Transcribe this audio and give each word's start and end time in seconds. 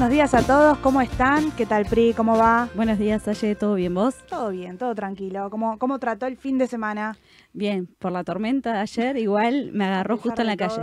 buenos 0.00 0.14
días 0.14 0.32
a 0.32 0.46
todos. 0.46 0.78
¿Cómo 0.78 1.02
están? 1.02 1.50
¿Qué 1.50 1.66
tal, 1.66 1.84
Pri? 1.84 2.14
¿Cómo 2.14 2.34
va? 2.34 2.70
Buenos 2.74 2.98
días, 2.98 3.28
Aye. 3.28 3.54
¿Todo 3.54 3.74
bien 3.74 3.92
vos? 3.92 4.14
Todo 4.30 4.48
bien, 4.48 4.78
todo 4.78 4.94
tranquilo. 4.94 5.50
¿Cómo, 5.50 5.78
cómo 5.78 5.98
trató 5.98 6.24
el 6.24 6.38
fin 6.38 6.56
de 6.56 6.66
semana? 6.68 7.18
Bien, 7.52 7.86
por 7.86 8.10
la 8.10 8.24
tormenta 8.24 8.72
de 8.72 8.78
ayer 8.78 9.18
igual 9.18 9.72
me 9.74 9.84
agarró 9.88 10.16
justo 10.16 10.40
en 10.40 10.46
la 10.46 10.56
calle. 10.56 10.80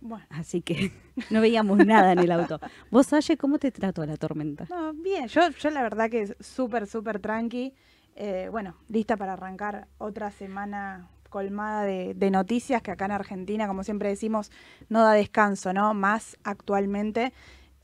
Bueno. 0.00 0.24
Así 0.30 0.62
que 0.62 0.90
no 1.30 1.40
veíamos 1.40 1.86
nada 1.86 2.10
en 2.10 2.18
el 2.18 2.32
auto. 2.32 2.58
¿Vos, 2.90 3.12
Aye, 3.12 3.36
cómo 3.36 3.60
te 3.60 3.70
trató 3.70 4.04
la 4.04 4.16
tormenta? 4.16 4.66
No, 4.68 4.92
bien, 4.94 5.28
yo, 5.28 5.48
yo 5.50 5.70
la 5.70 5.82
verdad 5.82 6.10
que 6.10 6.34
súper, 6.40 6.88
súper 6.88 7.20
tranqui. 7.20 7.72
Eh, 8.16 8.48
bueno, 8.50 8.74
lista 8.88 9.16
para 9.16 9.34
arrancar 9.34 9.86
otra 9.98 10.32
semana 10.32 11.08
colmada 11.28 11.84
de, 11.84 12.30
noticias 12.32 12.82
que 12.82 12.90
acá 12.90 13.04
en 13.04 13.12
Argentina, 13.12 13.68
como 13.68 13.84
siempre 13.84 14.08
decimos, 14.08 14.50
no 14.88 15.02
da 15.02 15.12
descanso, 15.12 15.72
¿no? 15.72 15.94
Más 15.94 16.36
actualmente. 16.42 17.32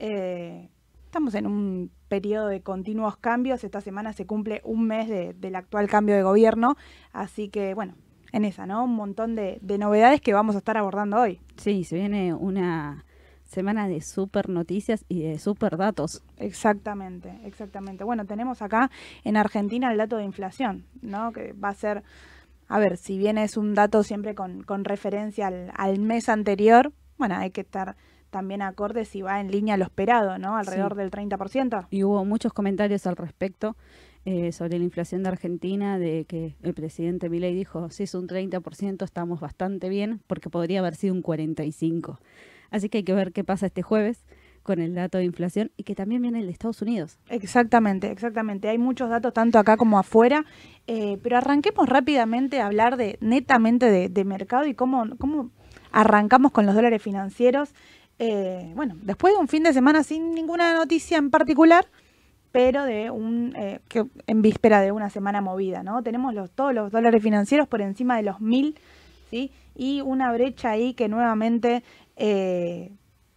Eh, 0.04 0.68
estamos 1.04 1.32
en 1.36 1.46
un 1.46 1.92
periodo 2.08 2.48
de 2.48 2.60
continuos 2.60 3.16
cambios. 3.16 3.62
Esta 3.62 3.80
semana 3.80 4.12
se 4.12 4.26
cumple 4.26 4.60
un 4.64 4.84
mes 4.84 5.08
del 5.08 5.54
actual 5.54 5.88
cambio 5.88 6.16
de 6.16 6.24
gobierno. 6.24 6.76
Así 7.12 7.48
que, 7.48 7.72
bueno, 7.74 7.94
en 8.32 8.44
esa, 8.44 8.66
¿no? 8.66 8.82
Un 8.82 8.96
montón 8.96 9.36
de, 9.36 9.60
novedades 9.78 10.20
que 10.20 10.32
vamos 10.34 10.56
a 10.56 10.58
estar 10.58 10.76
abordando 10.76 11.20
hoy. 11.20 11.40
Sí, 11.56 11.84
se 11.84 11.94
viene 11.94 12.34
una 12.34 13.04
semana 13.44 13.86
de 13.86 14.00
super 14.00 14.48
noticias 14.48 15.04
y 15.08 15.22
de 15.22 15.38
super 15.38 15.76
datos. 15.76 16.24
Exactamente, 16.36 17.38
exactamente. 17.44 18.02
Bueno, 18.02 18.24
tenemos 18.24 18.60
acá 18.60 18.90
en 19.22 19.36
Argentina 19.36 19.92
el 19.92 19.98
dato 19.98 20.16
de 20.16 20.24
inflación, 20.24 20.84
¿no? 21.00 21.30
Que 21.32 21.52
va 21.52 21.68
a 21.68 21.74
ser 21.74 22.02
a 22.66 22.78
ver, 22.78 22.96
si 22.96 23.18
bien 23.18 23.38
es 23.38 23.56
un 23.56 23.74
dato 23.74 24.02
siempre 24.02 24.34
con, 24.34 24.64
referencia 24.84 25.52
al, 25.74 25.98
mes 26.00 26.28
anterior, 26.28 26.90
bueno, 27.18 27.36
hay 27.36 27.50
que 27.50 27.60
estar 27.60 27.96
también 28.32 28.62
acorde 28.62 29.04
si 29.04 29.22
va 29.22 29.40
en 29.40 29.50
línea 29.50 29.74
a 29.74 29.76
lo 29.76 29.84
esperado, 29.84 30.38
¿no? 30.38 30.56
Alrededor 30.56 30.96
del 30.96 31.10
30%. 31.10 31.86
Y 31.90 32.02
hubo 32.02 32.24
muchos 32.24 32.52
comentarios 32.52 33.06
al 33.06 33.16
respecto 33.16 33.76
eh, 34.24 34.52
sobre 34.52 34.78
la 34.78 34.84
inflación 34.84 35.22
de 35.22 35.28
Argentina, 35.28 35.98
de 35.98 36.24
que 36.24 36.56
el 36.62 36.74
presidente 36.74 37.28
Milei 37.28 37.54
dijo, 37.54 37.90
si 37.90 38.04
es 38.04 38.14
un 38.14 38.26
30%, 38.26 39.04
estamos 39.04 39.38
bastante 39.38 39.88
bien, 39.88 40.20
porque 40.26 40.48
podría 40.48 40.80
haber 40.80 40.96
sido 40.96 41.14
un 41.14 41.22
45%. 41.22 42.18
Así 42.70 42.88
que 42.88 42.98
hay 42.98 43.04
que 43.04 43.12
ver 43.12 43.32
qué 43.32 43.44
pasa 43.44 43.66
este 43.66 43.82
jueves 43.82 44.24
con 44.62 44.80
el 44.80 44.94
dato 44.94 45.18
de 45.18 45.24
inflación 45.24 45.72
y 45.76 45.82
que 45.82 45.94
también 45.94 46.22
viene 46.22 46.42
de 46.42 46.50
Estados 46.50 46.80
Unidos. 46.80 47.18
Exactamente, 47.28 48.10
exactamente. 48.10 48.68
Hay 48.68 48.78
muchos 48.78 49.10
datos 49.10 49.34
tanto 49.34 49.58
acá 49.58 49.76
como 49.76 49.98
afuera, 49.98 50.46
eh, 50.86 51.18
pero 51.22 51.36
arranquemos 51.36 51.86
rápidamente 51.86 52.60
a 52.60 52.66
hablar 52.66 52.96
de 52.96 53.18
netamente 53.20 54.08
de, 54.08 54.24
mercado 54.24 54.66
y 54.66 54.74
cómo, 54.74 55.04
cómo 55.18 55.50
arrancamos 55.90 56.52
con 56.52 56.64
los 56.64 56.74
dólares 56.74 57.02
financieros. 57.02 57.74
Eh, 58.18 58.72
bueno, 58.74 58.96
después 59.02 59.34
de 59.34 59.40
un 59.40 59.48
fin 59.48 59.62
de 59.62 59.72
semana 59.72 60.02
sin 60.02 60.34
ninguna 60.34 60.74
noticia 60.74 61.18
en 61.18 61.30
particular, 61.30 61.86
pero 62.52 62.84
de 62.84 63.10
un 63.10 63.54
eh, 63.56 63.80
que 63.88 64.04
en 64.26 64.42
víspera 64.42 64.80
de 64.80 64.92
una 64.92 65.10
semana 65.10 65.40
movida, 65.40 65.82
¿no? 65.82 66.02
Tenemos 66.02 66.34
los, 66.34 66.50
todos 66.50 66.74
los 66.74 66.92
dólares 66.92 67.22
financieros 67.22 67.66
por 67.66 67.80
encima 67.80 68.16
de 68.16 68.22
los 68.22 68.40
mil, 68.40 68.78
¿sí? 69.30 69.50
Y 69.74 70.02
una 70.02 70.32
brecha 70.32 70.70
ahí 70.70 70.94
que 70.94 71.08
nuevamente 71.08 71.82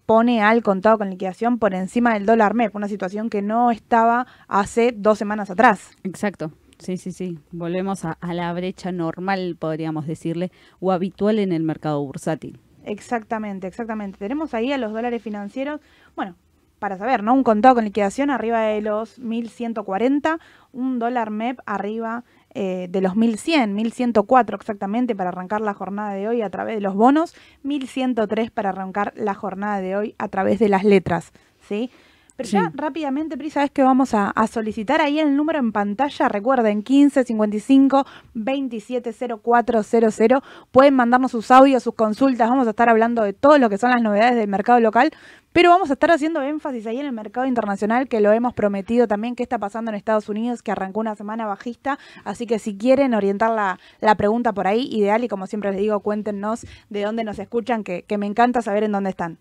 pone 0.06 0.42
al 0.42 0.62
contado 0.62 0.98
con 0.98 1.10
liquidación 1.10 1.58
por 1.58 1.74
encima 1.74 2.14
del 2.14 2.26
dólar 2.26 2.54
MEP, 2.54 2.76
una 2.76 2.88
situación 2.88 3.30
que 3.30 3.42
no 3.42 3.72
estaba 3.72 4.28
hace 4.48 4.94
dos 4.96 5.18
semanas 5.18 5.50
atrás. 5.50 5.92
Exacto. 6.04 6.52
Sí, 6.80 6.98
sí, 6.98 7.12
sí. 7.12 7.40
Volvemos 7.52 8.04
a, 8.06 8.18
la 8.34 8.52
brecha 8.54 8.92
normal, 8.92 9.56
podríamos 9.58 10.08
decirle, 10.08 10.52
o 10.80 10.92
habitual 10.92 11.40
en 11.40 11.52
el 11.54 11.64
mercado 11.64 12.04
bursátil. 12.04 12.60
Exactamente, 12.86 13.68
exactamente. 13.68 14.18
Tenemos 14.20 14.54
ahí 14.54 14.72
a 14.72 14.78
los 14.78 14.94
dólares 14.94 15.22
financieros, 15.22 15.82
bueno, 16.16 16.36
para 16.80 16.98
saber, 16.98 17.24
¿no? 17.24 17.34
Un 17.34 17.44
contado 17.44 17.76
con 17.76 17.86
liquidación 17.86 18.30
arriba 18.30 18.62
de 18.62 18.82
los 18.82 19.18
1140, 19.18 20.40
un 20.72 21.00
dólar 21.00 21.32
MEP 21.32 21.60
arriba 21.66 22.24
eh, 22.54 22.88
de 22.90 23.02
los 23.02 23.16
1100, 23.16 23.74
1104 23.74 24.58
exactamente 24.58 25.16
para 25.16 25.30
arrancar 25.30 25.62
la 25.62 25.74
jornada 25.74 26.14
de 26.14 26.28
hoy 26.28 26.42
a 26.42 26.50
través 26.50 26.76
de 26.76 26.82
los 26.82 26.94
bonos, 26.94 27.34
1103 27.64 28.52
para 28.52 28.70
arrancar 28.70 29.14
la 29.16 29.34
jornada 29.34 29.82
de 29.82 29.96
hoy 29.96 30.16
a 30.20 30.28
través 30.28 30.60
de 30.60 30.70
las 30.70 30.84
letras, 30.84 31.32
¿sí? 31.68 31.90
Pero 32.36 32.50
ya 32.50 32.70
rápidamente, 32.74 33.38
Pri, 33.38 33.50
¿sabes 33.50 33.72
que 33.72 33.82
vamos 33.82 34.14
a, 34.14 34.34
solicitar 34.48 35.00
ahí 35.00 35.20
el 35.20 35.38
número 35.38 35.60
en 35.60 35.72
pantalla? 35.72 36.28
Recuerden, 36.28 36.80
1555 36.80 38.06
270400. 38.34 40.44
Pueden 40.72 40.96
mandarnos 40.96 41.32
sus 41.32 41.50
audios, 41.50 41.84
sus 41.84 41.96
consultas. 41.96 42.50
Vamos 42.50 42.68
a 42.68 42.72
estar 42.72 42.90
hablando 42.90 43.24
de 43.24 43.32
todo 43.32 43.58
lo 43.58 43.70
que 43.70 43.78
son 43.78 43.92
las 43.92 44.02
novedades 44.02 44.36
del 44.36 44.50
mercado 44.50 44.82
local, 44.82 45.12
pero 45.54 45.70
vamos 45.70 45.90
a 45.90 45.94
estar 45.94 46.12
haciendo 46.12 46.42
énfasis 46.42 46.86
ahí 46.88 47.00
en 47.00 47.06
el 47.06 47.14
mercado 47.14 47.48
internacional, 47.48 48.10
que 48.10 48.20
lo 48.20 48.34
hemos 48.34 48.54
prometido 48.54 49.08
también, 49.08 49.36
qué 49.36 49.44
está 49.44 49.58
pasando 49.58 49.92
en 49.92 49.96
Estados 49.96 50.28
Unidos, 50.28 50.62
que 50.62 50.74
arrancó 50.74 51.00
una 51.00 51.16
semana 51.16 51.46
bajista. 51.46 51.98
Así 52.26 52.46
que 52.46 52.60
si 52.60 52.78
quieren 52.78 53.14
orientar 53.14 53.52
la, 53.52 53.80
la 54.02 54.16
pregunta 54.16 54.52
por 54.52 54.68
ahí, 54.68 54.90
ideal, 54.92 55.24
y 55.24 55.30
como 55.30 55.48
siempre 55.48 55.72
les 55.72 55.80
digo, 55.80 56.02
cuéntenos 56.02 56.66
de 56.90 57.04
dónde 57.04 57.24
nos 57.24 57.40
escuchan, 57.40 57.86
que, 57.86 58.04
que 58.04 58.18
me 58.18 58.26
encanta 58.26 58.62
saber 58.62 58.84
en 58.84 58.92
dónde 58.92 59.12
están. 59.12 59.38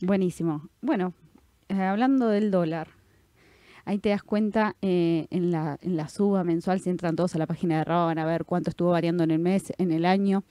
Buenísimo. 0.00 0.68
Bueno, 0.80 1.12
hablando 1.78 2.28
del 2.28 2.50
dólar, 2.50 2.88
ahí 3.84 3.98
te 3.98 4.10
das 4.10 4.22
cuenta 4.22 4.76
eh, 4.82 5.26
en, 5.30 5.50
la, 5.50 5.78
en 5.82 5.96
la 5.96 6.08
suba 6.08 6.44
mensual, 6.44 6.80
si 6.80 6.90
entran 6.90 7.16
todos 7.16 7.34
a 7.34 7.38
la 7.38 7.46
página 7.46 7.78
de 7.78 7.84
RAW, 7.84 8.06
van 8.06 8.18
a 8.18 8.24
ver 8.24 8.44
cuánto 8.44 8.70
estuvo 8.70 8.90
variando 8.90 9.24
en 9.24 9.30
el 9.30 9.38
mes, 9.38 9.72
en 9.78 9.92
el 9.92 10.04
año. 10.04 10.44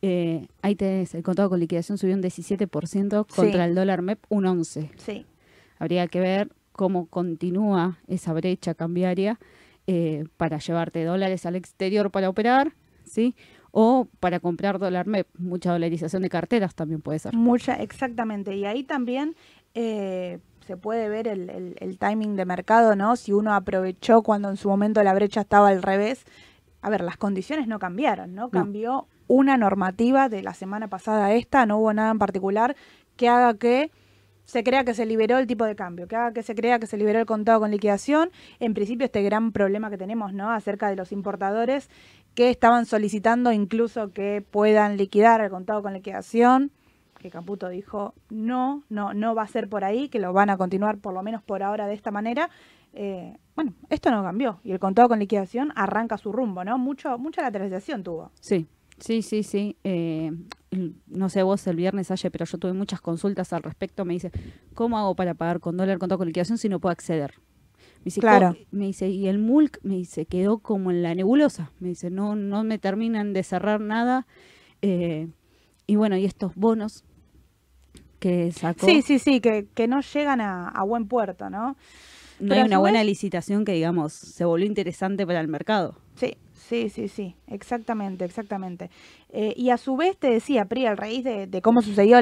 Eh, 0.00 0.46
ahí 0.62 0.74
tenés 0.74 1.14
el 1.14 1.22
contado 1.22 1.50
con 1.50 1.58
liquidación 1.58 1.98
subió 1.98 2.14
un 2.14 2.22
17% 2.22 3.26
contra 3.34 3.64
el 3.64 3.74
dólar 3.74 4.02
MEP 4.02 4.20
un 4.28 4.44
11%. 4.44 4.90
Sí. 4.96 5.26
Habría 5.78 6.06
que 6.06 6.20
ver 6.20 6.50
cómo 6.72 7.06
continúa 7.06 7.98
esa 8.06 8.32
brecha 8.32 8.74
cambiaria 8.74 9.38
para 10.36 10.58
llevarte 10.58 11.02
dólares 11.02 11.46
al 11.46 11.56
exterior 11.56 12.10
para 12.10 12.28
operar, 12.28 12.74
¿sí? 13.04 13.34
O 13.70 14.06
para 14.20 14.38
comprar 14.38 14.78
dólar 14.78 15.06
MEP, 15.06 15.26
mucha 15.38 15.72
dolarización 15.72 16.22
de 16.22 16.28
carteras 16.28 16.74
también 16.74 17.00
puede 17.00 17.18
ser. 17.18 17.34
Mucha, 17.34 17.74
exactamente. 17.74 18.54
Y 18.54 18.66
ahí 18.66 18.84
también 18.84 19.34
eh, 19.74 20.40
se 20.68 20.76
puede 20.76 21.08
ver 21.08 21.26
el, 21.28 21.98
timing 21.98 22.36
de 22.36 22.44
mercado, 22.44 22.94
¿no? 22.94 23.16
Si 23.16 23.32
uno 23.32 23.54
aprovechó 23.54 24.20
cuando 24.20 24.50
en 24.50 24.58
su 24.58 24.68
momento 24.68 25.02
la 25.02 25.14
brecha 25.14 25.40
estaba 25.40 25.68
al 25.68 25.82
revés. 25.82 26.26
A 26.82 26.90
ver, 26.90 27.00
las 27.00 27.16
condiciones 27.16 27.66
no 27.66 27.78
cambiaron, 27.78 28.34
¿no? 28.34 28.50
Cambió 28.50 29.06
una 29.28 29.56
normativa 29.56 30.28
de 30.28 30.42
la 30.42 30.52
semana 30.52 30.88
pasada 30.88 31.24
a 31.24 31.32
esta, 31.32 31.64
no 31.64 31.78
hubo 31.78 31.94
nada 31.94 32.10
en 32.10 32.18
particular 32.18 32.76
que 33.16 33.30
haga 33.30 33.54
que 33.54 33.90
se 34.44 34.62
crea 34.62 34.84
que 34.84 34.92
se 34.92 35.06
liberó 35.06 35.38
el 35.38 35.46
tipo 35.46 35.64
de 35.64 35.74
cambio, 35.74 36.06
que 36.06 36.16
haga 36.16 36.32
que 36.34 36.42
se 36.42 36.54
crea 36.54 36.78
que 36.78 36.86
se 36.86 36.98
liberó 36.98 37.18
el 37.18 37.24
contado 37.24 37.60
con 37.60 37.70
liquidación. 37.70 38.30
En 38.60 38.74
principio, 38.74 39.06
este 39.06 39.22
gran 39.22 39.52
problema 39.52 39.88
que 39.88 39.96
tenemos, 39.96 40.34
¿no? 40.34 40.50
Acerca 40.50 40.90
de 40.90 40.96
los 40.96 41.12
importadores 41.12 41.88
que 42.34 42.50
estaban 42.50 42.84
solicitando 42.84 43.52
incluso 43.52 44.12
que 44.12 44.44
puedan 44.50 44.98
liquidar 44.98 45.40
el 45.40 45.48
contado 45.48 45.82
con 45.82 45.94
liquidación 45.94 46.72
que 47.18 47.30
Caputo 47.30 47.68
dijo 47.68 48.14
no, 48.30 48.84
no, 48.88 49.14
no 49.14 49.34
va 49.34 49.42
a 49.42 49.48
ser 49.48 49.68
por 49.68 49.84
ahí, 49.84 50.08
que 50.08 50.18
lo 50.18 50.32
van 50.32 50.50
a 50.50 50.56
continuar 50.56 50.98
por 50.98 51.14
lo 51.14 51.22
menos 51.22 51.42
por 51.42 51.62
ahora 51.62 51.86
de 51.86 51.94
esta 51.94 52.10
manera. 52.10 52.50
Eh, 52.94 53.36
bueno, 53.54 53.74
esto 53.90 54.10
no 54.10 54.22
cambió 54.22 54.60
y 54.64 54.72
el 54.72 54.78
contado 54.78 55.08
con 55.08 55.18
liquidación 55.18 55.72
arranca 55.76 56.16
su 56.18 56.32
rumbo, 56.32 56.64
¿no? 56.64 56.78
Mucho, 56.78 57.18
mucha 57.18 57.42
lateralización 57.42 58.02
tuvo. 58.02 58.30
Sí, 58.40 58.66
sí, 58.98 59.22
sí, 59.22 59.42
sí. 59.42 59.76
Eh, 59.84 60.32
no 61.06 61.28
sé 61.28 61.42
vos 61.42 61.66
el 61.66 61.76
viernes, 61.76 62.10
ayer, 62.10 62.30
pero 62.30 62.44
yo 62.44 62.58
tuve 62.58 62.72
muchas 62.72 63.00
consultas 63.00 63.52
al 63.52 63.62
respecto. 63.62 64.04
Me 64.04 64.14
dice, 64.14 64.30
¿cómo 64.74 64.98
hago 64.98 65.14
para 65.14 65.34
pagar 65.34 65.60
con 65.60 65.76
dólar 65.76 65.98
contado 65.98 66.18
con 66.18 66.26
liquidación 66.26 66.58
si 66.58 66.68
no 66.68 66.80
puedo 66.80 66.92
acceder? 66.92 67.34
Me 67.98 68.04
dice, 68.04 68.20
claro. 68.20 68.56
me 68.70 68.86
dice, 68.86 69.08
y 69.08 69.26
el 69.26 69.38
MULC 69.38 69.80
me 69.82 69.96
dice, 69.96 70.26
quedó 70.26 70.58
como 70.58 70.90
en 70.90 71.02
la 71.02 71.14
nebulosa. 71.14 71.72
Me 71.80 71.88
dice, 71.88 72.10
no, 72.10 72.36
no 72.36 72.64
me 72.64 72.78
terminan 72.78 73.32
de 73.32 73.42
cerrar 73.42 73.80
nada. 73.80 74.26
Eh, 74.82 75.28
y 75.86 75.96
bueno, 75.96 76.16
y 76.16 76.24
estos 76.24 76.54
bonos 76.54 77.04
que 78.18 78.52
sacó. 78.52 78.86
Sí, 78.86 79.02
sí, 79.02 79.18
sí, 79.18 79.40
que, 79.40 79.66
que 79.74 79.88
no 79.88 80.00
llegan 80.00 80.40
a, 80.40 80.82
buen 80.84 81.06
puerto, 81.06 81.50
¿no? 81.50 81.76
No 82.40 82.54
hay 82.54 82.62
una 82.62 82.78
buena 82.78 83.02
licitación 83.02 83.64
que, 83.64 83.72
digamos, 83.72 84.12
se 84.12 84.44
volvió 84.44 84.66
interesante 84.66 85.26
para 85.26 85.40
el 85.40 85.48
mercado. 85.48 85.96
Sí, 86.14 86.36
sí, 86.54 86.88
sí, 86.88 87.08
sí, 87.08 87.34
exactamente, 87.48 88.24
exactamente. 88.24 88.90
Eh, 89.30 89.54
y 89.56 89.70
a 89.70 89.76
su 89.76 89.96
vez 89.96 90.16
te 90.16 90.30
decía, 90.30 90.64
Pri, 90.66 90.86
al 90.86 90.96
raíz 90.96 91.24
de, 91.24 91.46
de 91.46 91.62
cómo 91.62 91.82
sucedió 91.82 92.18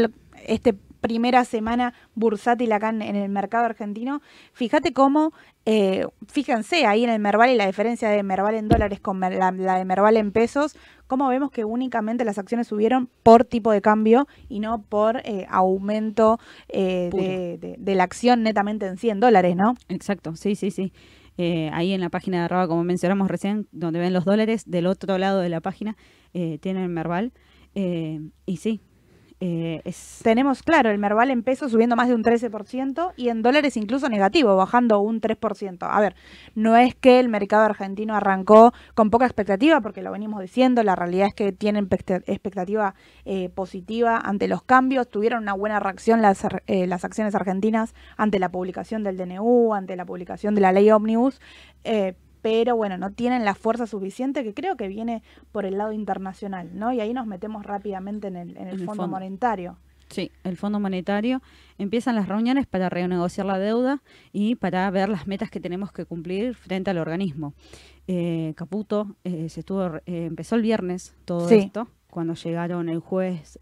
este 0.47 0.75
primera 1.07 1.45
semana 1.45 1.95
bursátil 2.17 2.73
acá 2.73 2.89
en, 2.89 3.01
el 3.01 3.29
mercado 3.29 3.65
argentino, 3.65 4.23
fíjate 4.53 4.93
cómo, 4.93 5.33
eh, 5.65 6.05
fíjense 6.27 6.85
ahí 6.85 7.05
en 7.05 7.11
el 7.11 7.21
Merval 7.21 7.51
y 7.51 7.55
la 7.55 7.69
diferencia 7.69 8.09
de 8.09 8.25
Merval 8.25 8.57
en 8.57 8.69
dólares 8.69 8.99
con 8.99 9.21
la, 9.21 9.53
de 9.53 9.85
Merval 9.85 10.17
en 10.17 10.33
pesos, 10.33 10.77
cómo 11.07 11.29
vemos 11.29 11.53
que 11.53 11.65
únicamente 11.65 12.25
las 12.25 12.39
acciones 12.39 12.67
subieron 12.67 13.09
por 13.23 13.45
tipo 13.45 13.71
de 13.71 13.81
cambio 13.81 14.27
y 14.49 14.59
no 14.59 14.83
por 14.83 15.19
eh, 15.19 15.47
aumento 15.49 16.41
eh, 16.69 17.77
de, 17.79 17.95
la 17.95 18.03
acción 18.03 18.43
netamente 18.43 18.87
en 18.87 18.97
100 18.97 19.21
dólares, 19.21 19.55
¿no? 19.55 19.77
Exacto, 19.89 20.35
sí, 20.35 20.57
sí, 20.57 20.73
sí. 20.73 20.93
ahí 21.73 21.93
en 21.93 22.01
la 22.01 22.09
página 22.09 22.39
de 22.39 22.45
arroba, 22.47 22.67
como 22.67 22.83
mencionamos 22.83 23.31
recién, 23.31 23.69
donde 23.71 24.01
ven 24.01 24.13
los 24.13 24.25
dólares, 24.25 24.65
del 24.67 24.89
otro 24.89 25.19
lado 25.19 25.39
de 25.39 25.51
la 25.51 25.61
página 25.61 25.97
tienen 26.33 26.93
Merval. 26.93 27.33
y 27.75 28.57
sí, 28.57 28.81
Eh, 29.39 29.83
Tenemos, 30.23 30.63
claro, 30.63 30.91
el 30.91 30.99
Merval 30.99 31.31
en 31.31 31.43
pesos 31.43 31.71
subiendo 31.73 31.95
más 31.95 32.09
de 32.09 32.15
un 32.15 32.23
13% 32.23 33.13
y 33.17 33.29
en 33.29 33.43
dólares 33.43 33.77
incluso 33.77 34.09
negativo, 34.09 34.57
bajando 34.57 35.01
un 35.01 35.21
3%. 35.21 35.87
A 35.91 36.01
ver, 36.01 36.17
no 36.55 36.75
es 36.77 36.95
que 36.95 37.21
el 37.21 37.29
mercado 37.29 37.65
argentino 37.65 38.15
arrancó 38.15 38.73
con 38.95 39.11
poca 39.11 39.27
expectativa, 39.27 39.81
porque 39.83 40.01
lo 40.03 40.11
venimos 40.11 40.41
diciendo, 40.41 40.83
la 40.83 40.97
realidad 40.97 41.29
es 41.29 41.35
que 41.35 41.53
tienen 41.53 41.85
expecta- 41.87 42.23
expectativa 42.27 42.95
eh, 43.27 43.51
positiva 43.51 44.17
ante 44.19 44.49
los 44.49 44.63
cambios, 44.63 45.09
tuvieron 45.09 45.43
una 45.43 45.53
buena 45.53 45.81
reacción 45.81 46.23
las, 46.23 46.47
eh, 46.67 46.87
las 46.87 47.05
acciones 47.05 47.35
argentinas 47.35 47.95
ante 48.17 48.39
la 48.39 48.49
publicación 48.51 49.05
del 49.05 49.19
DNU, 49.19 49.75
ante 49.75 49.97
la 49.97 50.07
publicación 50.07 50.55
de 50.55 50.63
la 50.63 50.73
ley 50.73 50.91
Omnibus. 50.91 51.41
Pero 52.47 52.77
bueno, 52.77 52.97
no 52.97 53.11
tienen 53.11 53.45
la 53.45 53.57
fuerza 53.57 53.89
suficiente 53.89 54.45
que 54.45 54.55
creo 54.55 54.77
que 54.77 54.87
viene 54.87 55.25
por 55.51 55.65
el 55.67 55.79
lado 55.79 55.93
internacional, 55.93 56.71
¿no? 56.79 56.93
Y 56.93 57.01
ahí 57.01 57.13
nos 57.13 57.27
metemos 57.27 57.67
rápidamente 57.67 58.29
en 58.29 58.37
el, 58.37 58.51
en 58.51 58.69
el 58.69 58.75
En 58.75 58.81
el 58.81 58.87
Fondo 58.87 59.03
fondo. 59.03 59.09
Monetario. 59.09 59.79
Sí, 60.11 60.31
el 60.45 60.57
Fondo 60.57 60.79
Monetario 60.79 61.43
empiezan 61.77 62.15
las 62.15 62.29
reuniones 62.29 62.69
para 62.69 62.89
renegociar 62.89 63.47
la 63.47 63.59
deuda 63.59 64.01
y 64.33 64.55
para 64.55 64.89
ver 64.93 65.09
las 65.09 65.27
metas 65.27 65.51
que 65.51 65.59
tenemos 65.59 65.91
que 65.91 66.05
cumplir 66.05 66.55
frente 66.55 66.89
al 66.93 66.99
organismo. 66.99 67.53
Eh, 68.07 68.53
Caputo 68.57 69.17
eh, 69.25 69.49
se 69.49 69.59
estuvo, 69.61 69.97
eh, 70.07 70.27
empezó 70.27 70.55
el 70.55 70.63
viernes 70.63 71.17
todo 71.25 71.49
Sí. 71.49 71.57
esto, 71.57 71.89
cuando 72.09 72.35
llegaron 72.35 72.89
el 72.89 73.01
jueves 73.01 73.59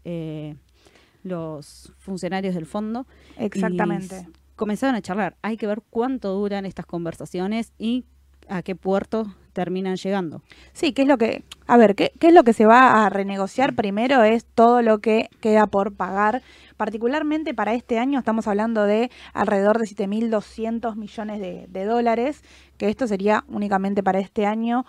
los 1.23 1.91
funcionarios 1.97 2.53
del 2.53 2.67
fondo. 2.67 3.07
Exactamente. 3.39 4.27
comenzaron 4.55 4.95
a 4.95 5.01
charlar. 5.01 5.35
Hay 5.41 5.57
que 5.57 5.65
ver 5.67 5.81
cuánto 5.89 6.31
duran 6.35 6.65
estas 6.67 6.85
conversaciones 6.85 7.73
y 7.79 8.05
a 8.49 8.61
qué 8.61 8.75
puerto 8.75 9.35
terminan 9.53 9.95
llegando. 9.95 10.41
Sí, 10.73 10.91
¿qué 10.91 11.03
es 11.03 11.07
lo 11.07 11.17
que, 11.17 11.43
a 11.65 11.77
ver, 11.77 11.95
¿qué, 11.95 12.11
qué 12.19 12.27
es 12.27 12.33
lo 12.33 12.43
que 12.43 12.51
se 12.51 12.65
va 12.65 13.05
a 13.05 13.09
renegociar 13.09 13.73
primero? 13.73 14.21
Es 14.23 14.45
todo 14.45 14.81
lo 14.81 14.99
que 14.99 15.29
queda 15.39 15.67
por 15.67 15.93
pagar. 15.93 16.41
Particularmente 16.75 17.53
para 17.53 17.73
este 17.73 17.97
año 17.97 18.19
estamos 18.19 18.47
hablando 18.47 18.83
de 18.83 19.09
alrededor 19.33 19.79
de 19.79 19.85
7.200 19.85 20.95
millones 20.97 21.39
de, 21.39 21.67
de 21.69 21.85
dólares, 21.85 22.43
que 22.77 22.89
esto 22.89 23.07
sería 23.07 23.45
únicamente 23.47 24.03
para 24.03 24.19
este 24.19 24.45
año 24.45 24.85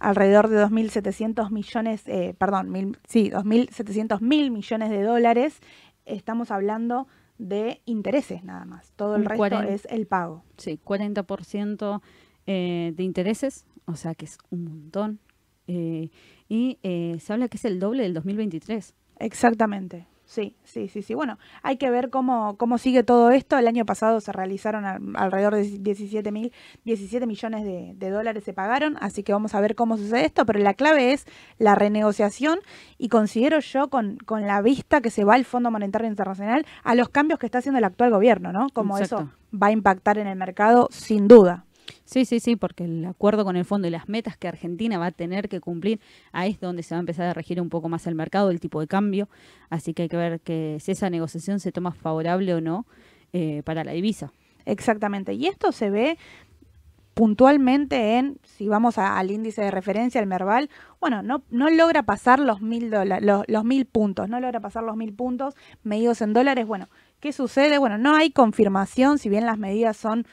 alrededor 0.00 0.48
de 0.48 0.64
2.700 0.64 1.50
millones, 1.50 2.02
eh, 2.06 2.34
perdón, 2.38 2.70
mil, 2.70 2.98
sí, 3.06 3.30
2.700 3.30 4.20
mil 4.20 4.50
millones 4.50 4.90
de 4.90 5.02
dólares. 5.02 5.60
Estamos 6.06 6.50
hablando 6.50 7.06
de 7.38 7.82
intereses 7.84 8.42
nada 8.42 8.64
más. 8.64 8.92
Todo 8.96 9.16
el 9.16 9.24
resto 9.24 9.62
es 9.62 9.86
el 9.90 10.06
pago. 10.06 10.42
Sí, 10.56 10.80
40% 10.84 12.00
eh, 12.48 12.92
de 12.96 13.02
intereses, 13.04 13.64
o 13.86 13.94
sea 13.94 14.14
que 14.14 14.24
es 14.24 14.38
un 14.50 14.64
montón. 14.64 15.20
Eh, 15.68 16.08
y 16.48 16.78
eh, 16.82 17.18
se 17.20 17.32
habla 17.34 17.48
que 17.48 17.58
es 17.58 17.64
el 17.66 17.78
doble 17.78 18.02
del 18.02 18.14
2023. 18.14 18.94
Exactamente. 19.20 20.06
Sí, 20.24 20.56
sí, 20.64 20.88
sí, 20.88 21.00
sí. 21.02 21.14
Bueno, 21.14 21.38
hay 21.62 21.78
que 21.78 21.90
ver 21.90 22.10
cómo, 22.10 22.56
cómo 22.58 22.76
sigue 22.76 23.02
todo 23.02 23.30
esto. 23.30 23.56
El 23.56 23.66
año 23.66 23.86
pasado 23.86 24.20
se 24.20 24.30
realizaron 24.30 24.84
al- 24.84 25.00
alrededor 25.16 25.54
de 25.54 25.62
17 25.62 26.30
mil, 26.32 26.52
17 26.84 27.26
millones 27.26 27.64
de, 27.64 27.94
de 27.96 28.10
dólares 28.10 28.44
se 28.44 28.52
pagaron, 28.52 28.96
así 29.00 29.22
que 29.22 29.32
vamos 29.32 29.54
a 29.54 29.60
ver 29.60 29.74
cómo 29.74 29.96
sucede 29.96 30.26
esto, 30.26 30.44
pero 30.44 30.58
la 30.58 30.74
clave 30.74 31.12
es 31.14 31.24
la 31.58 31.74
renegociación 31.74 32.58
y 32.98 33.08
considero 33.08 33.60
yo 33.60 33.88
con, 33.88 34.18
con 34.18 34.46
la 34.46 34.60
vista 34.60 35.00
que 35.00 35.08
se 35.10 35.24
va 35.24 35.34
el 35.36 35.46
Fondo 35.46 35.70
Monetario 35.70 36.08
Internacional 36.08 36.66
a 36.84 36.94
los 36.94 37.08
cambios 37.08 37.38
que 37.38 37.46
está 37.46 37.58
haciendo 37.58 37.78
el 37.78 37.84
actual 37.84 38.10
gobierno, 38.10 38.52
¿no? 38.52 38.68
Como 38.70 38.98
eso 38.98 39.30
va 39.54 39.68
a 39.68 39.72
impactar 39.72 40.18
en 40.18 40.26
el 40.26 40.36
mercado 40.36 40.88
sin 40.90 41.26
duda. 41.26 41.64
Sí, 42.04 42.24
sí, 42.24 42.40
sí, 42.40 42.56
porque 42.56 42.84
el 42.84 43.04
acuerdo 43.04 43.44
con 43.44 43.56
el 43.56 43.64
fondo 43.64 43.88
y 43.88 43.90
las 43.90 44.08
metas 44.08 44.36
que 44.36 44.48
Argentina 44.48 44.98
va 44.98 45.06
a 45.06 45.10
tener 45.10 45.48
que 45.48 45.60
cumplir, 45.60 46.00
ahí 46.32 46.52
es 46.52 46.60
donde 46.60 46.82
se 46.82 46.94
va 46.94 46.98
a 46.98 47.00
empezar 47.00 47.26
a 47.26 47.34
regir 47.34 47.60
un 47.60 47.68
poco 47.68 47.88
más 47.88 48.06
el 48.06 48.14
mercado, 48.14 48.50
el 48.50 48.60
tipo 48.60 48.80
de 48.80 48.86
cambio. 48.86 49.28
Así 49.70 49.94
que 49.94 50.02
hay 50.02 50.08
que 50.08 50.16
ver 50.16 50.40
que 50.40 50.78
si 50.80 50.92
esa 50.92 51.10
negociación 51.10 51.60
se 51.60 51.72
toma 51.72 51.92
favorable 51.92 52.54
o 52.54 52.60
no 52.60 52.86
eh, 53.32 53.62
para 53.64 53.84
la 53.84 53.92
divisa. 53.92 54.32
Exactamente. 54.64 55.32
Y 55.34 55.46
esto 55.46 55.72
se 55.72 55.90
ve 55.90 56.18
puntualmente 57.14 58.16
en, 58.16 58.38
si 58.44 58.68
vamos 58.68 58.96
al 58.96 59.32
índice 59.32 59.60
de 59.62 59.72
referencia, 59.72 60.20
el 60.20 60.28
Merval, 60.28 60.70
bueno, 61.00 61.20
no, 61.20 61.42
no 61.50 61.68
logra 61.68 62.04
pasar 62.04 62.38
los 62.38 62.60
mil, 62.60 62.90
los, 62.90 63.44
los 63.48 63.64
mil 63.64 63.86
puntos, 63.86 64.28
no 64.28 64.38
logra 64.38 64.60
pasar 64.60 64.84
los 64.84 64.96
mil 64.96 65.12
puntos 65.12 65.54
medidos 65.82 66.22
en 66.22 66.32
dólares. 66.32 66.64
Bueno, 66.64 66.88
¿qué 67.18 67.32
sucede? 67.32 67.78
Bueno, 67.78 67.98
no 67.98 68.14
hay 68.14 68.30
confirmación, 68.30 69.18
si 69.18 69.28
bien 69.28 69.46
las 69.46 69.58
medidas 69.58 69.96
son 69.96 70.28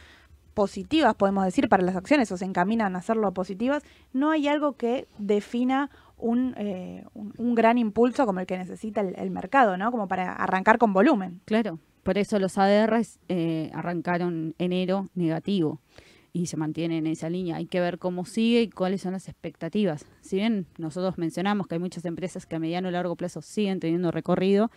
positivas, 0.55 1.13
podemos 1.13 1.45
decir, 1.45 1.69
para 1.69 1.83
las 1.83 1.95
acciones 1.95 2.31
o 2.31 2.37
se 2.37 2.45
encaminan 2.45 2.95
a 2.95 2.99
hacerlo 2.99 3.31
positivas, 3.33 3.83
no 4.13 4.31
hay 4.31 4.47
algo 4.47 4.73
que 4.73 5.07
defina 5.19 5.91
un, 6.17 6.55
eh, 6.57 7.03
un, 7.13 7.53
gran 7.55 7.77
impulso 7.77 8.25
como 8.25 8.39
el 8.39 8.47
que 8.47 8.57
necesita 8.57 9.01
el, 9.01 9.29
mercado, 9.31 9.77
¿no? 9.77 9.91
Como 9.91 10.07
para 10.07 10.31
arrancar 10.31 10.77
con 10.77 10.93
volumen. 10.93 11.41
Claro, 11.45 11.77
por 12.03 12.17
eso 12.17 12.39
los 12.39 12.57
ADRs 12.57 13.19
eh, 13.27 13.69
arrancaron 13.73 14.55
enero 14.57 15.09
negativo 15.13 15.81
y 16.31 16.47
se 16.47 16.57
mantiene 16.57 16.97
en 16.97 17.07
esa 17.07 17.29
línea. 17.29 17.57
Hay 17.57 17.65
que 17.65 17.81
ver 17.81 17.99
cómo 17.99 18.25
sigue 18.25 18.61
y 18.61 18.69
cuáles 18.69 19.01
son 19.01 19.11
las 19.11 19.27
expectativas. 19.27 20.05
Si 20.21 20.37
bien 20.37 20.67
nosotros 20.77 21.17
mencionamos 21.17 21.67
que 21.67 21.75
hay 21.75 21.79
muchas 21.79 22.05
empresas 22.05 22.45
que 22.45 22.55
a 22.55 22.59
mediano 22.59 22.87
y 22.87 22.91
largo 22.91 23.15
plazo 23.17 23.41
siguen 23.41 23.81
teniendo 23.81 24.09
recorrido, 24.09 24.71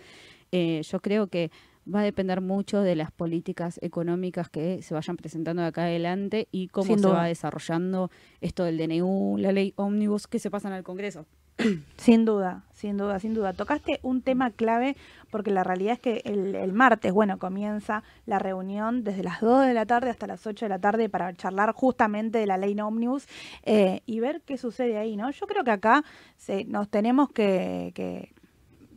eh, 0.51 0.83
yo 0.83 1.01
creo 1.01 1.29
que 1.29 1.51
va 1.93 2.01
a 2.01 2.05
depender 2.05 2.41
mucho 2.41 2.83
de 2.83 2.97
las 2.97 3.11
políticas 3.11 3.79
económicas 3.83 4.49
que 4.49 4.83
se 4.83 4.95
vayan 4.95 5.17
presentando 5.17 5.63
de 5.63 5.69
acá 5.69 5.85
adelante 5.85 6.49
y 6.51 6.69
cómo 6.69 6.87
Sin 6.87 6.99
se 6.99 7.09
duda. 7.09 7.19
va 7.19 7.25
desarrollando 7.27 8.11
esto 8.41 8.65
del 8.65 8.79
DNU, 8.79 9.37
la 9.39 9.53
ley 9.53 9.73
ómnibus 9.77 10.27
que 10.27 10.39
se 10.39 10.51
pasan 10.51 10.73
al 10.73 10.83
Congreso. 10.83 11.27
Sin 11.97 12.25
duda, 12.25 12.63
sin 12.73 12.97
duda, 12.97 13.19
sin 13.19 13.35
duda. 13.35 13.53
Tocaste 13.53 13.99
un 14.03 14.23
tema 14.23 14.53
clave 14.53 14.97
porque 15.29 15.51
la 15.51 15.65
realidad 15.65 15.95
es 15.95 15.99
que 15.99 16.23
el, 16.25 16.55
el 16.55 16.73
martes, 16.73 17.13
bueno, 17.13 17.39
comienza 17.41 18.05
la 18.27 18.39
reunión 18.39 19.03
desde 19.03 19.25
las 19.25 19.41
2 19.41 19.67
de 19.67 19.75
la 19.75 19.85
tarde 19.85 20.11
hasta 20.11 20.29
las 20.29 20.47
8 20.47 20.67
de 20.67 20.69
la 20.69 20.79
tarde 20.79 21.09
para 21.09 21.35
charlar 21.35 21.73
justamente 21.73 22.39
de 22.39 22.47
la 22.47 22.57
ley 22.59 22.79
Omnibus 22.79 23.27
eh, 23.65 24.03
y 24.07 24.21
ver 24.21 24.43
qué 24.43 24.57
sucede 24.57 24.99
ahí, 24.99 25.17
¿no? 25.17 25.33
Yo 25.33 25.47
creo 25.49 25.65
que 25.65 25.73
acá 25.73 26.05
se, 26.37 26.65
nos 26.67 26.89
tenemos 26.89 27.29
que, 27.31 27.91
que 27.97 28.33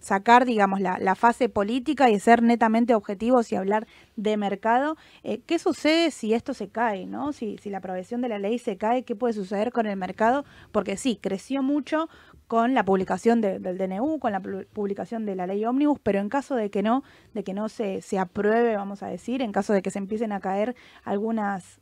sacar, 0.02 0.44
digamos, 0.46 0.82
la, 0.82 0.98
la 1.00 1.16
fase 1.16 1.48
política 1.48 2.10
y 2.10 2.20
ser 2.20 2.44
netamente 2.44 2.94
objetivos 2.94 3.52
y 3.52 3.56
hablar 3.56 3.88
de 4.18 4.36
mercado. 4.36 4.98
Eh, 5.24 5.40
¿Qué 5.46 5.58
sucede 5.60 6.12
si 6.12 6.34
esto 6.34 6.54
se 6.54 6.68
cae, 6.68 7.06
no? 7.06 7.32
Si, 7.32 7.58
si 7.60 7.70
la 7.70 7.78
aprobación 7.78 8.20
de 8.22 8.28
la 8.30 8.40
ley 8.40 8.60
se 8.60 8.78
cae, 8.78 9.04
¿qué 9.04 9.16
puede 9.16 9.34
suceder 9.34 9.72
con 9.72 9.86
el 9.86 9.96
mercado? 9.96 10.44
Porque 10.74 10.98
sí, 10.98 11.18
creció 11.22 11.64
mucho 11.64 12.10
con 12.48 12.74
la 12.74 12.84
publicación 12.84 13.40
de- 13.40 13.60
del 13.60 13.78
DNU, 13.78 14.20
con 14.20 14.32
la 14.34 14.42
pu- 14.42 14.68
publicación 14.74 15.26
de 15.26 15.36
la 15.36 15.48
ley 15.48 15.64
Omnibus, 15.64 16.00
pero 16.04 16.20
en 16.20 16.28
caso 16.28 16.56
de 16.56 16.70
que 16.70 16.84
no, 16.84 17.04
de 17.34 17.44
que 17.46 17.54
no 17.54 17.70
se, 17.70 18.02
se 18.02 18.20
apruebe, 18.20 18.76
vamos 18.76 19.04
a 19.04 19.08
decir, 19.08 19.42
en 19.42 19.52
caso 19.54 19.72
de 19.72 19.82
que 19.82 19.92
se 19.92 20.00
empiecen 20.00 20.32
a 20.34 20.40
caer 20.42 20.76
algunas 21.06 21.80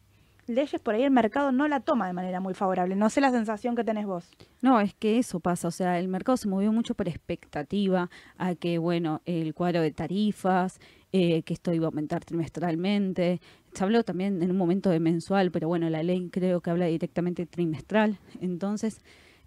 leyes, 0.49 0.81
por 0.81 0.95
ahí 0.95 1.03
el 1.03 1.11
mercado 1.11 1.51
no 1.51 1.67
la 1.67 1.79
toma 1.79 2.07
de 2.07 2.13
manera 2.13 2.39
muy 2.39 2.53
favorable. 2.53 2.95
No 2.95 3.09
sé 3.09 3.21
la 3.21 3.31
sensación 3.31 3.75
que 3.75 3.83
tenés 3.83 4.05
vos. 4.05 4.29
No, 4.61 4.79
es 4.81 4.93
que 4.93 5.19
eso 5.19 5.39
pasa, 5.39 5.67
o 5.67 5.71
sea, 5.71 5.99
el 5.99 6.07
mercado 6.07 6.35
se 6.37 6.47
movió 6.47 6.71
mucho 6.71 6.95
por 6.95 7.07
expectativa 7.07 8.09
a 8.37 8.55
que, 8.55 8.77
bueno, 8.77 9.21
el 9.25 9.53
cuadro 9.53 9.81
de 9.81 9.91
tarifas, 9.91 10.79
eh, 11.11 11.43
que 11.43 11.53
esto 11.53 11.73
iba 11.73 11.85
a 11.85 11.89
aumentar 11.89 12.25
trimestralmente. 12.25 13.41
Se 13.73 13.83
habló 13.83 14.03
también 14.03 14.43
en 14.43 14.51
un 14.51 14.57
momento 14.57 14.89
de 14.89 14.99
mensual, 14.99 15.51
pero 15.51 15.67
bueno, 15.67 15.89
la 15.89 16.03
ley 16.03 16.29
creo 16.29 16.61
que 16.61 16.69
habla 16.69 16.85
directamente 16.87 17.45
trimestral. 17.45 18.19
Entonces, 18.41 19.01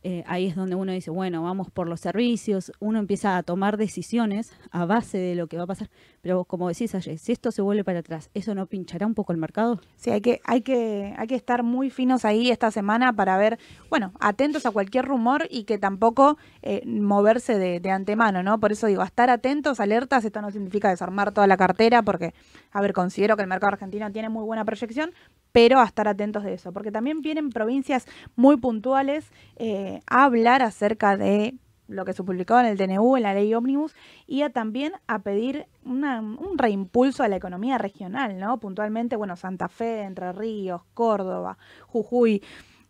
eh, 0.05 0.25
ahí 0.27 0.47
es 0.47 0.57
donde 0.57 0.75
uno 0.75 0.93
dice, 0.93 1.11
bueno, 1.11 1.43
vamos 1.43 1.71
por 1.71 1.89
los 1.89 2.01
servicios, 2.01 2.73
uno 2.81 2.99
empieza 2.99 3.37
a 3.37 3.43
tomar 3.43 3.77
decisiones 3.77 4.53
a 4.71 4.85
base 4.85 5.19
de 5.19 5.35
lo 5.35 5.47
que 5.47 5.57
va 5.57 5.65
a 5.65 5.67
pasar. 5.67 5.91
Pero 6.23 6.45
como 6.45 6.69
decís 6.69 6.95
ayer, 6.95 7.19
si 7.19 7.33
esto 7.33 7.51
se 7.51 7.63
vuelve 7.63 7.85
para 7.85 8.01
atrás, 8.01 8.31
¿eso 8.35 8.55
no 8.55 8.67
pinchará 8.67 9.07
un 9.07 9.15
poco 9.15 9.33
el 9.33 9.39
mercado? 9.39 9.81
Sí, 9.97 10.11
hay 10.11 10.21
que, 10.21 10.41
hay 10.45 10.63
que, 10.63 11.15
hay 11.17 11.27
que 11.27 11.35
estar 11.35 11.63
muy 11.63 11.91
finos 11.91 12.25
ahí 12.25 12.51
esta 12.51 12.71
semana 12.71 13.13
para 13.13 13.37
ver, 13.37 13.59
bueno, 13.91 14.13
atentos 14.21 14.67
a 14.67 14.71
cualquier 14.71 15.05
rumor 15.05 15.47
y 15.51 15.65
que 15.65 15.79
tampoco 15.79 16.37
eh, 16.63 16.83
moverse 16.87 17.59
de, 17.59 17.81
de 17.81 17.91
antemano, 17.91 18.43
¿no? 18.43 18.59
Por 18.59 18.73
eso 18.73 18.87
digo, 18.87 19.03
estar 19.03 19.31
atentos, 19.31 19.81
alertas, 19.81 20.25
esto 20.25 20.41
no 20.43 20.51
significa 20.51 20.91
desarmar 20.91 21.33
toda 21.33 21.47
la 21.47 21.57
cartera, 21.57 22.03
porque, 22.03 22.35
a 22.73 22.81
ver, 22.81 22.93
considero 22.93 23.37
que 23.37 23.43
el 23.43 23.49
mercado 23.49 23.73
argentino 23.73 24.11
tiene 24.11 24.29
muy 24.29 24.45
buena 24.45 24.65
proyección, 24.65 25.13
pero 25.53 25.81
a 25.81 25.85
estar 25.85 26.09
atentos 26.09 26.45
de 26.45 26.55
eso, 26.55 26.73
porque 26.73 26.91
también 26.91 27.21
vienen 27.21 27.51
provincias 27.51 28.07
muy 28.37 28.57
puntuales 28.57 29.31
eh, 29.57 30.01
a 30.07 30.25
hablar 30.25 30.63
acerca 30.63 31.17
de 31.17 31.55
lo 31.89 32.05
que 32.05 32.13
se 32.15 32.25
publicó 32.25 32.59
en 32.59 32.67
el 32.67 32.77
DNU, 32.77 33.17
en 33.17 33.23
la 33.23 33.35
ley 33.35 33.53
Omnibus, 33.55 33.95
y 34.27 34.43
a 34.43 34.51
también 34.51 34.93
a 35.07 35.21
pedir 35.21 35.67
un 35.85 36.57
reimpulso 36.57 37.23
a 37.23 37.29
la 37.29 37.37
economía 37.37 37.77
regional, 37.79 38.39
¿no? 38.39 38.59
Puntualmente, 38.59 39.17
bueno, 39.17 39.37
Santa 39.37 39.69
Fe, 39.69 40.03
Entre 40.03 40.33
Ríos, 40.33 40.83
Córdoba, 40.95 41.59
Jujuy. 41.87 42.43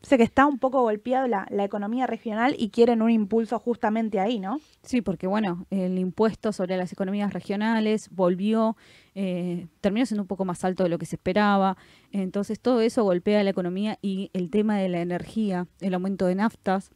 Sé 0.03 0.17
que 0.17 0.25
está 0.25 0.47
un 0.47 0.59
poco 0.59 0.83
golpeada 0.83 1.29
la, 1.29 1.65
economía 1.65 2.09
regional 2.09 2.57
y 2.59 2.71
quieren 2.71 3.03
un 3.03 3.11
impulso 3.11 3.61
justamente 3.61 4.19
ahí, 4.19 4.41
¿no? 4.41 4.61
Sí, 4.83 5.01
porque 5.01 5.29
bueno, 5.29 5.67
el 5.71 5.97
impuesto 5.97 6.53
sobre 6.53 6.77
las 6.77 6.93
economías 6.93 7.33
regionales 7.33 8.09
volvió, 8.11 8.77
eh, 9.15 9.69
terminó 9.81 10.05
siendo 10.05 10.23
un 10.23 10.27
poco 10.27 10.45
más 10.45 10.65
alto 10.65 10.83
de 10.83 10.89
lo 10.89 10.99
que 10.99 11.07
se 11.07 11.17
esperaba. 11.17 11.77
Entonces 12.11 12.59
todo 12.59 12.81
eso 12.81 13.05
golpea 13.05 13.45
la 13.45 13.51
economía 13.51 13.99
y 14.03 14.31
el 14.33 14.51
tema 14.51 14.77
de 14.77 14.89
la 14.89 15.01
energía, 15.01 15.69
el 15.81 15.95
aumento 15.95 16.27
de 16.27 16.35
naftas, 16.35 16.91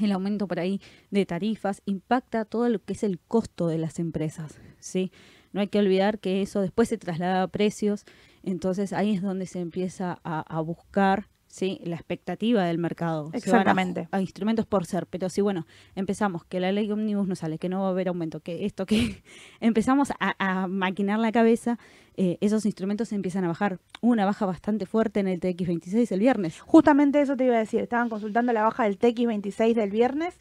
el 0.00 0.12
aumento 0.12 0.46
por 0.46 0.60
ahí 0.60 0.80
de 1.10 1.26
tarifas 1.26 1.82
impacta 1.84 2.44
todo 2.44 2.68
lo 2.68 2.78
que 2.78 2.92
es 2.92 3.02
el 3.02 3.18
costo 3.18 3.66
de 3.66 3.78
las 3.78 3.98
empresas, 3.98 4.60
¿sí? 4.78 5.10
No 5.52 5.60
hay 5.62 5.68
que 5.68 5.80
olvidar 5.80 6.20
que 6.20 6.42
eso 6.42 6.60
después 6.60 6.90
se 6.90 6.98
traslada 6.98 7.42
a 7.42 7.48
precios, 7.48 8.04
entonces 8.44 8.92
ahí 8.92 9.14
es 9.14 9.22
donde 9.22 9.46
se 9.46 9.58
empieza 9.58 10.20
a 10.22 10.60
buscar 10.60 11.28
¿sí? 11.56 11.80
la 11.84 11.96
expectativa 11.96 12.64
del 12.64 12.76
mercado. 12.76 13.30
Exactamente. 13.32 14.08
A, 14.10 14.20
instrumentos 14.20 14.66
por 14.66 14.84
ser, 14.84 15.06
pero 15.06 15.30
si 15.30 15.40
bueno, 15.40 15.66
empezamos 15.94 16.44
que 16.44 16.60
la 16.60 16.70
ley 16.70 16.90
Omnibus 16.90 17.26
no 17.26 17.34
sale, 17.34 17.58
que 17.58 17.70
no 17.70 17.80
va 17.80 17.86
a 17.86 17.90
haber 17.90 18.08
aumento, 18.08 18.40
que 18.40 18.66
esto, 18.66 18.84
que 18.84 19.22
empezamos 19.60 20.12
a, 20.20 20.66
maquinar 20.68 21.18
la 21.18 21.32
cabeza, 21.32 21.78
eh, 22.16 22.36
esos 22.42 22.66
instrumentos 22.66 23.10
empiezan 23.12 23.44
a 23.44 23.48
bajar. 23.48 23.78
Una 24.02 24.26
baja 24.26 24.44
bastante 24.44 24.84
fuerte 24.84 25.20
en 25.20 25.28
el 25.28 25.40
TX26 25.40 26.12
el 26.12 26.20
viernes. 26.20 26.60
Justamente 26.60 27.22
eso 27.22 27.36
te 27.36 27.46
iba 27.46 27.56
a 27.56 27.60
decir, 27.60 27.80
estaban 27.80 28.10
consultando 28.10 28.52
la 28.52 28.62
baja 28.62 28.84
del 28.84 28.98
TX26 28.98 29.72
del 29.72 29.90
viernes. 29.90 30.38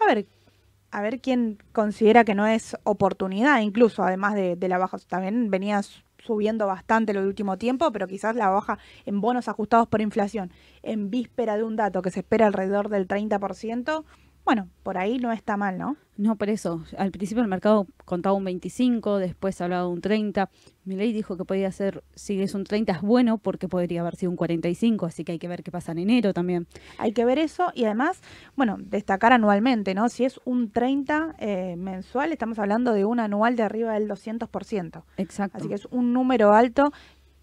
A 0.00 0.06
ver, 0.06 0.26
a 0.90 1.02
ver 1.02 1.20
quién 1.20 1.58
considera 1.72 2.24
que 2.24 2.34
no 2.34 2.46
es 2.46 2.74
oportunidad, 2.84 3.60
incluso 3.60 4.02
además 4.02 4.34
de, 4.34 4.56
de 4.56 4.68
la 4.68 4.78
baja. 4.78 4.96
También 5.08 5.50
venías 5.50 6.04
subiendo 6.24 6.66
bastante 6.66 7.12
el 7.12 7.18
último 7.18 7.58
tiempo, 7.58 7.92
pero 7.92 8.06
quizás 8.06 8.34
la 8.34 8.48
baja 8.48 8.78
en 9.04 9.20
bonos 9.20 9.48
ajustados 9.48 9.88
por 9.88 10.00
inflación 10.00 10.50
en 10.82 11.10
víspera 11.10 11.56
de 11.56 11.62
un 11.62 11.76
dato 11.76 12.02
que 12.02 12.10
se 12.10 12.20
espera 12.20 12.46
alrededor 12.46 12.88
del 12.88 13.06
30%, 13.06 14.04
bueno, 14.44 14.68
por 14.82 14.98
ahí 14.98 15.18
no 15.18 15.32
está 15.32 15.56
mal, 15.56 15.78
¿no? 15.78 15.96
No, 16.16 16.36
por 16.36 16.48
eso. 16.48 16.84
Al 16.96 17.10
principio 17.10 17.42
el 17.42 17.48
mercado 17.48 17.86
contaba 18.04 18.34
un 18.34 18.44
25, 18.44 19.18
después 19.18 19.60
hablaba 19.60 19.82
de 19.82 19.88
un 19.88 20.00
30. 20.00 20.48
ley 20.84 21.12
dijo 21.12 21.36
que 21.36 21.44
podía 21.44 21.72
ser, 21.72 22.04
si 22.14 22.40
es 22.40 22.54
un 22.54 22.64
30 22.64 22.92
es 22.92 23.00
bueno, 23.00 23.38
porque 23.38 23.68
podría 23.68 24.02
haber 24.02 24.14
sido 24.14 24.30
un 24.30 24.36
45, 24.36 25.06
así 25.06 25.24
que 25.24 25.32
hay 25.32 25.38
que 25.38 25.48
ver 25.48 25.62
qué 25.62 25.72
pasa 25.72 25.92
en 25.92 25.98
enero 25.98 26.32
también. 26.32 26.68
Hay 26.98 27.12
que 27.12 27.24
ver 27.24 27.38
eso 27.38 27.72
y 27.74 27.84
además, 27.84 28.20
bueno, 28.54 28.76
destacar 28.78 29.32
anualmente, 29.32 29.94
¿no? 29.94 30.08
Si 30.08 30.24
es 30.24 30.40
un 30.44 30.70
30 30.70 31.36
eh, 31.38 31.74
mensual, 31.76 32.30
estamos 32.32 32.58
hablando 32.58 32.92
de 32.92 33.04
un 33.04 33.18
anual 33.20 33.56
de 33.56 33.64
arriba 33.64 33.94
del 33.94 34.08
200%. 34.08 35.02
Exacto. 35.16 35.58
Así 35.58 35.68
que 35.68 35.74
es 35.74 35.86
un 35.86 36.12
número 36.12 36.52
alto 36.52 36.92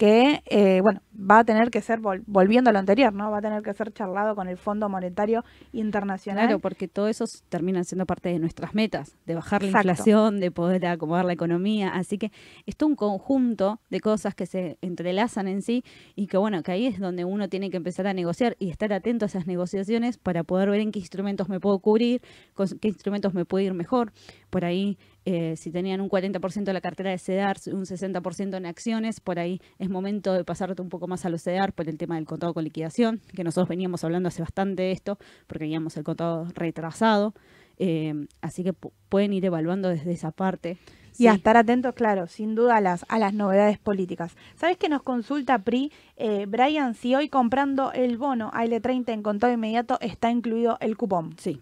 que, 0.01 0.41
eh, 0.47 0.81
bueno, 0.81 1.03
va 1.15 1.37
a 1.37 1.43
tener 1.43 1.69
que 1.69 1.79
ser, 1.79 1.99
volviendo 2.25 2.71
a 2.71 2.73
lo 2.73 2.79
anterior, 2.79 3.13
¿no? 3.13 3.29
Va 3.29 3.37
a 3.37 3.41
tener 3.41 3.61
que 3.61 3.71
ser 3.71 3.93
charlado 3.93 4.33
con 4.33 4.47
el 4.47 4.57
Fondo 4.57 4.89
Monetario 4.89 5.43
Internacional. 5.73 6.47
Claro, 6.47 6.59
porque 6.59 6.87
todo 6.87 7.07
eso 7.07 7.25
termina 7.49 7.83
siendo 7.83 8.07
parte 8.07 8.29
de 8.29 8.39
nuestras 8.39 8.73
metas, 8.73 9.15
de 9.27 9.35
bajar 9.35 9.61
la 9.61 9.67
inflación, 9.67 10.39
de 10.39 10.49
poder 10.49 10.87
acomodar 10.87 11.25
la 11.25 11.33
economía. 11.33 11.89
Así 11.89 12.17
que 12.17 12.31
es 12.65 12.75
todo 12.75 12.89
un 12.89 12.95
conjunto 12.95 13.79
de 13.91 13.99
cosas 13.99 14.33
que 14.33 14.47
se 14.47 14.79
entrelazan 14.81 15.47
en 15.47 15.61
sí 15.61 15.83
y 16.15 16.25
que, 16.25 16.37
bueno, 16.37 16.63
que 16.63 16.71
ahí 16.71 16.87
es 16.87 16.99
donde 16.99 17.23
uno 17.23 17.47
tiene 17.47 17.69
que 17.69 17.77
empezar 17.77 18.07
a 18.07 18.15
negociar 18.15 18.55
y 18.57 18.71
estar 18.71 18.91
atento 18.93 19.25
a 19.25 19.27
esas 19.27 19.45
negociaciones 19.45 20.17
para 20.17 20.43
poder 20.43 20.71
ver 20.71 20.79
en 20.79 20.91
qué 20.91 20.97
instrumentos 20.97 21.47
me 21.47 21.59
puedo 21.59 21.77
cubrir, 21.77 22.23
con 22.55 22.67
qué 22.81 22.87
instrumentos 22.87 23.35
me 23.35 23.45
puede 23.45 23.65
ir 23.65 23.75
mejor. 23.75 24.13
Por 24.49 24.65
ahí 24.65 24.97
eh, 25.25 25.55
si 25.55 25.71
tenían 25.71 26.01
un 26.01 26.09
40% 26.09 26.63
de 26.63 26.73
la 26.73 26.81
cartera 26.81 27.11
de 27.11 27.17
CEDAR, 27.17 27.57
un 27.67 27.85
60% 27.85 28.57
en 28.57 28.65
acciones, 28.65 29.19
por 29.19 29.37
ahí 29.39 29.61
es 29.77 29.89
momento 29.89 30.33
de 30.33 30.43
pasarte 30.43 30.81
un 30.81 30.89
poco 30.89 31.07
más 31.07 31.25
a 31.25 31.29
los 31.29 31.43
CEDAR 31.43 31.73
por 31.73 31.87
el 31.87 31.97
tema 31.97 32.15
del 32.15 32.25
contado 32.25 32.53
con 32.53 32.63
liquidación, 32.63 33.21
que 33.35 33.43
nosotros 33.43 33.69
veníamos 33.69 34.03
hablando 34.03 34.29
hace 34.29 34.41
bastante 34.41 34.83
de 34.83 34.91
esto, 34.91 35.17
porque 35.47 35.65
teníamos 35.65 35.95
el 35.97 36.03
contado 36.03 36.47
retrasado. 36.55 37.33
Eh, 37.77 38.27
así 38.41 38.63
que 38.63 38.73
pueden 38.73 39.33
ir 39.33 39.45
evaluando 39.45 39.89
desde 39.89 40.11
esa 40.11 40.31
parte. 40.31 40.77
Y 41.17 41.27
a 41.27 41.33
estar 41.33 41.57
atentos, 41.57 41.93
claro, 41.93 42.27
sin 42.27 42.55
duda 42.55 42.77
a 42.77 42.81
las, 42.81 43.05
a 43.09 43.19
las 43.19 43.33
novedades 43.33 43.77
políticas. 43.77 44.35
¿Sabes 44.55 44.77
que 44.77 44.89
nos 44.89 45.03
consulta 45.03 45.59
PRI? 45.59 45.91
Eh, 46.15 46.45
Brian, 46.47 46.93
si 46.93 47.15
hoy 47.15 47.27
comprando 47.27 47.91
el 47.91 48.17
bono 48.17 48.51
AL30 48.51 49.09
en 49.11 49.23
contado 49.23 49.53
inmediato 49.53 49.97
está 49.99 50.31
incluido 50.31 50.77
el 50.79 50.95
cupón. 50.95 51.35
Sí, 51.37 51.59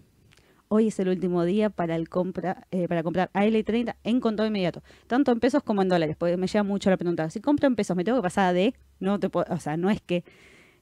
hoy 0.70 0.88
es 0.88 1.00
el 1.00 1.10
último 1.10 1.44
día 1.44 1.70
para 1.70 1.96
el 1.96 2.08
compra 2.10 2.66
eh, 2.72 2.88
para 2.88 3.04
comprar 3.04 3.30
AL30 3.34 3.96
en 4.04 4.20
contado 4.22 4.48
inmediato, 4.48 4.82
tanto 5.08 5.32
en 5.32 5.40
pesos 5.40 5.62
como 5.64 5.82
en 5.82 5.90
dólares, 5.90 6.16
porque 6.18 6.38
me 6.38 6.48
lleva 6.48 6.64
mucho 6.64 6.90
la 6.90 6.98
pregunta, 6.98 7.30
si 7.30 7.42
compro 7.42 7.68
en 7.68 7.76
pesos, 7.76 7.98
¿me 7.98 8.04
tengo 8.04 8.20
que 8.20 8.24
pasar 8.24 8.48
a 8.48 8.54
D? 8.54 8.74
No 9.00 9.20
te 9.20 9.30
puedo, 9.30 9.46
o 9.54 9.60
sea, 9.60 9.76
no 9.78 9.90
es 9.90 10.00
que 10.02 10.24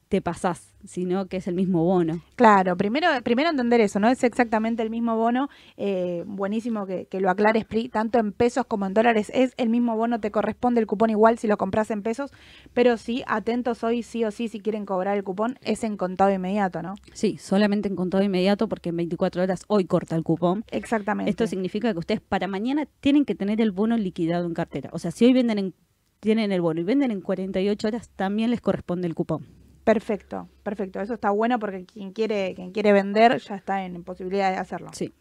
te 0.10 0.22
pasás, 0.22 0.74
sino 0.86 1.28
que 1.28 1.38
es 1.38 1.48
el 1.48 1.56
mismo 1.56 1.84
bono. 1.84 2.22
Claro, 2.36 2.78
primero, 2.78 3.08
primero 3.24 3.50
entender 3.50 3.82
eso, 3.82 4.00
no 4.00 4.08
es 4.08 4.24
exactamente 4.24 4.82
el 4.82 4.90
mismo 4.90 5.18
bono, 5.18 5.50
eh, 5.76 6.24
buenísimo 6.26 6.86
que, 6.86 7.08
lo 7.20 7.30
aclares, 7.30 7.66
Pri, 7.66 7.90
tanto 7.90 8.20
en 8.20 8.32
pesos 8.32 8.66
como 8.66 8.86
en 8.86 8.94
dólares 8.94 9.32
es 9.34 9.54
el 9.58 9.70
mismo 9.70 9.98
bono, 9.98 10.20
te 10.20 10.32
corresponde 10.32 10.80
el 10.80 10.88
cupón 10.88 11.10
igual 11.10 11.38
si 11.38 11.48
lo 11.48 11.58
compras 11.58 11.92
en 11.92 12.04
pesos, 12.04 12.32
pero 12.74 12.98
sí, 12.98 13.24
atentos 13.28 13.84
hoy 13.84 14.04
sí 14.04 14.24
o 14.24 14.32
sí, 14.32 14.48
si 14.48 14.60
quieren 14.60 14.86
cobrar 14.86 15.18
el 15.18 15.24
cupón, 15.24 15.58
es 15.62 15.84
en 15.84 15.98
contado 15.98 16.32
inmediato, 16.32 16.82
¿no? 16.82 16.96
Sí, 17.14 17.38
solamente 17.38 17.90
en 17.90 17.96
contado 17.96 18.24
inmediato 18.24 18.70
porque 18.70 18.90
en 18.90 18.98
24 18.98 19.44
horas 19.44 19.66
hoy 19.68 19.86
corta 19.86 20.16
el 20.16 20.24
cupón. 20.24 20.64
Exactamente. 20.72 21.30
Esto 21.30 21.48
significa 21.48 21.92
que 21.92 22.00
ustedes 22.00 22.22
para 22.22 22.48
mañana 22.48 22.88
tienen 23.02 23.26
que 23.26 23.36
tener 23.36 23.60
el 23.60 23.72
bono 23.72 23.98
liquidado 23.98 24.46
en 24.46 24.54
cartera, 24.54 24.90
o 24.94 25.00
sea, 25.00 25.12
si 25.12 25.26
hoy 25.26 25.34
venden 25.34 25.60
en, 25.60 25.74
tienen 26.20 26.52
el 26.52 26.62
bono 26.62 26.80
y 26.80 26.84
venden 26.84 27.12
en 27.12 27.22
48 27.22 27.88
horas, 27.88 28.10
también 28.16 28.52
les 28.52 28.62
corresponde 28.62 29.08
el 29.08 29.16
cupón. 29.16 29.67
Perfecto, 29.88 30.50
perfecto. 30.64 31.00
Eso 31.00 31.14
está 31.14 31.30
bueno 31.30 31.60
porque 31.60 31.86
quien 31.86 32.12
quiere, 32.12 32.54
quien 32.56 32.74
quiere 32.74 32.92
vender 32.92 33.40
ya 33.40 33.56
está 33.56 33.86
en 33.86 34.04
posibilidad 34.04 34.52
de 34.52 34.58
hacerlo. 34.58 34.90
Sí. 34.92 35.14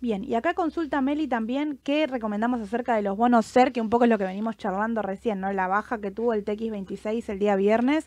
Bien, 0.00 0.24
y 0.24 0.34
acá 0.34 0.54
consulta 0.54 1.02
Meli 1.02 1.28
también 1.28 1.78
qué 1.82 2.06
recomendamos 2.06 2.62
acerca 2.62 2.96
de 2.96 3.02
los 3.02 3.18
bonos 3.18 3.44
SER, 3.44 3.72
que 3.72 3.82
un 3.82 3.90
poco 3.90 4.04
es 4.04 4.10
lo 4.10 4.16
que 4.16 4.24
venimos 4.24 4.56
charlando 4.56 5.02
recién, 5.02 5.40
¿no? 5.40 5.52
La 5.52 5.68
baja 5.68 6.00
que 6.00 6.10
tuvo 6.10 6.32
el 6.32 6.42
TX26 6.42 7.28
el 7.28 7.38
día 7.38 7.54
viernes 7.54 8.06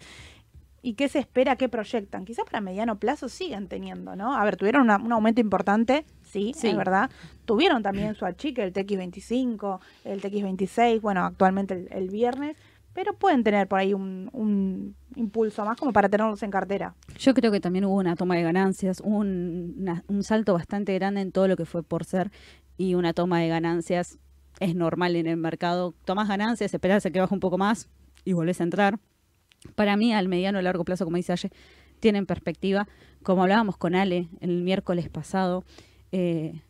y 0.82 0.95
qué 0.95 1.08
se 1.08 1.19
espera, 1.19 1.55
qué 1.55 1.69
proyectan. 1.69 2.25
Quizás 2.25 2.45
para 2.45 2.62
mediano 2.62 2.97
plazo 2.97 3.29
sigan 3.29 3.67
teniendo, 3.67 4.15
¿no? 4.15 4.36
A 4.36 4.43
ver, 4.45 4.58
tuvieron 4.58 4.89
un 4.89 5.12
aumento 5.12 5.39
importante, 5.39 6.03
sí, 6.23 6.51
es 6.55 6.75
verdad. 6.75 7.12
Tuvieron 7.45 7.84
también 7.84 8.15
su 8.15 8.25
achique, 8.25 8.63
el 8.63 8.73
TX25, 8.73 9.79
el 10.05 10.19
TX26, 10.19 10.99
bueno, 10.99 11.25
actualmente 11.25 11.86
el 11.91 12.10
viernes 12.10 12.58
pero 12.93 13.13
pueden 13.13 13.43
tener 13.43 13.67
por 13.67 13.79
ahí 13.79 13.93
un, 13.93 14.95
impulso 15.19 15.63
más 15.65 15.77
como 15.77 15.93
para 15.93 16.10
tenerlos 16.10 16.41
en 16.43 16.51
cartera. 16.51 16.95
Yo 17.17 17.34
creo 17.34 17.51
que 17.51 17.60
también 17.60 17.86
hubo 17.86 17.95
una 17.95 18.15
toma 18.15 18.36
de 18.36 18.43
ganancias, 18.43 19.01
un, 19.03 19.86
salto 20.21 20.53
bastante 20.53 20.93
grande 20.95 21.21
en 21.21 21.32
todo 21.32 21.47
lo 21.47 21.55
que 21.55 21.65
fue 21.65 21.84
por 21.84 22.05
ser 22.05 22.32
y 22.77 22.95
una 22.95 23.13
toma 23.13 23.39
de 23.39 23.49
ganancias 23.49 24.17
es 24.60 24.75
normal 24.75 25.15
en 25.15 25.27
el 25.27 25.38
mercado. 25.38 25.93
Tomas 26.05 26.27
ganancias, 26.27 26.73
esperas 26.73 27.05
a 27.05 27.12
que 27.12 27.19
baje 27.19 27.34
un 27.34 27.39
poco 27.39 27.58
más 27.58 27.89
y 28.25 28.34
volvés 28.34 28.62
a 28.62 28.63
entrar. 28.63 28.99
Para 29.75 29.97
mí, 29.97 30.13
al 30.13 30.27
mediano 30.27 30.60
o 30.60 30.62
largo 30.62 30.86
plazo, 30.86 31.05
como 31.05 31.17
dice 31.17 31.34
Aye, 31.34 31.51
tienen 31.99 32.25
perspectiva. 32.25 32.88
Como 33.23 33.43
hablábamos 33.43 33.77
con 33.77 33.95
Ale 33.95 34.29
el 34.39 34.63
miércoles 34.63 35.10
pasado, 35.10 35.65
eh, 36.12 36.62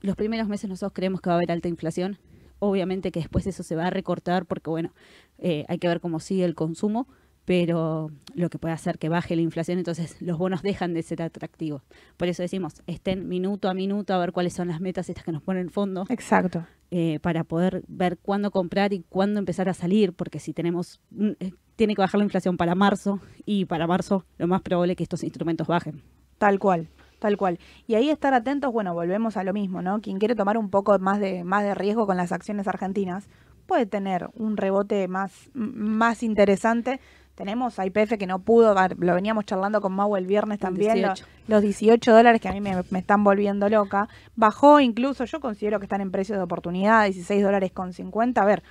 los 0.00 0.16
primeros 0.16 0.48
meses 0.48 0.68
nosotros 0.68 0.92
creemos 0.94 1.20
que 1.20 1.28
va 1.28 1.34
a 1.34 1.36
haber 1.36 1.52
alta 1.52 1.68
inflación 1.68 2.18
Obviamente 2.64 3.10
que 3.10 3.18
después 3.18 3.44
eso 3.48 3.64
se 3.64 3.74
va 3.74 3.88
a 3.88 3.90
recortar 3.90 4.46
porque, 4.46 4.70
bueno, 4.70 4.92
eh, 5.38 5.64
hay 5.66 5.78
que 5.78 5.88
ver 5.88 5.98
cómo 5.98 6.20
sigue 6.20 6.44
el 6.44 6.54
consumo, 6.54 7.08
pero 7.44 8.10
lo 8.34 8.50
que 8.50 8.58
puede 8.58 8.74
hacer 8.74 8.98
que 8.98 9.08
baje 9.08 9.36
la 9.36 9.42
inflación, 9.42 9.78
entonces 9.78 10.16
los 10.20 10.38
bonos 10.38 10.62
dejan 10.62 10.94
de 10.94 11.02
ser 11.02 11.22
atractivos. 11.22 11.82
Por 12.16 12.28
eso 12.28 12.42
decimos, 12.42 12.82
estén 12.86 13.28
minuto 13.28 13.68
a 13.68 13.74
minuto 13.74 14.14
a 14.14 14.18
ver 14.18 14.32
cuáles 14.32 14.52
son 14.52 14.68
las 14.68 14.80
metas 14.80 15.08
estas 15.08 15.24
que 15.24 15.32
nos 15.32 15.42
pone 15.42 15.60
el 15.60 15.70
fondo. 15.70 16.04
Exacto. 16.08 16.66
Eh, 16.90 17.20
para 17.20 17.42
poder 17.44 17.82
ver 17.88 18.18
cuándo 18.18 18.50
comprar 18.50 18.92
y 18.92 19.02
cuándo 19.08 19.38
empezar 19.38 19.68
a 19.68 19.74
salir, 19.74 20.12
porque 20.12 20.38
si 20.38 20.52
tenemos, 20.52 21.00
eh, 21.40 21.52
tiene 21.74 21.94
que 21.94 22.02
bajar 22.02 22.18
la 22.18 22.24
inflación 22.24 22.58
para 22.58 22.74
marzo 22.74 23.18
y 23.46 23.64
para 23.64 23.86
marzo 23.86 24.26
lo 24.36 24.46
más 24.46 24.60
probable 24.60 24.92
es 24.92 24.96
que 24.98 25.02
estos 25.02 25.24
instrumentos 25.24 25.66
bajen. 25.66 26.02
Tal 26.36 26.58
cual. 26.58 26.88
Tal 27.18 27.36
cual. 27.36 27.60
Y 27.86 27.94
ahí 27.94 28.10
estar 28.10 28.34
atentos, 28.34 28.72
bueno, 28.72 28.92
volvemos 28.94 29.36
a 29.36 29.44
lo 29.44 29.52
mismo, 29.52 29.80
¿no? 29.80 30.00
Quien 30.00 30.18
quiere 30.18 30.34
tomar 30.34 30.58
un 30.58 30.70
poco 30.70 30.98
más 30.98 31.20
de, 31.20 31.44
más 31.44 31.62
de 31.62 31.72
riesgo 31.72 32.04
con 32.04 32.16
las 32.16 32.32
acciones 32.32 32.66
argentinas 32.66 33.28
puede 33.66 33.86
tener 33.86 34.28
un 34.34 34.56
rebote 34.56 35.08
más, 35.08 35.50
más 35.54 36.22
interesante. 36.22 37.00
Tenemos 37.34 37.78
a 37.78 37.86
IPF 37.86 38.18
que 38.18 38.26
no 38.26 38.40
pudo, 38.40 38.74
lo 38.98 39.14
veníamos 39.14 39.46
charlando 39.46 39.80
con 39.80 39.92
Mau 39.92 40.16
el 40.16 40.26
viernes 40.26 40.58
también, 40.58 41.02
los 41.48 41.62
18 41.62 42.12
dólares 42.12 42.40
que 42.40 42.48
a 42.48 42.52
mí 42.52 42.60
me, 42.60 42.76
me, 42.90 42.98
están 42.98 43.24
volviendo 43.24 43.68
loca. 43.68 44.08
Bajó 44.36 44.80
incluso, 44.80 45.24
yo 45.24 45.40
considero 45.40 45.78
que 45.78 45.86
están 45.86 46.00
en 46.00 46.10
precios 46.10 46.38
de 46.38 46.44
oportunidad, 46.44 47.04
16 47.04 47.42
dólares 47.42 47.72
con 47.72 47.92
50. 47.92 48.40
A 48.40 48.44
ver, 48.44 48.62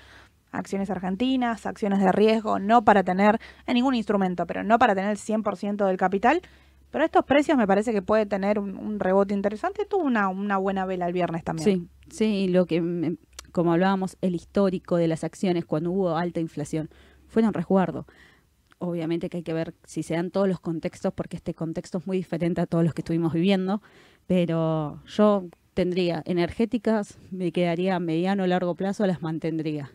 acciones 0.51 0.89
argentinas, 0.89 1.65
acciones 1.65 1.99
de 1.99 2.11
riesgo, 2.11 2.59
no 2.59 2.83
para 2.83 3.03
tener 3.03 3.39
en 3.65 3.73
ningún 3.73 3.95
instrumento, 3.95 4.45
pero 4.45 4.63
no 4.63 4.77
para 4.77 4.93
tener 4.93 5.11
el 5.11 5.17
100% 5.17 5.87
del 5.87 5.97
capital 5.97 6.41
pero 6.91 7.05
estos 7.05 7.23
precios 7.25 7.57
me 7.57 7.65
parece 7.65 7.93
que 7.93 8.01
puede 8.01 8.25
tener 8.25 8.59
un, 8.59 8.99
rebote 8.99 9.33
interesante. 9.33 9.85
Tuvo 9.85 10.03
una, 10.03 10.27
una, 10.27 10.57
buena 10.57 10.85
vela 10.85 11.07
el 11.07 11.13
viernes 11.13 11.43
también. 11.43 11.65
Sí, 11.65 11.87
sí, 12.09 12.47
lo 12.49 12.65
que, 12.65 13.15
como 13.53 13.71
hablábamos, 13.71 14.17
el 14.21 14.35
histórico 14.35 14.97
de 14.97 15.07
las 15.07 15.23
acciones 15.23 15.65
cuando 15.65 15.91
hubo 15.91 16.17
alta 16.17 16.41
inflación 16.41 16.89
fue 17.27 17.43
un 17.43 17.53
resguardo. 17.53 18.05
Obviamente 18.83 19.29
que 19.29 19.37
hay 19.37 19.43
que 19.43 19.53
ver 19.53 19.75
si 19.85 20.01
se 20.01 20.15
dan 20.15 20.31
todos 20.31 20.47
los 20.47 20.59
contextos, 20.59 21.13
porque 21.13 21.37
este 21.37 21.53
contexto 21.53 21.99
es 21.99 22.07
muy 22.07 22.17
diferente 22.17 22.61
a 22.61 22.65
todos 22.65 22.83
los 22.83 22.95
que 22.95 23.01
estuvimos 23.01 23.31
viviendo, 23.31 23.79
pero 24.25 24.99
yo 25.05 25.45
tendría 25.75 26.23
energéticas, 26.25 27.19
me 27.29 27.51
quedaría 27.51 27.95
a 27.95 27.99
mediano 27.99 28.43
o 28.43 28.47
largo 28.47 28.73
plazo, 28.73 29.05
las 29.05 29.21
mantendría. 29.21 29.91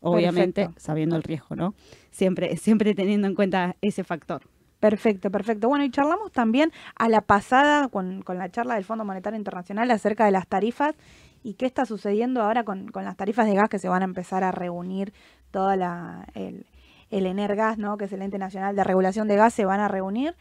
Obviamente 0.00 0.68
sabiendo 0.76 1.16
el 1.16 1.22
riesgo, 1.22 1.56
¿no? 1.56 1.74
Siempre, 2.10 2.58
siempre 2.58 2.94
teniendo 2.94 3.26
en 3.26 3.34
cuenta 3.34 3.74
ese 3.80 4.04
factor. 4.04 4.42
Perfecto, 4.80 5.30
perfecto. 5.30 5.68
Bueno, 5.68 5.84
y 5.84 5.90
charlamos 5.90 6.30
también 6.30 6.70
a 6.94 7.08
la 7.08 7.22
pasada 7.22 7.88
con, 7.88 8.20
con 8.20 8.36
la 8.36 8.50
charla 8.50 8.74
del 8.74 8.84
Fondo 8.84 9.06
Monetario 9.06 9.38
Internacional 9.38 9.90
acerca 9.90 10.26
de 10.26 10.32
las 10.32 10.46
tarifas 10.46 10.94
y 11.42 11.54
qué 11.54 11.64
está 11.64 11.86
sucediendo 11.86 12.42
ahora 12.42 12.64
con, 12.64 12.88
con 12.88 13.04
las 13.04 13.16
tarifas 13.16 13.46
de 13.46 13.54
gas 13.54 13.70
que 13.70 13.78
se 13.78 13.88
van 13.88 14.02
a 14.02 14.04
empezar 14.04 14.44
a 14.44 14.52
reunir 14.52 15.14
toda 15.50 15.76
la, 15.76 16.26
el, 16.34 16.66
el 17.10 17.26
Energas, 17.26 17.78
¿no? 17.78 17.96
que 17.96 18.06
es 18.06 18.12
el 18.12 18.22
ente 18.22 18.38
nacional 18.38 18.74
de 18.76 18.84
regulación 18.84 19.28
de 19.28 19.36
gas, 19.36 19.54
se 19.54 19.64
van 19.64 19.80
a 19.80 19.88
reunir. 19.88 20.34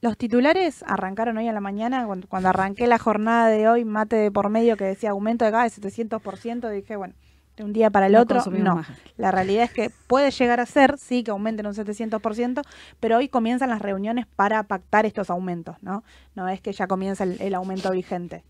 Los 0.00 0.16
titulares 0.16 0.84
arrancaron 0.86 1.36
hoy 1.38 1.48
a 1.48 1.52
la 1.52 1.60
mañana, 1.60 2.06
cuando, 2.06 2.28
cuando 2.28 2.48
arranqué 2.50 2.86
la 2.86 2.98
jornada 2.98 3.48
de 3.48 3.68
hoy, 3.68 3.84
mate 3.84 4.16
de 4.16 4.30
por 4.30 4.48
medio 4.48 4.76
que 4.76 4.84
decía 4.84 5.10
aumento 5.10 5.44
de 5.44 5.50
gas 5.50 5.80
de 5.80 5.90
700%, 5.90 6.70
dije, 6.70 6.94
bueno, 6.96 7.14
de 7.56 7.64
un 7.64 7.72
día 7.72 7.90
para 7.90 8.06
el 8.06 8.12
No 8.12 8.20
otro, 8.20 8.40
no. 8.52 8.76
más. 8.76 8.86
La 9.16 9.32
realidad 9.32 9.64
es 9.64 9.72
que 9.72 9.90
puede 10.06 10.30
llegar 10.30 10.60
a 10.60 10.66
ser, 10.66 10.96
sí, 10.98 11.24
que 11.24 11.32
aumenten 11.32 11.66
un 11.66 11.74
700%, 11.74 12.62
pero 13.00 13.16
hoy 13.16 13.28
comienzan 13.28 13.70
las 13.70 13.82
reuniones 13.82 14.26
para 14.36 14.62
pactar 14.62 15.04
estos 15.06 15.28
aumentos, 15.30 15.74
¿no? 15.82 16.04
No 16.36 16.48
es 16.48 16.60
que 16.60 16.72
ya 16.72 16.86
comienza 16.86 17.24
el, 17.24 17.40
el 17.42 17.56
aumento 17.56 17.90
vigente. 17.90 18.44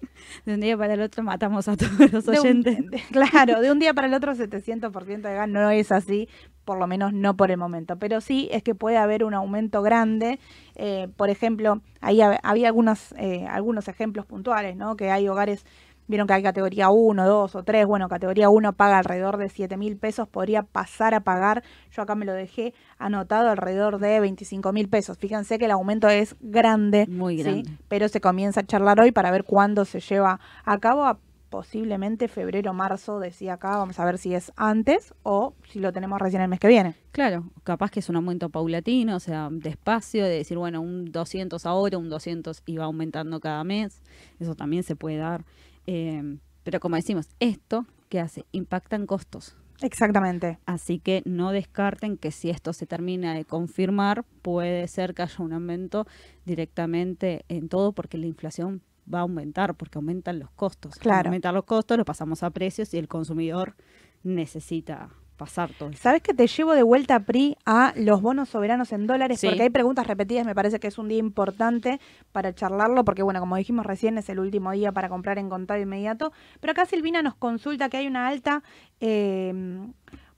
De 0.44 0.52
un 0.52 0.60
día 0.60 0.76
para 0.76 0.92
el 0.92 1.00
otro 1.00 1.22
matamos 1.22 1.66
a 1.68 1.78
todos 1.78 2.12
los 2.12 2.26
De 2.26 2.32
un- 2.32 2.38
oyentes. 2.38 2.90
de- 2.90 3.02
claro, 3.10 3.62
de 3.62 3.72
un 3.72 3.78
día 3.78 3.94
para 3.94 4.08
el 4.08 4.12
otro 4.12 4.34
700% 4.34 5.22
de 5.22 5.34
gas 5.34 5.48
no 5.48 5.70
es 5.70 5.90
así, 5.90 6.28
por 6.68 6.78
lo 6.78 6.86
menos 6.86 7.14
no 7.14 7.34
por 7.34 7.50
el 7.50 7.56
momento. 7.56 7.96
Pero 7.96 8.20
sí 8.20 8.46
es 8.52 8.62
que 8.62 8.74
puede 8.74 8.98
haber 8.98 9.24
un 9.24 9.32
aumento 9.32 9.80
grande. 9.80 10.38
eh, 10.76 11.08
por 11.16 11.30
ejemplo, 11.30 11.80
ahí 12.02 12.18
hab- 12.18 12.38
había 12.42 12.68
algunos, 12.68 13.12
eh, 13.16 13.46
algunos 13.50 13.88
ejemplos 13.88 14.26
puntuales, 14.26 14.76
¿no? 14.76 14.94
Que 14.98 15.10
hay 15.10 15.26
hogares, 15.28 15.64
vieron 16.08 16.26
que 16.26 16.34
hay 16.34 16.42
categoría 16.42 16.90
1, 16.90 17.26
2 17.26 17.54
o 17.54 17.62
3. 17.62 17.86
Bueno, 17.86 18.08
categoría 18.10 18.50
1 18.50 18.74
paga 18.74 18.98
alrededor 18.98 19.38
de 19.38 19.48
7 19.48 19.78
mil 19.78 19.96
pesos, 19.96 20.28
podría 20.28 20.62
pasar 20.62 21.14
a 21.14 21.20
pagar, 21.20 21.62
yo 21.90 22.02
acá 22.02 22.14
me 22.14 22.26
lo 22.26 22.32
dejé 22.34 22.74
anotado, 22.98 23.48
alrededor 23.48 23.98
de 23.98 24.20
25 24.20 24.72
mil 24.74 24.88
pesos. 24.90 25.16
Fíjense 25.16 25.58
que 25.58 25.64
el 25.64 25.70
aumento 25.70 26.08
es 26.10 26.36
grande. 26.40 27.06
Muy 27.08 27.38
¿sí? 27.38 27.42
grande. 27.42 27.70
pero 27.88 28.08
se 28.08 28.20
comienza 28.20 28.60
a 28.60 28.66
charlar 28.66 29.00
hoy 29.00 29.10
para 29.10 29.30
ver 29.30 29.44
cuándo 29.44 29.86
se 29.86 30.00
lleva 30.00 30.38
a 30.66 30.78
cabo, 30.78 31.04
a 31.06 31.18
posiblemente 31.48 32.28
febrero, 32.28 32.72
marzo, 32.72 33.18
decía 33.18 33.54
acá, 33.54 33.76
vamos 33.76 33.98
a 33.98 34.04
ver 34.04 34.18
si 34.18 34.34
es 34.34 34.52
antes 34.56 35.14
o 35.22 35.54
si 35.68 35.80
lo 35.80 35.92
tenemos 35.92 36.20
recién 36.20 36.42
el 36.42 36.48
mes 36.48 36.60
que 36.60 36.68
viene. 36.68 36.94
Claro, 37.12 37.44
capaz 37.64 37.90
que 37.90 38.00
es 38.00 38.08
un 38.08 38.16
aumento 38.16 38.50
paulatino, 38.50 39.16
o 39.16 39.20
sea, 39.20 39.48
despacio, 39.50 40.24
de 40.24 40.30
decir, 40.30 40.58
bueno, 40.58 40.80
un 40.80 41.10
200 41.10 41.64
ahora, 41.66 41.98
un 41.98 42.08
200 42.08 42.62
y 42.66 42.76
va 42.76 42.84
aumentando 42.84 43.40
cada 43.40 43.64
mes. 43.64 44.02
Eso 44.38 44.54
también 44.54 44.82
se 44.82 44.96
puede 44.96 45.16
dar. 45.16 45.44
Eh, 45.86 46.38
pero 46.62 46.80
como 46.80 46.96
decimos, 46.96 47.28
esto, 47.40 47.86
¿qué 48.08 48.20
hace? 48.20 48.44
Impactan 48.52 49.06
costos. 49.06 49.56
Exactamente. 49.80 50.58
Así 50.66 50.98
que 50.98 51.22
no 51.24 51.52
descarten 51.52 52.16
que 52.16 52.32
si 52.32 52.50
esto 52.50 52.72
se 52.72 52.86
termina 52.86 53.34
de 53.34 53.44
confirmar, 53.44 54.24
puede 54.42 54.86
ser 54.88 55.14
que 55.14 55.22
haya 55.22 55.44
un 55.44 55.52
aumento 55.52 56.06
directamente 56.44 57.44
en 57.48 57.68
todo 57.68 57.92
porque 57.92 58.18
la 58.18 58.26
inflación 58.26 58.82
va 59.12 59.18
a 59.18 59.22
aumentar, 59.22 59.74
porque 59.74 59.98
aumentan 59.98 60.38
los 60.38 60.50
costos. 60.50 60.96
Claro. 60.96 61.28
aumentar 61.28 61.54
los 61.54 61.64
costos, 61.64 61.96
lo 61.98 62.04
pasamos 62.04 62.42
a 62.42 62.50
precios 62.50 62.92
y 62.94 62.98
el 62.98 63.08
consumidor 63.08 63.74
necesita 64.22 65.10
pasar 65.36 65.70
todo 65.78 65.90
eso. 65.90 66.02
¿Sabes 66.02 66.20
que 66.20 66.34
te 66.34 66.46
llevo 66.46 66.74
de 66.74 66.82
vuelta, 66.82 67.20
Pri, 67.20 67.56
a 67.64 67.94
los 67.96 68.20
bonos 68.20 68.50
soberanos 68.50 68.92
en 68.92 69.06
dólares? 69.06 69.40
Sí. 69.40 69.46
Porque 69.46 69.62
hay 69.62 69.70
preguntas 69.70 70.06
repetidas, 70.06 70.44
me 70.44 70.54
parece 70.54 70.80
que 70.80 70.88
es 70.88 70.98
un 70.98 71.08
día 71.08 71.18
importante 71.18 72.00
para 72.32 72.52
charlarlo, 72.54 73.04
porque 73.04 73.22
bueno, 73.22 73.40
como 73.40 73.56
dijimos 73.56 73.86
recién, 73.86 74.18
es 74.18 74.28
el 74.28 74.40
último 74.40 74.72
día 74.72 74.92
para 74.92 75.08
comprar 75.08 75.38
en 75.38 75.48
contado 75.48 75.80
inmediato. 75.80 76.32
Pero 76.60 76.72
acá 76.72 76.84
Silvina 76.84 77.22
nos 77.22 77.36
consulta 77.36 77.88
que 77.88 77.98
hay 77.98 78.06
una 78.06 78.26
alta 78.26 78.62
eh, 79.00 79.54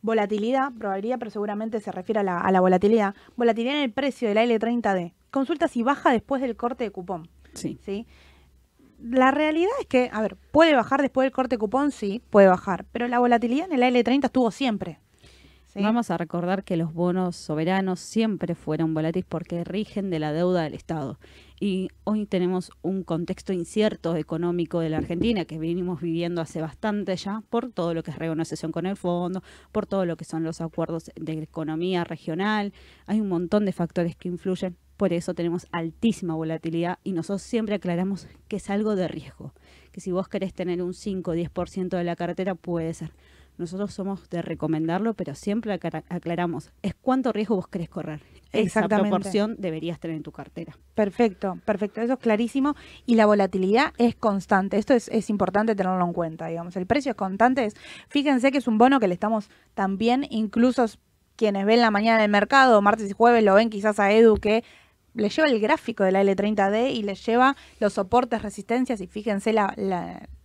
volatilidad, 0.03 0.73
probabilidad, 0.79 1.19
pero 1.19 1.31
seguramente 1.31 1.81
se 1.81 1.91
refiere 1.91 2.21
a 2.21 2.23
la, 2.23 2.39
a 2.39 2.53
la 2.53 2.61
volatilidad. 2.61 3.15
Volatilidad 3.37 3.77
en 3.77 3.83
el 3.83 3.93
precio 3.93 4.29
del 4.29 4.39
L30D. 4.39 5.15
Consulta 5.31 5.67
si 5.67 5.83
baja 5.83 6.13
después 6.13 6.43
del 6.43 6.57
corte 6.57 6.85
de 6.85 6.91
cupón. 6.91 7.29
Sí. 7.55 7.79
¿sí? 7.83 8.07
La 9.03 9.31
realidad 9.31 9.71
es 9.81 9.87
que, 9.87 10.11
a 10.13 10.21
ver, 10.21 10.37
puede 10.37 10.75
bajar 10.75 11.01
después 11.01 11.25
del 11.25 11.33
corte 11.33 11.59
cupón, 11.59 11.91
sí, 11.91 12.23
puede 12.31 12.49
bajar, 12.49 12.85
pero 12.93 13.09
la 13.09 13.19
volatilidad 13.19 13.71
en 13.71 13.83
el 13.83 13.95
L30 13.95 14.27
estuvo 14.27 14.51
siempre. 14.51 14.99
Vamos 15.77 16.11
a 16.11 16.17
recordar 16.17 16.65
que 16.65 16.77
los 16.77 16.93
bonos 16.93 17.37
soberanos 17.37 18.01
siempre 18.01 18.57
fueron 18.57 18.93
volátiles 18.93 19.27
porque 19.29 19.63
rigen 19.63 20.11
de 20.11 20.19
la 20.19 20.33
deuda 20.33 20.63
del 20.63 20.75
Estado. 20.75 21.21
Y 21.61 21.91
hoy 22.05 22.27
tenemos 22.27 22.73
un 22.83 23.05
contexto 23.05 23.53
incierto 23.53 24.17
económico 24.17 24.81
de 24.81 24.89
la 24.89 24.97
Argentina 24.97 25.45
que 25.45 25.59
venimos 25.59 26.01
viviendo 26.01 26.41
hace 26.41 26.61
bastante 26.61 27.15
ya 27.17 27.43
por 27.49 27.71
todo 27.71 27.95
lo 27.95 28.03
que 28.03 28.11
es 28.11 28.19
renegociación 28.19 28.73
con 28.73 28.87
el 28.87 28.97
fondo, 28.97 29.43
por 29.71 29.87
todo 29.87 30.07
lo 30.07 30.17
que 30.17 30.25
son 30.25 30.43
los 30.43 30.61
acuerdos 30.61 31.13
de 31.15 31.33
economía 31.35 32.03
regional. 32.03 32.73
Hay 33.07 33.21
un 33.21 33.29
montón 33.29 33.65
de 33.65 33.73
factores 33.73 34.17
que 34.17 34.29
influyen. 34.29 34.77
Por 35.01 35.15
eso 35.15 35.33
tenemos 35.33 35.67
altísima 35.73 36.35
volatilidad 36.35 36.99
y 37.05 37.13
nosotros 37.13 37.41
siempre 37.41 37.75
aclaramos 37.77 38.29
que 38.49 38.57
es 38.57 38.69
algo 38.69 38.97
de 38.97 39.09
riesgo. 39.09 39.55
Que 39.93 40.01
si 40.03 40.13
vos 40.13 40.29
querés 40.29 40.53
tener 40.53 40.83
un 40.83 40.93
5 40.93 41.31
o 41.31 41.35
10% 41.35 41.97
de 41.97 42.05
la 42.05 42.17
cartera 42.17 42.55
puede 42.55 42.93
ser. 42.93 43.11
Nosotros 43.57 43.95
somos 43.95 44.29
de 44.29 44.43
recomendarlo, 44.43 45.15
pero 45.15 45.35
siempre 45.35 45.73
aclara- 45.73 46.05
aclaramos, 46.11 46.71
es 46.83 46.93
cuánto 47.01 47.33
riesgo 47.33 47.57
vos 47.57 47.67
querés 47.69 47.89
correr. 47.89 48.21
Esa 48.53 48.81
proporción 49.09 49.57
deberías 49.59 49.99
tener 50.01 50.19
en 50.19 50.23
tu 50.23 50.33
cartera. 50.33 50.77
Perfecto, 50.95 51.59
perfecto, 51.65 52.03
eso 52.03 52.13
es 52.13 52.19
clarísimo. 52.19 52.75
Y 53.07 53.15
la 53.15 53.25
volatilidad 53.25 53.95
es 53.97 54.15
constante, 54.15 54.77
esto 54.77 54.93
es, 54.93 55.09
es 55.09 55.31
importante 55.31 55.75
tenerlo 55.75 56.05
en 56.05 56.13
cuenta, 56.13 56.47
digamos. 56.49 56.77
El 56.77 56.85
precio 56.85 57.13
es 57.13 57.17
constante, 57.17 57.65
es, 57.65 57.75
fíjense 58.11 58.53
que 58.53 58.59
es 58.59 58.69
un 58.69 58.77
bono 58.77 59.01
que 59.01 59.09
le 59.09 59.15
estamos 59.15 59.49
también, 59.73 60.27
incluso 60.29 60.85
quienes 61.37 61.65
ven 61.65 61.81
la 61.81 61.91
mañana 61.91 62.19
en 62.19 62.25
el 62.25 62.31
mercado, 62.31 62.83
martes 62.83 63.09
y 63.11 63.15
jueves, 63.15 63.43
lo 63.43 63.55
ven 63.55 63.71
quizás 63.71 63.99
a 63.99 64.13
Edu 64.13 64.37
que 64.37 64.63
le 65.15 65.29
lleva 65.29 65.49
el 65.49 65.61
gráfico 65.61 66.05
de 66.05 66.13
la 66.13 66.23
L30D 66.23 66.93
y 66.93 67.03
le 67.03 67.15
lleva 67.15 67.57
los 67.79 67.95
soportes, 67.95 68.43
resistencias 68.43 69.01
y 69.01 69.07
fíjense 69.07 69.53
la, 69.53 69.75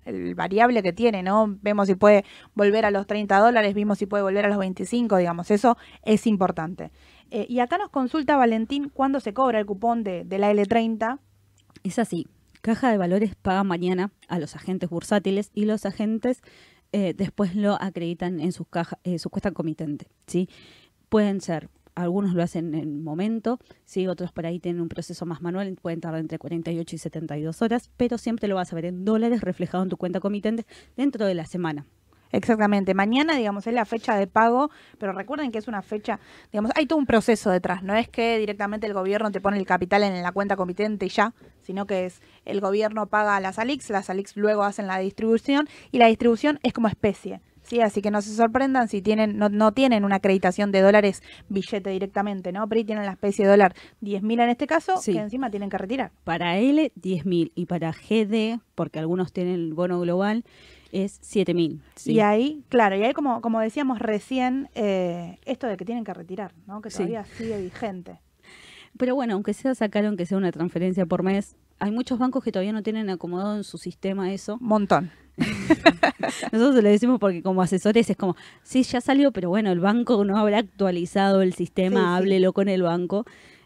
el 0.06 0.36
variable 0.36 0.84
que 0.84 0.94
tiene, 0.94 1.24
¿no? 1.24 1.58
Vemos 1.62 1.88
si 1.88 1.96
puede 1.96 2.26
volver 2.54 2.86
a 2.86 2.92
los 2.92 3.08
30 3.08 3.38
dólares, 3.40 3.74
vimos 3.74 3.98
si 3.98 4.06
puede 4.06 4.24
volver 4.24 4.46
a 4.46 4.50
los 4.50 4.58
25, 4.58 5.18
digamos, 5.18 5.52
eso 5.52 5.78
es 6.04 6.28
importante. 6.28 6.92
Eh, 7.32 7.46
y 7.50 7.60
acá 7.60 7.78
nos 7.78 7.90
consulta 7.90 8.38
Valentín 8.38 8.90
cuándo 8.90 9.20
se 9.20 9.34
cobra 9.34 9.60
el 9.60 9.66
cupón 9.66 10.04
de, 10.04 10.24
de 10.24 10.38
la 10.38 10.52
L30. 10.52 11.20
Es 11.84 12.00
así. 12.00 12.28
Caja 12.62 12.90
de 12.90 12.98
Valores 12.98 13.36
paga 13.36 13.64
mañana 13.64 14.12
a 14.28 14.40
los 14.40 14.56
agentes 14.56 14.90
bursátiles 14.90 15.52
y 15.54 15.66
los 15.66 15.86
agentes 15.86 16.42
eh, 16.92 17.14
después 17.14 17.56
lo 17.56 17.74
acreditan 17.82 18.40
en 18.40 18.54
sus 18.54 18.68
cajas, 18.68 18.98
eh, 19.04 19.20
su 19.20 19.30
cuesta 19.30 19.52
comitente. 19.52 20.08
¿sí? 20.28 20.50
Pueden 21.10 21.42
ser, 21.42 21.70
algunos 21.96 22.34
lo 22.34 22.44
hacen 22.44 22.76
en 22.76 22.82
el 22.82 23.00
momento, 23.00 23.60
¿sí? 23.86 24.08
otros 24.08 24.32
por 24.32 24.46
ahí 24.46 24.60
tienen 24.60 24.82
un 24.82 24.90
proceso 24.90 25.26
más 25.26 25.42
manual, 25.42 25.76
pueden 25.82 26.02
tardar 26.02 26.20
entre 26.20 26.38
48 26.38 26.96
y 26.96 27.00
72 27.00 27.62
horas, 27.62 27.90
pero 27.98 28.18
siempre 28.18 28.48
lo 28.48 28.56
vas 28.56 28.72
a 28.72 28.76
ver 28.76 28.86
en 28.86 29.06
dólares 29.06 29.42
reflejado 29.42 29.84
en 29.84 29.90
tu 29.90 29.98
cuenta 29.98 30.20
comitente 30.20 30.66
dentro 30.96 31.26
de 31.26 31.34
la 31.34 31.46
semana. 31.46 31.86
Exactamente. 32.32 32.94
Mañana, 32.94 33.38
digamos, 33.38 33.66
es 33.66 33.74
la 33.74 33.86
fecha 33.86 34.18
de 34.18 34.28
pago, 34.28 34.70
pero 34.98 35.14
recuerden 35.14 35.52
que 35.52 35.58
es 35.58 35.70
una 35.70 35.82
fecha, 35.82 36.20
digamos, 36.52 36.72
hay 36.76 36.86
todo 36.86 37.00
un 37.00 37.06
proceso 37.06 37.50
detrás. 37.50 37.82
No 37.82 37.96
es 37.96 38.10
que 38.10 38.38
directamente 38.38 38.88
el 38.88 38.94
gobierno 38.94 39.32
te 39.32 39.40
pone 39.40 39.58
el 39.58 39.66
capital 39.66 40.04
en 40.04 40.22
la 40.22 40.34
cuenta 40.34 40.58
comitente 40.58 41.06
y 41.06 41.10
ya, 41.10 41.34
sino 41.62 41.86
que 41.86 42.06
es 42.06 42.22
el 42.44 42.60
gobierno 42.60 43.08
paga 43.08 43.38
a 43.38 43.40
las 43.40 43.58
ALIX, 43.58 43.90
las 43.92 44.10
ALIX 44.10 44.36
luego 44.36 44.64
hacen 44.64 44.88
la 44.88 45.00
distribución 45.00 45.70
y 45.92 46.00
la 46.00 46.08
distribución 46.08 46.60
es 46.64 46.74
como 46.74 46.90
especie. 46.90 47.40
Sí, 47.66 47.82
así 47.82 48.02
que 48.02 48.12
no 48.12 48.22
se 48.22 48.34
sorprendan 48.36 48.88
si 48.88 49.02
tienen, 49.02 49.38
no, 49.38 49.50
no 49.50 49.72
tienen 49.74 50.06
una 50.06 50.18
acreditación 50.18 50.72
de 50.72 50.82
dólares 50.82 51.24
billete 51.50 51.90
directamente, 51.90 52.52
¿no? 52.52 52.68
Pero 52.70 52.80
ahí 52.80 52.86
tienen 52.86 53.06
la 53.06 53.12
especie 53.14 53.44
de 53.46 53.52
dólar 53.52 53.74
10.000 54.02 54.40
en 54.40 54.50
este 54.50 54.68
caso, 54.68 54.98
Sí. 54.98 55.14
que 55.14 55.20
encima 55.20 55.50
tienen 55.50 55.70
que 55.70 55.78
retirar. 55.78 56.12
Para 56.24 56.58
L, 56.58 56.92
10.000 56.96 57.52
y 57.56 57.66
para 57.66 57.92
GD, 57.92 58.60
porque 58.76 59.00
algunos 59.00 59.34
tienen 59.34 59.56
el 59.56 59.74
bono 59.74 60.00
global, 60.00 60.44
es 60.92 61.20
7.000. 61.22 61.82
¿sí? 61.96 62.14
Y 62.14 62.20
ahí, 62.20 62.64
claro, 62.70 62.96
y 62.96 63.04
ahí 63.04 63.14
como, 63.14 63.42
como 63.42 63.60
decíamos 63.60 64.00
recién, 64.00 64.70
eh, 64.76 65.40
esto 65.46 65.68
de 65.68 65.76
que 65.78 65.86
tienen 65.86 66.04
que 66.04 66.14
retirar, 66.14 66.54
¿no? 66.68 66.82
Que 66.82 66.90
Sí. 66.92 66.98
todavía 66.98 67.26
sigue 67.26 67.58
vigente. 67.58 68.20
Pero 68.98 69.16
bueno, 69.16 69.34
aunque 69.34 69.54
sea 69.54 69.76
sacaron 69.76 70.16
que 70.18 70.26
sea 70.26 70.38
una 70.38 70.52
transferencia 70.52 71.06
por 71.06 71.24
mes, 71.24 71.56
hay 71.80 71.92
muchos 71.92 72.18
bancos 72.20 72.44
que 72.44 72.52
todavía 72.52 72.72
no 72.74 72.84
tienen 72.84 73.10
acomodado 73.10 73.56
en 73.58 73.64
su 73.64 73.78
sistema 73.78 74.32
eso. 74.34 74.58
Montón. 74.62 75.12
Nosotros 76.52 76.82
le 76.82 76.90
decimos 76.90 77.20
porque 77.20 77.42
como 77.44 77.62
asesores 77.62 78.10
es 78.10 78.16
como, 78.18 78.36
sí, 78.64 78.84
ya 78.84 79.02
salió, 79.02 79.32
pero 79.32 79.50
bueno, 79.50 79.72
el 79.72 79.80
banco 79.80 80.24
no 80.24 80.38
habrá 80.38 80.60
actualizado 80.60 81.42
el 81.42 81.54
sistema, 81.54 82.00
Sí, 82.00 82.06
sí. 82.06 82.10
háblelo 82.16 82.54
con 82.54 82.70
el 82.70 82.82
banco. 82.84 83.26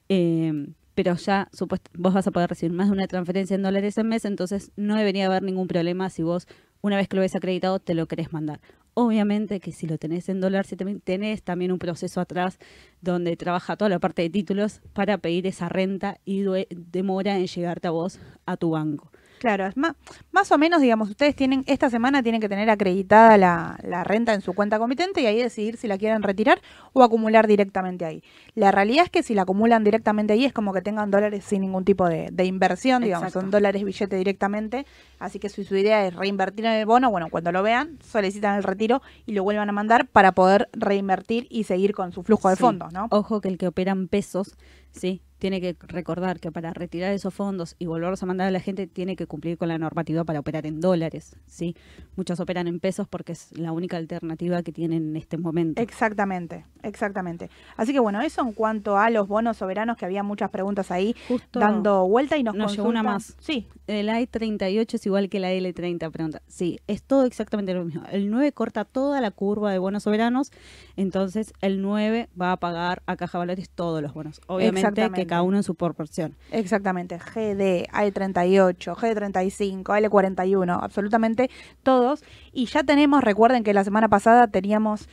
Eh, 0.09 0.67
pero 0.95 1.15
ya 1.15 1.47
supuesto, 1.53 1.89
vos 1.97 2.13
vas 2.13 2.27
a 2.27 2.31
poder 2.31 2.49
recibir 2.49 2.73
más 2.75 2.87
de 2.87 2.93
una 2.93 3.07
transferencia 3.07 3.55
en 3.55 3.61
dólares 3.61 3.97
en 3.97 4.07
mes, 4.09 4.25
entonces 4.25 4.71
no 4.75 4.95
debería 4.97 5.27
haber 5.27 5.43
ningún 5.43 5.67
problema 5.67 6.09
si 6.09 6.23
vos, 6.23 6.45
una 6.81 6.97
vez 6.97 7.07
que 7.07 7.15
lo 7.15 7.21
ves 7.21 7.35
acreditado, 7.35 7.79
te 7.79 7.93
lo 7.93 8.05
querés 8.07 8.33
mandar. 8.33 8.59
Obviamente 8.93 9.59
que 9.59 9.71
si 9.71 9.87
lo 9.87 9.97
tenés 9.97 10.29
en 10.29 10.41
dólar, 10.41 10.65
si 10.65 10.75
tenés 10.75 11.43
también 11.43 11.71
un 11.71 11.79
proceso 11.79 12.19
atrás 12.19 12.59
donde 13.01 13.37
trabaja 13.37 13.77
toda 13.77 13.89
la 13.89 13.99
parte 13.99 14.23
de 14.23 14.29
títulos 14.29 14.81
para 14.93 15.17
pedir 15.17 15.47
esa 15.47 15.69
renta 15.69 16.19
y 16.25 16.43
demora 16.69 17.37
en 17.37 17.47
llegarte 17.47 17.87
a 17.87 17.91
vos, 17.91 18.19
a 18.45 18.57
tu 18.57 18.71
banco. 18.71 19.11
Claro, 19.39 19.65
es 19.65 19.75
más, 19.77 19.93
más 20.31 20.51
o 20.51 20.57
menos, 20.57 20.81
digamos, 20.81 21.09
ustedes 21.09 21.35
tienen, 21.35 21.63
esta 21.67 21.89
semana 21.89 22.21
tienen 22.21 22.41
que 22.41 22.49
tener 22.49 22.69
acreditada 22.69 23.37
la, 23.37 23.77
la 23.83 24.03
renta 24.03 24.33
en 24.33 24.41
su 24.41 24.53
cuenta 24.53 24.77
comitente 24.79 25.21
y 25.21 25.25
ahí 25.25 25.41
decidir 25.41 25.77
si 25.77 25.87
la 25.87 25.97
quieren 25.97 26.21
retirar 26.23 26.61
o 26.93 27.03
acumular 27.03 27.47
directamente 27.47 28.05
ahí. 28.05 28.23
La 28.55 28.71
realidad 28.71 29.05
es 29.05 29.09
que 29.09 29.23
si 29.23 29.33
la 29.33 29.43
acumulan 29.43 29.83
directamente 29.83 30.33
ahí 30.33 30.45
es 30.45 30.53
como 30.53 30.73
que 30.73 30.81
tengan 30.81 31.09
dólares 31.11 31.43
sin 31.45 31.61
ningún 31.61 31.85
tipo 31.85 32.07
de, 32.07 32.29
de 32.31 32.45
inversión, 32.45 33.01
digamos, 33.01 33.27
Exacto. 33.27 33.41
son 33.41 33.51
dólares 33.51 33.83
billete 33.83 34.15
directamente, 34.15 34.85
así 35.19 35.39
que 35.39 35.49
si 35.49 35.63
su 35.63 35.75
idea 35.75 36.05
es 36.05 36.13
reinvertir 36.15 36.65
en 36.65 36.73
el 36.73 36.85
bono, 36.85 37.09
bueno, 37.09 37.27
cuando 37.29 37.51
lo 37.51 37.63
vean, 37.63 37.97
solicitan 38.03 38.55
el 38.57 38.63
retiro 38.63 39.01
y 39.25 39.33
lo 39.33 39.43
vuelvan 39.43 39.69
a 39.69 39.71
mandar 39.71 40.07
para 40.07 40.33
poder 40.33 40.69
reinvertir 40.73 41.47
y 41.49 41.63
seguir 41.63 41.93
con 41.93 42.11
su 42.11 42.23
flujo 42.23 42.49
de 42.49 42.55
Sí. 42.55 42.61
fondos, 42.61 42.91
¿no? 42.91 43.07
Ojo 43.11 43.39
que 43.41 43.47
el 43.47 43.57
que 43.57 43.67
opera 43.67 43.91
en 43.93 44.07
pesos, 44.07 44.55
sí, 44.91 45.21
tiene 45.39 45.61
que 45.61 45.75
recordar 45.79 46.39
que 46.39 46.51
para 46.51 46.73
retirar 46.73 47.13
esos 47.13 47.33
fondos 47.33 47.75
y 47.79 47.85
volverlos 47.85 48.21
a 48.21 48.25
mandar 48.25 48.47
a 48.47 48.51
la 48.51 48.59
gente 48.59 48.87
tiene 48.87 49.15
que 49.15 49.25
cumplir 49.25 49.57
con 49.57 49.69
la 49.69 49.77
normativa 49.77 50.25
para 50.25 50.39
operar 50.39 50.65
en 50.65 50.81
dólares, 50.81 51.35
sí. 51.47 51.75
Muchos 52.15 52.39
operan 52.41 52.67
en 52.67 52.79
pesos 52.79 53.07
porque 53.07 53.31
es 53.31 53.57
la 53.57 53.71
única 53.71 53.97
alternativa 53.97 54.61
que 54.61 54.73
tienen 54.73 55.09
en 55.09 55.15
este 55.15 55.37
momento. 55.37 55.81
Exactamente, 55.81 56.65
exactamente. 56.83 57.49
Así 57.77 57.93
que 57.93 57.99
bueno, 57.99 58.21
eso 58.21 58.41
en 58.41 58.51
cuanto 58.51 58.97
a 58.97 59.09
los 59.09 59.27
bonos 59.27 59.57
soberanos, 59.57 59.97
que 59.97 60.05
había 60.05 60.23
muchas 60.23 60.49
preguntas 60.49 60.91
ahí 60.91 61.15
Justo 61.27 61.59
dando 61.59 62.05
vuelta 62.07 62.37
y 62.37 62.43
nos, 62.43 62.55
nos 62.55 62.75
llegó 62.75 62.89
una 62.89 63.01
más. 63.01 63.37
Sí, 63.39 63.67
el 63.87 64.09
I38 64.09 64.93
es 64.93 65.05
igual 65.05 65.29
que 65.29 65.39
la 65.39 65.51
L30, 65.53 66.11
pregunta. 66.11 66.41
Sí, 66.47 66.79
es 66.87 67.01
todo 67.01 67.23
exactamente 67.23 67.73
lo 67.73 67.85
mismo. 67.85 68.03
El 68.11 68.29
9 68.29 68.51
corta 68.51 68.83
toda 68.83 69.21
la 69.21 69.31
curva 69.31 69.71
de 69.71 69.79
bonos 69.79 70.03
soberanos, 70.03 70.51
entonces 70.97 71.53
el 71.61 71.81
9 71.81 72.29
va 72.39 72.51
a 72.51 72.57
pagar 72.57 73.03
a 73.05 73.15
Caja 73.15 73.37
Valores 73.37 73.69
todos 73.69 74.01
los 74.01 74.13
bonos. 74.13 74.41
Obviamente 74.47 74.78
Exactamente. 74.79 75.21
que 75.21 75.27
cada 75.27 75.41
uno 75.41 75.57
en 75.57 75.63
su 75.63 75.75
proporción. 75.75 76.35
exactamente. 76.51 77.17
GD, 77.17 77.87
A38, 77.91 78.95
G35, 78.95 79.83
L41, 79.83 80.79
absolutamente 80.81 81.49
todos. 81.83 82.23
Y 82.51 82.65
ya 82.65 82.83
tenemos, 82.83 83.23
recuerden 83.23 83.63
que 83.63 83.73
la 83.73 83.83
semana 83.83 84.07
pasada 84.09 84.47
teníamos, 84.47 85.07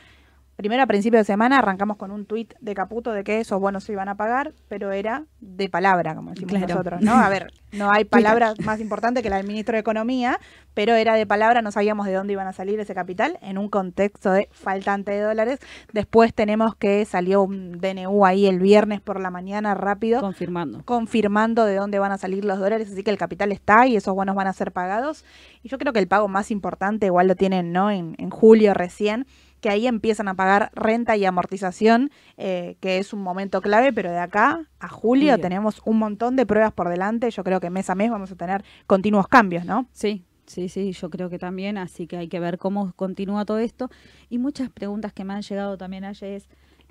primero 0.57 0.83
a 0.83 0.87
principio 0.87 1.19
de 1.19 1.23
semana, 1.23 1.59
arrancamos 1.59 1.95
con 1.97 2.11
un 2.11 2.25
tuit 2.25 2.53
de 2.59 2.73
Caputo 2.73 3.11
de 3.13 3.23
que 3.23 3.39
esos 3.39 3.61
bonos 3.61 3.83
se 3.85 3.93
iban 3.93 4.09
a 4.09 4.15
pagar, 4.15 4.53
pero 4.67 4.91
era 4.91 5.23
de 5.39 5.69
palabra, 5.69 6.15
como 6.15 6.31
decimos 6.31 6.49
Claro. 6.51 6.67
nosotros, 6.67 7.01
¿no? 7.01 7.13
A 7.15 7.29
ver, 7.29 7.53
no 7.71 7.91
hay 7.91 8.03
palabra 8.39 8.53
más 8.65 8.79
importante 8.81 9.21
que 9.23 9.29
la 9.29 9.37
del 9.37 9.47
ministro 9.47 9.73
de 9.73 9.79
Economía, 9.81 10.39
pero 10.73 10.95
era 10.95 11.13
de 11.13 11.25
palabra, 11.27 11.61
no 11.61 11.71
sabíamos 11.71 12.07
de 12.07 12.13
dónde 12.13 12.33
iban 12.33 12.47
a 12.47 12.53
salir 12.53 12.79
ese 12.79 12.93
capital 12.95 13.37
en 13.41 13.57
un 13.59 13.69
contexto 13.69 14.31
de 14.31 14.49
faltante 14.51 15.11
de 15.11 15.21
dólares. 15.21 15.59
Después 15.93 16.33
tenemos 16.33 16.75
que 16.75 17.05
salió 17.05 17.43
un 17.43 17.79
DNU 17.79 18.25
ahí 18.25 18.47
el 18.47 18.59
viernes 18.59 18.99
por 18.99 19.19
la 19.21 19.29
mañana 19.29 19.75
rápido 19.75 20.21
Confirmando. 20.21 20.81
confirmando 20.85 21.65
de 21.65 21.75
dónde 21.75 21.99
van 21.99 22.11
a 22.11 22.17
salir 22.17 22.43
los 22.43 22.57
dólares, 22.59 22.89
así 22.91 23.03
que 23.03 23.11
el 23.11 23.17
capital 23.19 23.51
está 23.51 23.85
y 23.87 23.95
esos 23.95 24.15
bonos 24.15 24.35
van 24.35 24.47
a 24.47 24.53
ser 24.53 24.71
pagados. 24.71 25.23
Y 25.61 25.69
yo 25.69 25.77
creo 25.77 25.93
que 25.93 25.99
el 25.99 26.07
pago 26.07 26.27
más 26.27 26.49
importante, 26.51 27.05
igual 27.05 27.27
lo 27.27 27.35
tienen 27.35 27.71
¿no? 27.71 27.91
en, 27.91 28.15
en 28.17 28.29
julio 28.31 28.73
recién, 28.73 29.27
que 29.61 29.69
ahí 29.69 29.87
empiezan 29.87 30.27
a 30.27 30.35
pagar 30.35 30.71
renta 30.73 31.17
y 31.17 31.25
amortización, 31.25 32.11
eh, 32.37 32.77
que 32.79 32.97
es 32.97 33.13
un 33.13 33.21
momento 33.21 33.61
clave, 33.61 33.91
pero 33.93 34.11
de 34.11 34.19
acá 34.19 34.67
a 34.79 34.87
julio, 34.87 35.31
Julio. 35.31 35.39
tenemos 35.39 35.81
un 35.85 35.97
montón 35.97 36.35
de 36.35 36.45
pruebas 36.45 36.73
por 36.73 36.89
delante. 36.89 37.31
Yo 37.31 37.43
creo 37.43 37.59
que 37.59 37.69
mes 37.69 37.89
a 37.89 37.95
mes 37.95 38.11
vamos 38.11 38.31
a 38.31 38.35
tener 38.35 38.63
continuos 38.85 39.27
cambios, 39.27 39.65
¿no? 39.65 39.87
Sí, 39.91 40.25
sí, 40.45 40.69
sí, 40.69 40.91
yo 40.91 41.09
creo 41.09 41.29
que 41.29 41.39
también, 41.39 41.77
así 41.77 42.07
que 42.07 42.17
hay 42.17 42.27
que 42.27 42.39
ver 42.39 42.57
cómo 42.57 42.93
continúa 42.95 43.45
todo 43.45 43.59
esto. 43.59 43.89
Y 44.29 44.37
muchas 44.37 44.69
preguntas 44.69 45.13
que 45.13 45.23
me 45.23 45.33
han 45.33 45.41
llegado 45.41 45.77
también 45.77 46.03
ayer 46.05 46.33
es, 46.33 46.49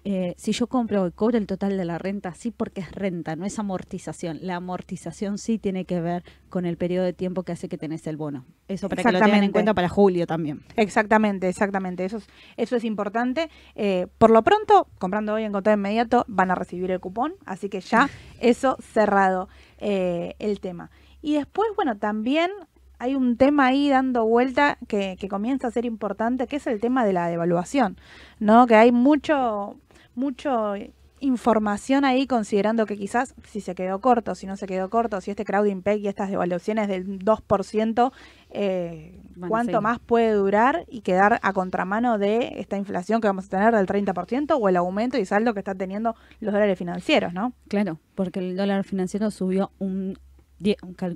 eh, 0.08 0.34
si 0.36 0.52
yo 0.52 0.68
compro 0.68 1.08
y 1.08 1.10
cobro 1.10 1.36
el 1.36 1.48
total 1.48 1.76
de 1.76 1.84
la 1.84 1.98
renta, 1.98 2.32
sí 2.32 2.52
porque 2.52 2.80
es 2.80 2.92
renta, 2.92 3.34
no 3.34 3.44
es 3.44 3.58
amortización. 3.58 4.38
La 4.40 4.54
amortización 4.54 5.36
sí 5.36 5.58
tiene 5.58 5.84
que 5.84 6.00
ver 6.00 6.22
con 6.48 6.64
el 6.64 6.76
periodo 6.76 7.04
de 7.04 7.12
tiempo 7.12 7.42
que 7.42 7.50
hace 7.50 7.68
que 7.68 7.76
tenés 7.76 8.06
el 8.06 8.16
bono. 8.16 8.44
Eso 8.68 8.88
para 8.88 9.02
que 9.02 9.10
lo 9.10 9.18
tengan 9.18 9.42
en 9.42 9.50
cuenta 9.50 9.74
para 9.74 9.88
julio 9.88 10.28
también. 10.28 10.62
Exactamente, 10.76 11.48
exactamente. 11.48 12.04
Eso 12.04 12.18
es, 12.18 12.28
eso 12.56 12.76
es 12.76 12.84
importante. 12.84 13.50
Eh, 13.74 14.06
por 14.18 14.30
lo 14.30 14.42
pronto, 14.42 14.86
comprando 14.98 15.34
hoy 15.34 15.42
en 15.42 15.50
contado 15.50 15.76
inmediato, 15.76 16.24
van 16.28 16.52
a 16.52 16.54
recibir 16.54 16.92
el 16.92 17.00
cupón. 17.00 17.34
Así 17.44 17.68
que 17.68 17.80
ya 17.80 18.08
eso 18.40 18.76
cerrado 18.80 19.48
eh, 19.78 20.36
el 20.38 20.60
tema. 20.60 20.92
Y 21.20 21.34
después, 21.34 21.68
bueno, 21.74 21.96
también 21.96 22.52
hay 23.00 23.14
un 23.16 23.36
tema 23.36 23.66
ahí 23.66 23.88
dando 23.88 24.24
vuelta 24.24 24.78
que, 24.86 25.16
que 25.18 25.28
comienza 25.28 25.66
a 25.66 25.70
ser 25.70 25.84
importante, 25.84 26.46
que 26.46 26.56
es 26.56 26.66
el 26.68 26.80
tema 26.80 27.04
de 27.04 27.12
la 27.12 27.26
devaluación, 27.26 27.98
¿no? 28.38 28.66
Que 28.66 28.76
hay 28.76 28.92
mucho, 28.92 29.76
mucho 30.16 30.74
información 31.20 32.04
ahí 32.04 32.26
considerando 32.26 32.84
que 32.86 32.96
quizás 32.96 33.34
si 33.48 33.60
se 33.60 33.74
quedó 33.74 34.00
corto, 34.00 34.34
si 34.34 34.46
no 34.46 34.56
se 34.56 34.66
quedó 34.66 34.90
corto, 34.90 35.20
si 35.20 35.30
este 35.30 35.44
crowding 35.44 35.82
peg 35.82 36.00
y 36.00 36.08
estas 36.08 36.30
devaluaciones 36.30 36.88
del 36.88 37.18
2%, 37.18 38.12
eh, 38.50 39.20
a 39.40 39.48
cuánto 39.48 39.80
más 39.80 39.98
puede 39.98 40.32
durar 40.32 40.84
y 40.88 41.00
quedar 41.00 41.40
a 41.42 41.52
contramano 41.52 42.18
de 42.18 42.54
esta 42.60 42.76
inflación 42.76 43.20
que 43.20 43.28
vamos 43.28 43.46
a 43.46 43.48
tener 43.48 43.74
del 43.74 43.86
30% 43.86 44.58
o 44.60 44.68
el 44.68 44.76
aumento 44.76 45.16
y 45.18 45.24
saldo 45.24 45.54
que 45.54 45.60
están 45.60 45.78
teniendo 45.78 46.14
los 46.40 46.52
dólares 46.52 46.78
financieros, 46.78 47.32
¿no? 47.32 47.52
Claro, 47.68 47.98
porque 48.14 48.40
el 48.40 48.56
dólar 48.56 48.84
financiero 48.84 49.30
subió 49.30 49.70
un, 49.78 50.18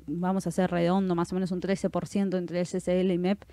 vamos 0.06 0.46
a 0.46 0.48
hacer 0.48 0.70
redondo, 0.70 1.14
más 1.14 1.30
o 1.32 1.34
menos 1.34 1.50
un 1.50 1.60
13% 1.60 2.38
entre 2.38 2.60
el 2.60 2.66
CCL 2.66 3.10
y 3.10 3.18
MEP 3.18 3.44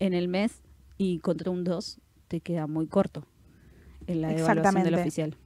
en 0.00 0.12
el 0.12 0.28
mes 0.28 0.62
y 0.98 1.20
contra 1.20 1.50
un 1.50 1.64
2 1.64 2.00
te 2.28 2.40
queda 2.40 2.66
muy 2.66 2.86
corto 2.86 3.26
en 4.06 4.22
la 4.22 4.28
devaluación 4.28 4.84
del 4.84 4.94
oficial. 4.94 5.36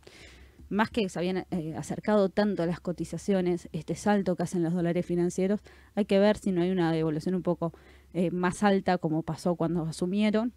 Más 0.70 0.90
que 0.90 1.08
se 1.08 1.18
habían 1.18 1.46
eh, 1.50 1.74
acercado 1.76 2.28
tanto 2.28 2.62
a 2.62 2.66
las 2.66 2.80
cotizaciones, 2.80 3.68
este 3.72 3.94
salto 3.94 4.36
que 4.36 4.42
hacen 4.42 4.62
los 4.62 4.74
dólares 4.74 5.06
financieros, 5.06 5.60
hay 5.94 6.04
que 6.04 6.18
ver 6.18 6.36
si 6.36 6.52
no 6.52 6.60
hay 6.60 6.70
una 6.70 6.92
devaluación 6.92 7.34
un 7.34 7.42
poco 7.42 7.72
eh, 8.12 8.30
más 8.30 8.62
alta 8.62 8.98
como 8.98 9.22
pasó 9.22 9.54
cuando 9.54 9.84
asumieron 9.84 10.52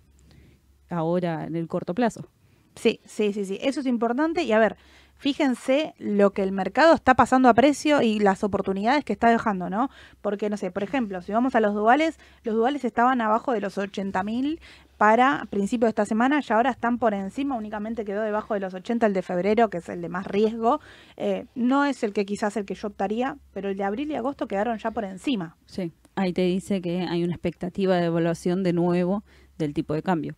ahora 0.89 1.45
en 1.45 1.55
el 1.55 1.67
corto 1.67 1.93
plazo. 1.95 2.27
Sí, 2.75 3.01
sí, 3.05 3.33
sí, 3.33 3.45
sí. 3.45 3.57
Eso 3.61 3.81
es 3.81 3.85
importante. 3.85 4.43
Y 4.43 4.51
a 4.51 4.59
ver, 4.59 4.77
fíjense 5.17 5.93
lo 5.97 6.31
que 6.31 6.43
el 6.43 6.51
mercado 6.51 6.93
está 6.93 7.15
pasando 7.15 7.49
a 7.49 7.53
precio 7.53 8.01
y 8.01 8.19
las 8.19 8.43
oportunidades 8.43 9.03
que 9.03 9.13
está 9.13 9.29
dejando, 9.29 9.69
¿no? 9.69 9.89
Porque, 10.21 10.49
no 10.49 10.57
sé, 10.57 10.71
por 10.71 10.83
ejemplo, 10.83 11.21
si 11.21 11.31
vamos 11.31 11.55
a 11.55 11.59
los 11.59 11.73
duales, 11.73 12.17
los 12.43 12.55
duales 12.55 12.85
estaban 12.85 13.21
abajo 13.21 13.51
de 13.51 13.61
los 13.61 13.77
80 13.77 14.23
mil 14.23 14.59
para 15.01 15.47
principio 15.49 15.87
de 15.87 15.89
esta 15.89 16.05
semana 16.05 16.41
y 16.47 16.53
ahora 16.53 16.69
están 16.69 16.99
por 16.99 17.15
encima, 17.15 17.55
únicamente 17.55 18.05
quedó 18.05 18.21
debajo 18.21 18.53
de 18.53 18.59
los 18.59 18.75
80 18.75 19.07
el 19.07 19.13
de 19.13 19.23
febrero, 19.23 19.67
que 19.71 19.79
es 19.79 19.89
el 19.89 19.99
de 19.99 20.09
más 20.09 20.27
riesgo. 20.27 20.79
Eh, 21.17 21.47
no 21.55 21.85
es 21.85 22.03
el 22.03 22.13
que 22.13 22.23
quizás 22.23 22.55
el 22.55 22.65
que 22.65 22.75
yo 22.75 22.89
optaría, 22.89 23.35
pero 23.51 23.69
el 23.69 23.77
de 23.77 23.83
abril 23.83 24.11
y 24.11 24.15
agosto 24.15 24.47
quedaron 24.47 24.77
ya 24.77 24.91
por 24.91 25.03
encima. 25.03 25.57
Sí, 25.65 25.91
ahí 26.13 26.33
te 26.33 26.43
dice 26.43 26.83
que 26.83 27.01
hay 27.09 27.23
una 27.23 27.33
expectativa 27.33 27.95
de 27.95 28.05
evaluación 28.05 28.61
de 28.61 28.73
nuevo 28.73 29.23
del 29.57 29.73
tipo 29.73 29.95
de 29.95 30.03
cambio. 30.03 30.35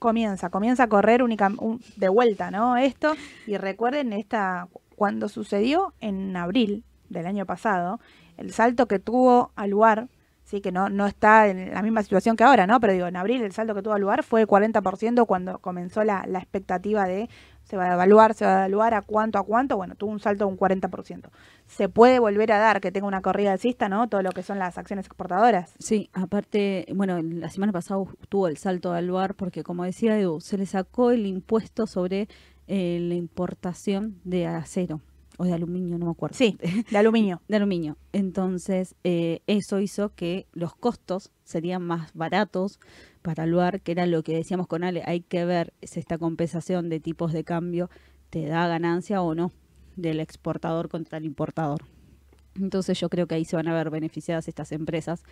comienza, 0.00 0.50
comienza 0.50 0.82
a 0.84 0.88
correr 0.88 1.22
única, 1.22 1.46
un- 1.60 1.80
de 1.96 2.08
vuelta, 2.08 2.50
¿no? 2.50 2.76
Esto, 2.78 3.14
y 3.46 3.58
recuerden 3.58 4.12
esta, 4.12 4.66
cuando 4.96 5.28
sucedió 5.28 5.94
en 6.00 6.36
abril 6.36 6.82
del 7.10 7.26
año 7.28 7.46
pasado, 7.46 8.00
el 8.38 8.50
salto 8.52 8.86
que 8.86 8.98
tuvo 8.98 9.52
al 9.54 9.70
lugar, 9.70 10.08
sí, 10.50 10.60
que 10.60 10.72
no, 10.72 10.88
no 10.88 11.06
está 11.06 11.46
en 11.46 11.72
la 11.72 11.80
misma 11.80 12.02
situación 12.02 12.36
que 12.36 12.42
ahora, 12.42 12.66
¿no? 12.66 12.80
Pero 12.80 12.92
digo, 12.92 13.06
en 13.06 13.16
abril 13.16 13.42
el 13.42 13.52
salto 13.52 13.74
que 13.74 13.82
tuvo 13.82 13.96
lugar 13.98 14.24
fue 14.24 14.46
40% 14.46 15.24
cuando 15.26 15.58
comenzó 15.60 16.02
la, 16.02 16.24
la 16.26 16.40
expectativa 16.40 17.04
de 17.04 17.28
se 17.62 17.76
va 17.76 17.84
a 17.84 17.94
evaluar, 17.94 18.34
se 18.34 18.44
va 18.44 18.50
a 18.50 18.58
evaluar 18.66 18.94
a 18.94 19.02
cuánto, 19.02 19.38
a 19.38 19.44
cuánto, 19.44 19.76
bueno, 19.76 19.94
tuvo 19.94 20.10
un 20.10 20.18
salto 20.18 20.44
de 20.44 20.50
un 20.50 20.58
40%. 20.58 21.28
Se 21.68 21.88
puede 21.88 22.18
volver 22.18 22.50
a 22.50 22.58
dar 22.58 22.80
que 22.80 22.90
tenga 22.90 23.06
una 23.06 23.22
corrida 23.22 23.52
alcista, 23.52 23.88
¿no? 23.88 24.08
Todo 24.08 24.22
lo 24.22 24.32
que 24.32 24.42
son 24.42 24.58
las 24.58 24.76
acciones 24.76 25.06
exportadoras. 25.06 25.72
Sí, 25.78 26.10
aparte, 26.12 26.84
bueno, 26.92 27.22
la 27.22 27.48
semana 27.48 27.72
pasada 27.72 28.02
tuvo 28.28 28.48
el 28.48 28.56
salto 28.56 28.92
al 28.92 29.06
lugar 29.06 29.36
porque, 29.36 29.62
como 29.62 29.84
decía 29.84 30.18
Edu, 30.18 30.40
se 30.40 30.58
le 30.58 30.66
sacó 30.66 31.12
el 31.12 31.26
impuesto 31.26 31.86
sobre 31.86 32.28
eh, 32.66 32.98
la 33.00 33.14
importación 33.14 34.16
de 34.24 34.48
acero 34.48 35.00
o 35.40 35.44
de 35.44 35.54
aluminio, 35.54 35.96
no 35.96 36.04
me 36.04 36.12
acuerdo. 36.12 36.36
Sí, 36.36 36.58
de 36.90 36.98
aluminio. 36.98 37.40
de 37.48 37.56
aluminio. 37.56 37.96
Entonces, 38.12 38.94
eh, 39.04 39.40
eso 39.46 39.80
hizo 39.80 40.14
que 40.14 40.46
los 40.52 40.74
costos 40.74 41.32
serían 41.44 41.82
más 41.82 42.12
baratos 42.12 42.78
para 43.22 43.44
el 43.44 43.50
lugar, 43.50 43.80
que 43.80 43.92
era 43.92 44.04
lo 44.04 44.22
que 44.22 44.34
decíamos 44.34 44.66
con 44.66 44.84
Ale, 44.84 45.02
hay 45.06 45.22
que 45.22 45.46
ver 45.46 45.72
si 45.82 45.98
esta 45.98 46.18
compensación 46.18 46.90
de 46.90 47.00
tipos 47.00 47.32
de 47.32 47.42
cambio 47.42 47.88
te 48.28 48.44
da 48.46 48.68
ganancia 48.68 49.22
o 49.22 49.34
no 49.34 49.50
del 49.96 50.20
exportador 50.20 50.90
contra 50.90 51.16
el 51.16 51.24
importador. 51.24 51.80
Entonces 52.58 52.98
yo 52.98 53.08
creo 53.08 53.26
que 53.26 53.36
ahí 53.36 53.44
se 53.44 53.56
van 53.56 53.68
a 53.68 53.74
ver 53.74 53.90
beneficiadas 53.90 54.48
estas 54.48 54.72
empresas 54.72 55.22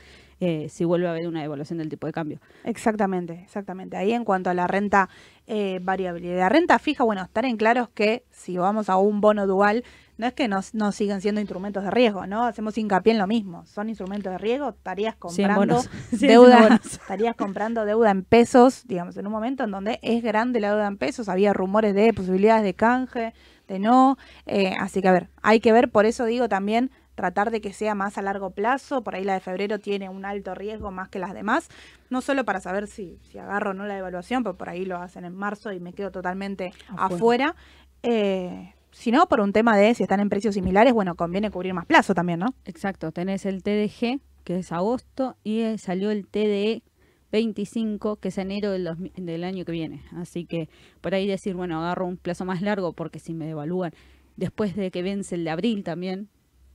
eh, 0.40 0.68
si 0.68 0.84
vuelve 0.84 1.08
a 1.08 1.10
haber 1.10 1.26
una 1.26 1.42
devaluación 1.42 1.78
del 1.78 1.88
tipo 1.88 2.06
de 2.06 2.12
cambio. 2.12 2.40
Exactamente, 2.64 3.40
exactamente. 3.44 3.96
Ahí 3.96 4.12
en 4.12 4.24
cuanto 4.24 4.50
a 4.50 4.54
la 4.54 4.66
renta 4.66 5.08
eh, 5.46 5.80
variable. 5.82 6.36
La 6.36 6.48
renta 6.48 6.78
fija, 6.78 7.04
bueno, 7.04 7.22
estar 7.22 7.44
en 7.44 7.56
claros 7.56 7.88
que 7.88 8.24
si 8.30 8.56
vamos 8.56 8.88
a 8.88 8.98
un 8.98 9.20
bono 9.20 9.46
dual, 9.46 9.82
no 10.18 10.26
es 10.26 10.34
que 10.34 10.48
no, 10.48 10.60
no 10.72 10.92
siguen 10.92 11.20
siendo 11.20 11.40
instrumentos 11.40 11.84
de 11.84 11.90
riesgo, 11.90 12.26
¿no? 12.26 12.44
Hacemos 12.44 12.76
hincapié 12.76 13.12
en 13.12 13.18
lo 13.18 13.26
mismo. 13.26 13.64
Son 13.66 13.88
instrumentos 13.88 14.32
de 14.32 14.38
riesgo, 14.38 14.70
estarías 14.70 15.16
comprando. 15.16 15.80
Cien 16.10 16.32
deuda, 16.32 16.80
estarías 16.84 17.34
comprando 17.36 17.84
deuda 17.84 18.10
en 18.10 18.24
pesos, 18.24 18.82
digamos, 18.86 19.16
en 19.16 19.26
un 19.26 19.32
momento 19.32 19.64
en 19.64 19.70
donde 19.70 19.98
es 20.02 20.22
grande 20.22 20.60
la 20.60 20.70
deuda 20.72 20.86
en 20.86 20.98
pesos, 20.98 21.28
había 21.28 21.52
rumores 21.52 21.94
de 21.94 22.12
posibilidades 22.12 22.64
de 22.64 22.74
canje, 22.74 23.32
de 23.68 23.78
no. 23.78 24.18
eh, 24.46 24.74
así 24.78 25.00
que 25.00 25.08
a 25.08 25.12
ver, 25.12 25.28
hay 25.40 25.60
que 25.60 25.72
ver, 25.72 25.90
por 25.90 26.04
eso 26.04 26.24
digo 26.24 26.48
también 26.48 26.90
tratar 27.18 27.50
de 27.50 27.60
que 27.60 27.72
sea 27.72 27.96
más 27.96 28.16
a 28.16 28.22
largo 28.22 28.50
plazo. 28.50 29.02
Por 29.02 29.16
ahí 29.16 29.24
la 29.24 29.34
de 29.34 29.40
febrero 29.40 29.80
tiene 29.80 30.08
un 30.08 30.24
alto 30.24 30.54
riesgo 30.54 30.92
más 30.92 31.08
que 31.08 31.18
las 31.18 31.34
demás, 31.34 31.68
no 32.10 32.20
solo 32.20 32.44
para 32.44 32.60
saber 32.60 32.86
si, 32.86 33.18
si 33.24 33.38
agarro 33.38 33.72
o 33.72 33.74
no 33.74 33.86
la 33.86 33.98
evaluación, 33.98 34.44
pero 34.44 34.56
por 34.56 34.68
ahí 34.68 34.84
lo 34.84 34.98
hacen 34.98 35.24
en 35.24 35.34
marzo 35.34 35.72
y 35.72 35.80
me 35.80 35.92
quedo 35.92 36.12
totalmente 36.12 36.72
afuera. 36.96 37.56
Eh, 38.04 38.72
sino 38.92 39.26
por 39.26 39.40
un 39.40 39.52
tema 39.52 39.76
de 39.76 39.94
si 39.94 40.04
están 40.04 40.20
en 40.20 40.28
precios 40.28 40.54
similares, 40.54 40.92
bueno, 40.92 41.16
conviene 41.16 41.50
cubrir 41.50 41.74
más 41.74 41.86
plazo 41.86 42.14
también, 42.14 42.38
¿no? 42.38 42.54
Exacto, 42.64 43.10
tenés 43.10 43.46
el 43.46 43.64
TDG, 43.64 44.20
que 44.44 44.58
es 44.60 44.70
agosto, 44.70 45.36
y 45.42 45.62
eh, 45.62 45.76
salió 45.76 46.12
el 46.12 46.24
TDE 46.24 46.84
25, 47.32 48.16
que 48.16 48.28
es 48.28 48.38
enero 48.38 48.70
del, 48.70 49.10
del, 49.16 49.42
año 49.42 49.64
que 49.64 49.72
viene. 49.72 50.04
Así 50.16 50.44
que 50.44 50.68
por 51.00 51.14
ahí 51.14 51.26
decir, 51.26 51.56
bueno, 51.56 51.80
agarro 51.80 52.06
un 52.06 52.16
plazo 52.16 52.44
más 52.44 52.62
largo 52.62 52.92
porque 52.92 53.18
si 53.18 53.34
me 53.34 53.46
devalúan 53.46 53.90
después 54.36 54.76
de 54.76 54.92
que 54.92 55.02
vence 55.02 55.34
el 55.34 55.42
de 55.42 55.50
abril 55.50 55.82
también, 55.82 56.28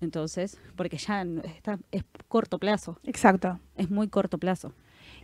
entonces, 0.04 0.60
porque 0.76 0.98
ya 0.98 1.26
está, 1.46 1.80
es 1.92 2.04
corto 2.28 2.60
plazo. 2.60 3.00
Exacto. 3.04 3.60
Es 3.76 3.90
muy 3.90 4.08
corto 4.08 4.38
plazo. 4.38 4.74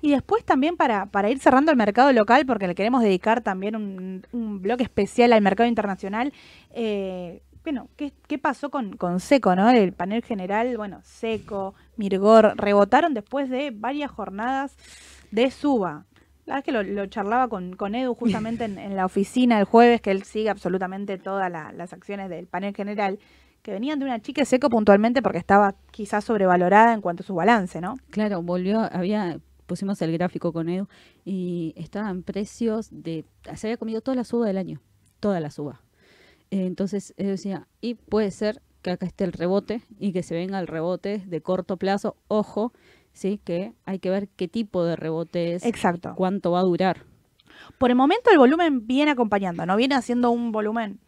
Y 0.02 0.12
después 0.12 0.44
también 0.46 0.78
para, 0.78 1.08
para 1.08 1.30
ir 1.30 1.40
cerrando 1.40 1.72
el 1.72 1.78
mercado 1.78 2.12
local, 2.14 2.46
porque 2.46 2.68
le 2.68 2.76
queremos 2.76 3.04
dedicar 3.04 3.42
también 3.42 3.76
un, 3.76 4.26
un 4.32 4.62
bloque 4.62 4.84
especial 4.84 5.34
al 5.34 5.42
mercado 5.42 5.68
internacional, 5.68 6.32
eh, 6.72 7.42
bueno, 7.64 7.90
¿qué, 7.98 8.14
¿qué, 8.28 8.38
pasó 8.38 8.70
con, 8.70 8.96
con 8.96 9.20
Seco, 9.20 9.56
no? 9.56 9.70
El 9.70 9.94
panel 9.94 10.24
general, 10.24 10.76
bueno, 10.78 11.02
Seco, 11.04 11.76
Mirgor, 11.98 12.54
rebotaron 12.56 13.14
después 13.14 13.50
de 13.50 13.72
varias 13.72 14.10
jornadas 14.10 14.76
de 15.32 15.52
suba. 15.52 16.06
La 16.46 16.56
verdad 16.56 16.60
es 16.60 16.64
que 16.64 16.72
lo, 16.72 16.84
lo 16.84 17.06
charlaba 17.08 17.48
con, 17.48 17.76
con, 17.76 17.94
Edu 17.94 18.16
justamente 18.16 18.64
en, 18.64 18.80
en, 18.80 18.96
la 18.96 19.06
oficina 19.06 19.60
el 19.60 19.66
jueves, 19.66 20.02
que 20.02 20.10
él 20.10 20.24
sigue 20.24 20.50
absolutamente 20.50 21.18
todas 21.18 21.52
la, 21.52 21.72
las 21.74 21.94
acciones 21.94 22.30
del 22.30 22.48
panel 22.48 22.74
general, 22.74 23.20
que 23.70 23.74
venían 23.74 24.00
de 24.00 24.06
una 24.06 24.20
chica 24.20 24.44
seco 24.46 24.68
puntualmente 24.68 25.22
porque 25.22 25.38
estaba 25.38 25.76
quizás 25.92 26.24
sobrevalorada 26.24 26.92
en 26.92 27.02
cuanto 27.02 27.22
a 27.22 27.26
su 27.26 27.36
balance, 27.36 27.80
¿no? 27.80 27.98
Claro, 28.10 28.42
volvió, 28.42 28.80
había, 28.92 29.40
pusimos 29.68 30.02
el 30.02 30.12
gráfico 30.12 30.52
con 30.52 30.70
Edu, 30.70 30.88
y 31.24 31.76
estaba 31.78 32.10
en 32.10 32.24
precios 32.24 32.88
de, 32.90 33.26
se 33.56 33.68
había 33.68 33.78
comido 33.78 34.02
toda 34.02 34.16
la 34.16 34.24
suba 34.24 34.48
del 34.48 34.58
año, 34.58 34.82
toda 35.20 35.40
la 35.40 35.52
suba. 35.52 35.84
Entonces, 36.50 37.14
Edu 37.18 37.30
decía, 37.30 37.68
y 37.80 37.94
puede 37.94 38.32
ser 38.32 38.64
que 38.82 38.90
acá 38.90 39.06
esté 39.06 39.24
el 39.24 39.34
rebote 39.34 39.84
y 40.00 40.14
que 40.14 40.24
se 40.24 40.34
venga 40.34 40.60
el 40.60 40.66
rebote 40.66 41.22
de 41.28 41.42
corto 41.42 41.78
plazo, 41.78 42.16
ojo, 42.28 42.74
¿sí? 43.14 43.40
Que 43.44 43.74
hay 43.86 44.00
que 44.00 44.10
ver 44.10 44.30
qué 44.30 44.48
tipo 44.48 44.84
de 44.84 44.96
rebote 44.96 45.54
es, 45.54 45.64
Exacto. 45.64 46.14
cuánto 46.16 46.50
va 46.50 46.62
a 46.62 46.64
durar. 46.64 47.06
Por 47.78 47.92
el 47.92 47.96
momento 47.96 48.32
el 48.32 48.40
volumen 48.40 48.88
viene 48.88 49.12
acompañando, 49.12 49.64
no 49.68 49.76
viene 49.76 49.94
haciendo 49.94 50.32
un 50.32 50.52
volumen 50.52 51.00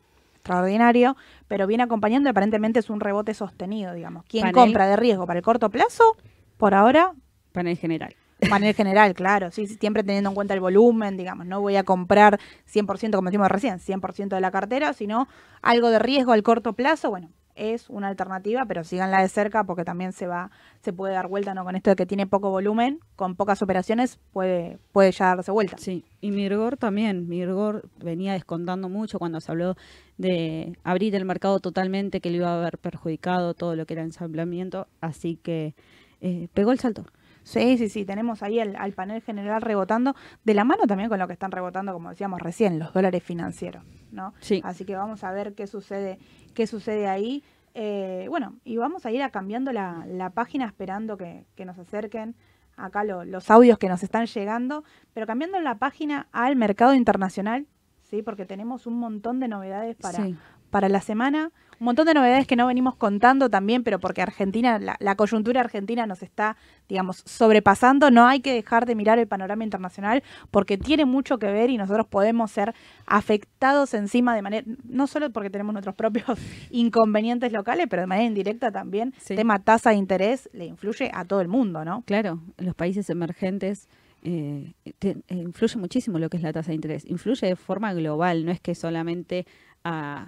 extraordinario, 0.41 1.15
pero 1.47 1.67
viene 1.67 1.83
acompañando 1.83 2.27
y 2.27 2.31
aparentemente 2.31 2.79
es 2.79 2.89
un 2.89 2.99
rebote 2.99 3.33
sostenido, 3.33 3.93
digamos. 3.93 4.25
¿Quién 4.27 4.41
panel, 4.41 4.55
compra 4.55 4.87
de 4.87 4.95
riesgo 4.95 5.25
para 5.27 5.39
el 5.39 5.43
corto 5.43 5.69
plazo? 5.69 6.17
Por 6.57 6.73
ahora... 6.73 7.13
Panel 7.53 7.77
general. 7.77 8.15
Panel 8.49 8.73
general, 8.73 9.13
claro, 9.13 9.51
sí, 9.51 9.67
siempre 9.67 10.03
teniendo 10.03 10.31
en 10.31 10.35
cuenta 10.35 10.55
el 10.55 10.59
volumen, 10.59 11.15
digamos, 11.15 11.45
no 11.45 11.61
voy 11.61 11.75
a 11.75 11.83
comprar 11.83 12.39
100%, 12.73 13.11
como 13.15 13.29
decimos 13.29 13.49
recién, 13.49 13.77
100% 13.77 14.29
de 14.29 14.41
la 14.41 14.49
cartera, 14.49 14.93
sino 14.93 15.27
algo 15.61 15.91
de 15.91 15.99
riesgo 15.99 16.31
al 16.31 16.41
corto 16.41 16.73
plazo, 16.73 17.11
bueno, 17.11 17.29
es 17.55 17.89
una 17.89 18.07
alternativa, 18.07 18.65
pero 18.67 18.83
síganla 18.83 19.21
de 19.21 19.29
cerca 19.29 19.63
porque 19.63 19.83
también 19.83 20.13
se 20.13 20.27
va, 20.27 20.51
se 20.81 20.93
puede 20.93 21.13
dar 21.13 21.27
vuelta, 21.27 21.53
¿no? 21.53 21.63
Con 21.63 21.75
esto 21.75 21.89
de 21.89 21.95
que 21.95 22.05
tiene 22.05 22.27
poco 22.27 22.49
volumen, 22.49 22.99
con 23.15 23.35
pocas 23.35 23.61
operaciones, 23.61 24.19
puede, 24.33 24.77
puede 24.91 25.11
ya 25.11 25.35
darse 25.35 25.51
vuelta. 25.51 25.77
Sí, 25.77 26.05
y 26.21 26.31
Mirgor 26.31 26.77
también, 26.77 27.27
Mirgor 27.27 27.89
venía 27.97 28.33
descontando 28.33 28.89
mucho 28.89 29.19
cuando 29.19 29.41
se 29.41 29.51
habló 29.51 29.75
de 30.17 30.77
abrir 30.83 31.15
el 31.15 31.25
mercado 31.25 31.59
totalmente, 31.59 32.21
que 32.21 32.29
le 32.29 32.37
iba 32.37 32.49
a 32.49 32.59
haber 32.59 32.77
perjudicado 32.77 33.53
todo 33.53 33.75
lo 33.75 33.85
que 33.85 33.93
era 33.93 34.03
ensamblamiento, 34.03 34.87
así 35.01 35.35
que 35.35 35.75
eh, 36.21 36.47
pegó 36.53 36.71
el 36.71 36.79
salto. 36.79 37.05
Sí, 37.43 37.77
sí, 37.77 37.89
sí, 37.89 38.05
tenemos 38.05 38.43
ahí 38.43 38.59
al, 38.59 38.75
al, 38.75 38.93
panel 38.93 39.21
general 39.21 39.61
rebotando, 39.61 40.15
de 40.43 40.53
la 40.53 40.63
mano 40.63 40.83
también 40.87 41.09
con 41.09 41.19
lo 41.19 41.27
que 41.27 41.33
están 41.33 41.51
rebotando, 41.51 41.91
como 41.93 42.09
decíamos 42.09 42.39
recién, 42.41 42.79
los 42.79 42.93
dólares 42.93 43.23
financieros, 43.23 43.83
¿no? 44.11 44.33
Sí. 44.39 44.61
Así 44.63 44.85
que 44.85 44.95
vamos 44.95 45.23
a 45.23 45.31
ver 45.31 45.53
qué 45.55 45.67
sucede, 45.67 46.19
qué 46.53 46.67
sucede 46.67 47.07
ahí. 47.07 47.43
Eh, 47.73 48.27
bueno, 48.29 48.55
y 48.63 48.77
vamos 48.77 49.05
a 49.05 49.11
ir 49.11 49.23
a 49.23 49.29
cambiando 49.29 49.71
la, 49.71 50.05
la 50.07 50.29
página 50.29 50.65
esperando 50.65 51.17
que, 51.17 51.45
que, 51.55 51.65
nos 51.65 51.79
acerquen 51.79 52.35
acá 52.75 53.03
lo, 53.03 53.23
los 53.23 53.49
audios 53.49 53.77
que 53.77 53.87
nos 53.89 54.03
están 54.03 54.25
llegando, 54.25 54.83
pero 55.13 55.25
cambiando 55.25 55.59
la 55.59 55.75
página 55.75 56.27
al 56.31 56.55
mercado 56.55 56.93
internacional, 56.93 57.67
¿sí? 58.03 58.21
Porque 58.21 58.45
tenemos 58.45 58.87
un 58.87 58.99
montón 58.99 59.39
de 59.39 59.47
novedades 59.47 59.95
para, 59.95 60.25
Sí. 60.25 60.35
para 60.69 60.89
la 60.89 61.01
semana, 61.01 61.51
un 61.81 61.85
montón 61.85 62.05
de 62.05 62.13
novedades 62.13 62.45
que 62.45 62.55
no 62.55 62.67
venimos 62.67 62.95
contando 62.95 63.49
también, 63.49 63.83
pero 63.83 63.99
porque 63.99 64.21
Argentina, 64.21 64.77
la, 64.77 64.97
la, 64.99 65.15
coyuntura 65.15 65.61
argentina 65.61 66.05
nos 66.05 66.21
está, 66.21 66.55
digamos, 66.87 67.23
sobrepasando. 67.25 68.11
No 68.11 68.27
hay 68.27 68.39
que 68.39 68.53
dejar 68.53 68.85
de 68.85 68.93
mirar 68.93 69.17
el 69.17 69.27
panorama 69.27 69.63
internacional 69.63 70.21
porque 70.51 70.77
tiene 70.77 71.05
mucho 71.05 71.39
que 71.39 71.47
ver 71.47 71.71
y 71.71 71.77
nosotros 71.77 72.05
podemos 72.05 72.51
ser 72.51 72.75
afectados 73.07 73.95
encima 73.95 74.35
de 74.35 74.43
manera, 74.43 74.67
no 74.83 75.07
solo 75.07 75.31
porque 75.31 75.49
tenemos 75.49 75.73
nuestros 75.73 75.95
propios 75.95 76.37
inconvenientes 76.69 77.51
locales, 77.51 77.87
pero 77.89 78.03
de 78.03 78.07
manera 78.07 78.27
indirecta 78.27 78.71
también. 78.71 79.15
Sí. 79.17 79.35
Tema 79.35 79.57
tasa 79.57 79.89
de 79.89 79.95
interés 79.95 80.51
le 80.53 80.65
influye 80.65 81.09
a 81.11 81.25
todo 81.25 81.41
el 81.41 81.47
mundo, 81.47 81.83
¿no? 81.83 82.03
Claro, 82.05 82.41
los 82.59 82.75
países 82.75 83.09
emergentes 83.09 83.89
eh, 84.21 84.73
te, 84.99 85.17
eh, 85.29 85.35
influye 85.35 85.79
muchísimo 85.79 86.19
lo 86.19 86.29
que 86.29 86.37
es 86.37 86.43
la 86.43 86.53
tasa 86.53 86.67
de 86.69 86.75
interés. 86.75 87.05
Influye 87.05 87.47
de 87.47 87.55
forma 87.55 87.91
global, 87.95 88.45
no 88.45 88.51
es 88.51 88.59
que 88.61 88.75
solamente 88.75 89.47
a 89.83 90.27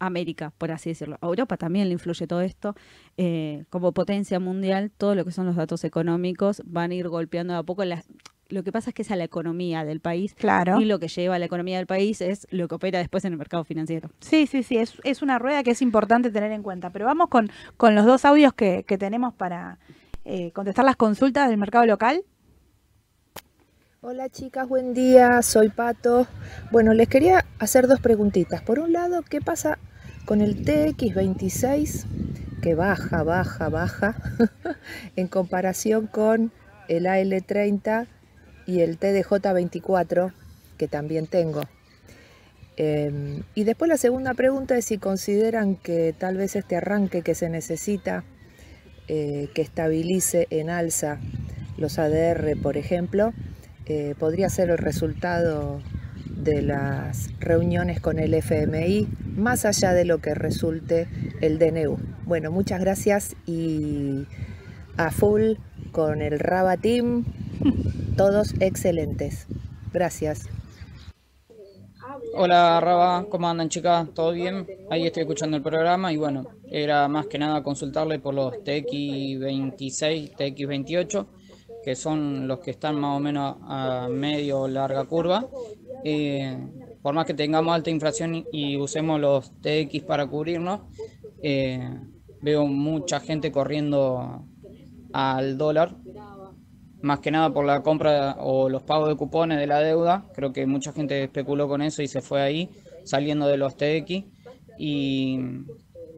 América, 0.00 0.52
por 0.58 0.72
así 0.72 0.90
decirlo. 0.90 1.18
A 1.20 1.26
Europa 1.26 1.56
también 1.56 1.86
le 1.88 1.92
influye 1.92 2.26
todo 2.26 2.40
esto. 2.40 2.74
Eh, 3.16 3.64
como 3.70 3.92
potencia 3.92 4.40
mundial, 4.40 4.90
todo 4.90 5.14
lo 5.14 5.24
que 5.24 5.30
son 5.30 5.46
los 5.46 5.54
datos 5.54 5.84
económicos 5.84 6.62
van 6.64 6.90
a 6.90 6.94
ir 6.94 7.08
golpeando 7.08 7.52
de 7.52 7.60
a 7.60 7.62
poco. 7.62 7.84
Las, 7.84 8.08
lo 8.48 8.64
que 8.64 8.72
pasa 8.72 8.90
es 8.90 8.94
que 8.94 9.02
es 9.02 9.10
a 9.10 9.16
la 9.16 9.24
economía 9.24 9.84
del 9.84 10.00
país. 10.00 10.34
Claro. 10.34 10.80
Y 10.80 10.86
lo 10.86 10.98
que 10.98 11.06
lleva 11.06 11.36
a 11.36 11.38
la 11.38 11.44
economía 11.44 11.76
del 11.76 11.86
país 11.86 12.20
es 12.20 12.48
lo 12.50 12.66
que 12.66 12.74
opera 12.74 12.98
después 12.98 13.24
en 13.24 13.34
el 13.34 13.38
mercado 13.38 13.62
financiero. 13.62 14.10
Sí, 14.20 14.46
sí, 14.46 14.62
sí. 14.62 14.78
Es, 14.78 14.94
es 15.04 15.22
una 15.22 15.38
rueda 15.38 15.62
que 15.62 15.70
es 15.70 15.82
importante 15.82 16.30
tener 16.30 16.50
en 16.50 16.62
cuenta. 16.62 16.90
Pero 16.90 17.04
vamos 17.04 17.28
con, 17.28 17.50
con 17.76 17.94
los 17.94 18.06
dos 18.06 18.24
audios 18.24 18.54
que, 18.54 18.84
que 18.88 18.98
tenemos 18.98 19.34
para 19.34 19.78
eh, 20.24 20.50
contestar 20.52 20.84
las 20.84 20.96
consultas 20.96 21.48
del 21.48 21.58
mercado 21.58 21.86
local. 21.86 22.24
Hola 24.02 24.30
chicas, 24.30 24.66
buen 24.66 24.94
día, 24.94 25.42
soy 25.42 25.68
Pato. 25.68 26.26
Bueno, 26.70 26.94
les 26.94 27.06
quería 27.06 27.44
hacer 27.58 27.86
dos 27.86 28.00
preguntitas. 28.00 28.62
Por 28.62 28.78
un 28.78 28.94
lado, 28.94 29.20
¿qué 29.28 29.42
pasa 29.42 29.78
con 30.30 30.42
el 30.42 30.64
TX26 30.64 32.04
que 32.62 32.76
baja, 32.76 33.24
baja, 33.24 33.68
baja 33.68 34.14
en 35.16 35.26
comparación 35.26 36.06
con 36.06 36.52
el 36.86 37.06
AL30 37.06 38.06
y 38.64 38.82
el 38.82 39.00
TDJ24 39.00 40.32
que 40.78 40.86
también 40.86 41.26
tengo? 41.26 41.62
Eh, 42.76 43.42
y 43.56 43.64
después 43.64 43.88
la 43.88 43.96
segunda 43.96 44.34
pregunta 44.34 44.76
es 44.76 44.84
si 44.84 44.98
consideran 44.98 45.74
que 45.74 46.14
tal 46.16 46.36
vez 46.36 46.54
este 46.54 46.76
arranque 46.76 47.22
que 47.22 47.34
se 47.34 47.48
necesita, 47.48 48.22
eh, 49.08 49.48
que 49.52 49.62
estabilice 49.62 50.46
en 50.50 50.70
alza 50.70 51.18
los 51.76 51.98
ADR, 51.98 52.56
por 52.62 52.76
ejemplo, 52.76 53.32
eh, 53.86 54.14
podría 54.16 54.48
ser 54.48 54.70
el 54.70 54.78
resultado 54.78 55.82
de 56.42 56.62
las 56.62 57.30
reuniones 57.38 58.00
con 58.00 58.18
el 58.18 58.34
FMI, 58.34 59.08
más 59.36 59.64
allá 59.64 59.92
de 59.92 60.04
lo 60.04 60.18
que 60.18 60.34
resulte 60.34 61.08
el 61.40 61.58
DNU. 61.58 61.98
Bueno, 62.24 62.50
muchas 62.50 62.80
gracias 62.80 63.36
y 63.46 64.26
a 64.96 65.10
full 65.10 65.54
con 65.92 66.22
el 66.22 66.38
Raba 66.38 66.76
Team, 66.76 67.24
todos 68.16 68.54
excelentes. 68.60 69.46
Gracias. 69.92 70.48
Hola 72.34 72.80
Raba, 72.80 73.26
¿cómo 73.28 73.48
andan 73.48 73.68
chicas? 73.68 74.08
¿Todo 74.14 74.32
bien? 74.32 74.66
Ahí 74.90 75.06
estoy 75.06 75.22
escuchando 75.22 75.56
el 75.56 75.62
programa 75.62 76.12
y 76.12 76.16
bueno, 76.16 76.46
era 76.70 77.08
más 77.08 77.26
que 77.26 77.38
nada 77.38 77.62
consultarle 77.62 78.18
por 78.18 78.34
los 78.34 78.54
TX26, 78.54 80.36
TX28 80.36 81.26
que 81.82 81.96
son 81.96 82.46
los 82.46 82.60
que 82.60 82.70
están 82.72 83.00
más 83.00 83.16
o 83.16 83.20
menos 83.20 83.56
a 83.62 84.08
medio 84.10 84.60
o 84.60 84.68
larga 84.68 85.04
curva. 85.04 85.48
Eh, 86.04 86.56
por 87.02 87.14
más 87.14 87.26
que 87.26 87.34
tengamos 87.34 87.74
alta 87.74 87.90
inflación 87.90 88.44
y 88.52 88.76
usemos 88.76 89.20
los 89.20 89.52
TX 89.60 90.02
para 90.06 90.26
cubrirnos, 90.26 90.80
eh, 91.42 91.98
veo 92.42 92.66
mucha 92.66 93.20
gente 93.20 93.50
corriendo 93.50 94.46
al 95.12 95.58
dólar, 95.58 95.96
más 97.02 97.20
que 97.20 97.30
nada 97.30 97.52
por 97.52 97.64
la 97.64 97.82
compra 97.82 98.36
o 98.38 98.68
los 98.68 98.82
pagos 98.82 99.08
de 99.08 99.16
cupones 99.16 99.58
de 99.58 99.66
la 99.66 99.80
deuda. 99.80 100.26
Creo 100.34 100.52
que 100.52 100.66
mucha 100.66 100.92
gente 100.92 101.24
especuló 101.24 101.68
con 101.68 101.82
eso 101.82 102.02
y 102.02 102.08
se 102.08 102.20
fue 102.20 102.42
ahí, 102.42 102.70
saliendo 103.04 103.46
de 103.46 103.56
los 103.56 103.76
TX. 103.76 104.24
¿Y 104.78 105.40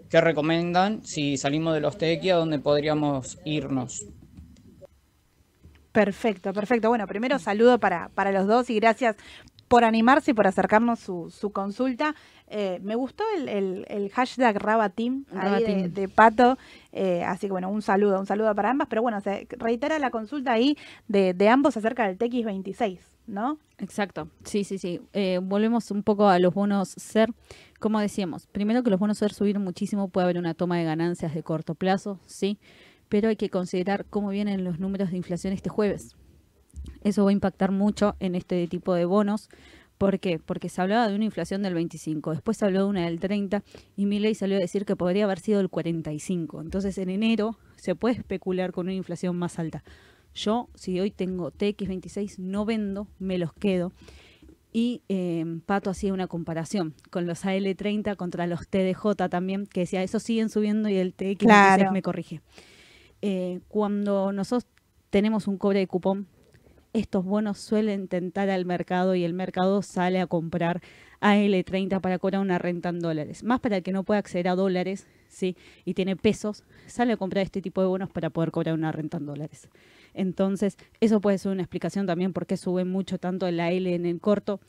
qué 0.09 0.21
recomiendan 0.21 1.05
si 1.05 1.37
salimos 1.37 1.75
de 1.75 1.81
los 1.81 1.97
TX 1.97 2.33
a 2.33 2.37
dónde 2.37 2.59
podríamos 2.59 3.39
irnos? 3.45 4.07
Perfecto, 5.93 6.55
perfecto. 6.55 6.89
Bueno, 6.89 7.07
primero 7.07 7.39
saludo 7.39 7.79
para, 7.79 8.09
para 8.09 8.33
los 8.33 8.47
dos 8.47 8.71
y 8.71 8.77
gracias 8.77 9.17
por 9.73 9.85
animarse 9.85 10.33
y 10.33 10.35
por 10.35 10.47
acercarnos 10.47 11.01
su, 11.01 11.31
su 11.31 11.51
consulta. 11.51 12.15
Eh, 12.47 12.79
me 12.83 12.95
gustó 12.95 13.25
el, 13.39 13.49
el, 13.49 13.87
el 13.89 14.11
hashtag 14.11 14.59
Rabatim 14.59 15.25
de, 15.25 16.09
Pato, 16.15 16.59
eh, 16.93 17.25
así 17.25 17.47
que 17.47 17.53
bueno, 17.53 17.71
un 17.71 17.81
saludo, 17.81 18.21
un 18.21 18.27
saludo 18.27 18.55
para 18.55 18.69
ambas, 18.69 18.89
pero 18.89 19.01
bueno, 19.01 19.23
se 19.23 19.47
reitera 19.53 19.99
la 19.99 20.11
consulta 20.11 20.53
ahí 20.53 20.77
de, 21.09 21.33
de 21.33 21.49
ambos 21.49 21.75
acerca 21.79 22.07
del 22.07 22.19
TX26, 22.19 22.99
¿no? 23.27 23.57
Exacto, 23.79 24.29
sí, 24.45 24.65
sí, 24.65 24.77
sí. 24.77 25.01
Eh, 25.15 25.41
volvemos 25.43 25.91
un 25.91 26.03
poco 26.03 26.29
a 26.29 26.39
los 26.39 26.53
bonos 26.53 26.91
SER. 26.91 27.33
Como 27.81 27.99
decíamos, 27.99 28.49
primero 28.49 28.83
que 28.83 28.91
los 28.91 29.01
bonos 29.01 29.17
SER 29.17 29.33
subieron 29.33 29.65
muchísimo, 29.65 30.09
puede 30.09 30.25
haber 30.25 30.37
una 30.37 30.53
toma 30.53 30.77
de 30.77 30.85
ganancias 30.85 31.33
de 31.33 31.43
corto 31.43 31.75
plazo, 31.75 32.21
sí, 32.27 32.59
pero 33.09 33.31
hay 33.31 33.37
que 33.37 33.49
considerar 33.49 34.05
cómo 34.05 34.29
vienen 34.29 34.65
los 34.65 34.79
números 34.79 35.13
de 35.13 35.17
inflación 35.17 35.55
este 35.55 35.71
jueves. 35.71 36.15
Eso 37.03 37.25
va 37.25 37.31
a 37.31 37.33
impactar 37.33 37.71
mucho 37.73 38.17
en 38.21 38.35
este 38.35 38.67
tipo 38.69 38.95
de 38.95 39.05
bonos. 39.05 39.49
¿Por 39.99 40.19
qué? 40.19 40.39
Porque 40.41 40.69
se 40.69 40.81
hablaba 40.83 41.09
de 41.09 41.15
una 41.15 41.25
inflación 41.25 41.63
del 41.63 41.75
25, 41.75 42.33
después 42.33 42.57
se 42.57 42.65
habló 42.65 42.81
de 42.81 42.85
una 42.87 43.05
del 43.05 43.21
30 43.21 43.63
y 43.97 44.07
Milley 44.07 44.35
salió 44.35 44.57
a 44.57 44.61
decir 44.61 44.85
que 44.85 44.97
podría 44.97 45.25
haber 45.25 45.39
sido 45.39 45.61
el 45.61 45.69
45. 45.69 46.61
Entonces 46.61 46.99
en 46.99 47.09
enero 47.09 47.57
se 47.77 47.95
puede 47.95 48.17
especular 48.17 48.73
con 48.73 48.87
una 48.87 48.95
inflación 48.95 49.37
más 49.37 49.59
alta. 49.61 49.85
Yo, 50.35 50.69
si 50.75 50.99
hoy 50.99 51.11
tengo 51.13 51.53
TX26, 51.53 52.39
no 52.39 52.65
vendo, 52.65 53.07
me 53.21 53.39
los 53.39 53.53
quedo. 53.53 53.93
Y 54.73 55.03
eh, 55.11 55.45
Pato 55.67 55.91
hacía 55.91 56.15
una 56.15 56.27
comparación 56.27 56.95
con 57.11 57.27
los 57.27 57.45
AL30 57.45 58.17
contra 58.17 58.47
los 58.47 58.67
TDJ 58.69 59.29
también, 59.29 59.67
que 59.67 59.81
decía, 59.81 60.03
esos 60.03 60.23
siguen 60.23 60.49
subiendo 60.49 60.89
y 60.89 60.97
el 60.97 61.15
TX26 61.15 61.37
Claro. 61.39 61.93
me 61.93 62.01
corrige. 62.03 62.41
Eh, 63.21 63.61
cuando 63.69 64.33
nosotros 64.33 64.67
tenemos 65.11 65.47
un 65.47 65.59
cobre 65.59 65.81
de 65.81 65.87
cupón, 65.87 66.27
estos 66.93 67.25
bonos 67.25 67.59
suelen 67.59 68.09
tentar 68.09 68.51
al 68.51 68.65
mercado 68.65 69.15
y 69.15 69.25
el 69.25 69.33
mercado 69.33 69.83
sale 69.83 70.21
a 70.21 70.27
comprar 70.27 70.83
AL30 71.21 72.01
para 72.01 72.19
cobrar 72.19 72.41
una 72.41 72.59
renta 72.59 72.91
en 72.91 73.01
dólares. 73.01 73.45
Más 73.45 73.61
para 73.61 73.79
el 73.79 73.83
que 73.83 73.93
no 73.93 74.03
puede 74.05 74.19
acceder 74.19 74.49
a 74.49 74.55
dólares, 74.55 75.07
¿sí? 75.29 75.57
Y 75.85 75.95
tiene 75.95 76.17
pesos, 76.17 76.65
sale 76.87 77.13
a 77.13 77.17
comprar 77.17 77.45
este 77.45 77.63
tipo 77.63 77.81
de 77.81 77.87
bonos 77.87 78.11
para 78.11 78.31
poder 78.31 78.51
cobrar 78.51 78.75
una 78.75 78.93
renta 78.93 79.19
en 79.19 79.27
dólares. 79.27 79.69
Entonces, 80.15 80.77
eso 81.01 81.21
puede 81.21 81.39
ser 81.39 81.53
una 81.53 81.63
explicación 81.63 82.07
también 82.07 82.33
por 82.33 82.47
qué 82.47 82.57
sube 82.57 82.85
mucho 82.85 83.19
tanto 83.19 83.47
el 83.47 83.61
AL 83.61 83.87
en 83.87 84.05
el 84.05 84.21
corto. 84.21 84.61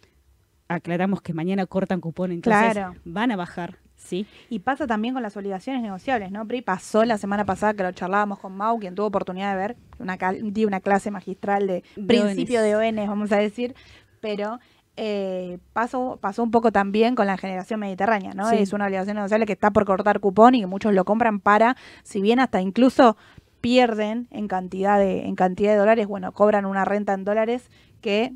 Aclaramos 0.68 1.22
que 1.22 1.34
mañana 1.34 1.66
cortan 1.66 2.02
cupón, 2.02 2.32
entonces 2.32 2.74
Claro. 2.74 2.96
van 3.06 3.32
a 3.32 3.36
bajar, 3.36 3.78
¿sí? 3.96 4.26
Y 4.50 4.60
pasa 4.60 4.88
también 4.88 5.14
con 5.14 5.24
las 5.24 5.36
obligaciones 5.38 5.82
negociables, 5.82 6.32
¿no? 6.32 6.48
Pri 6.48 6.62
pasó 6.62 7.04
la 7.06 7.18
semana 7.18 7.46
pasada 7.46 7.74
que 7.74 7.84
lo 7.84 7.92
charlábamos 7.92 8.40
con 8.40 8.56
Mau, 8.56 8.80
quien 8.80 8.96
tuvo 8.96 9.08
oportunidad 9.08 9.52
de 9.52 9.58
ver, 9.58 9.76
una 10.00 10.18
di 10.42 10.66
una 10.66 10.80
clase 10.80 11.12
magistral 11.12 11.68
de, 11.68 11.84
principio 12.08 12.62
de 12.62 12.76
ONs, 12.76 13.08
vamos 13.08 13.32
a 13.32 13.38
decir, 13.38 13.76
pero 14.22 14.60
eh, 14.96 15.58
pasó, 15.74 16.18
pasó 16.22 16.44
un 16.44 16.52
poco 16.52 16.72
también 16.72 17.16
con 17.16 17.28
la 17.28 17.38
generación 17.38 17.80
mediterránea, 17.80 18.34
¿no? 18.34 18.50
Sí. 18.50 18.58
Es 18.58 18.74
una 18.74 18.86
obligación 18.86 19.16
negociable 19.16 19.46
que 19.46 19.54
está 19.54 19.72
por 19.72 19.86
cortar 19.86 20.20
cupón 20.20 20.56
y 20.56 20.62
que 20.62 20.68
muchos 20.68 20.94
lo 20.94 21.04
compran 21.04 21.40
para, 21.40 21.76
si 22.04 22.22
bien 22.22 22.40
hasta 22.40 22.62
incluso 22.62 23.18
pierden 23.60 24.28
en 24.30 24.48
cantidad 24.48 25.00
de, 25.00 25.26
en 25.26 25.36
cantidad 25.36 25.72
de 25.72 25.78
dólares, 25.78 26.06
bueno, 26.06 26.32
cobran 26.34 26.66
una 26.66 26.84
renta 26.86 27.14
en 27.14 27.24
dólares 27.24 27.72
que 28.02 28.34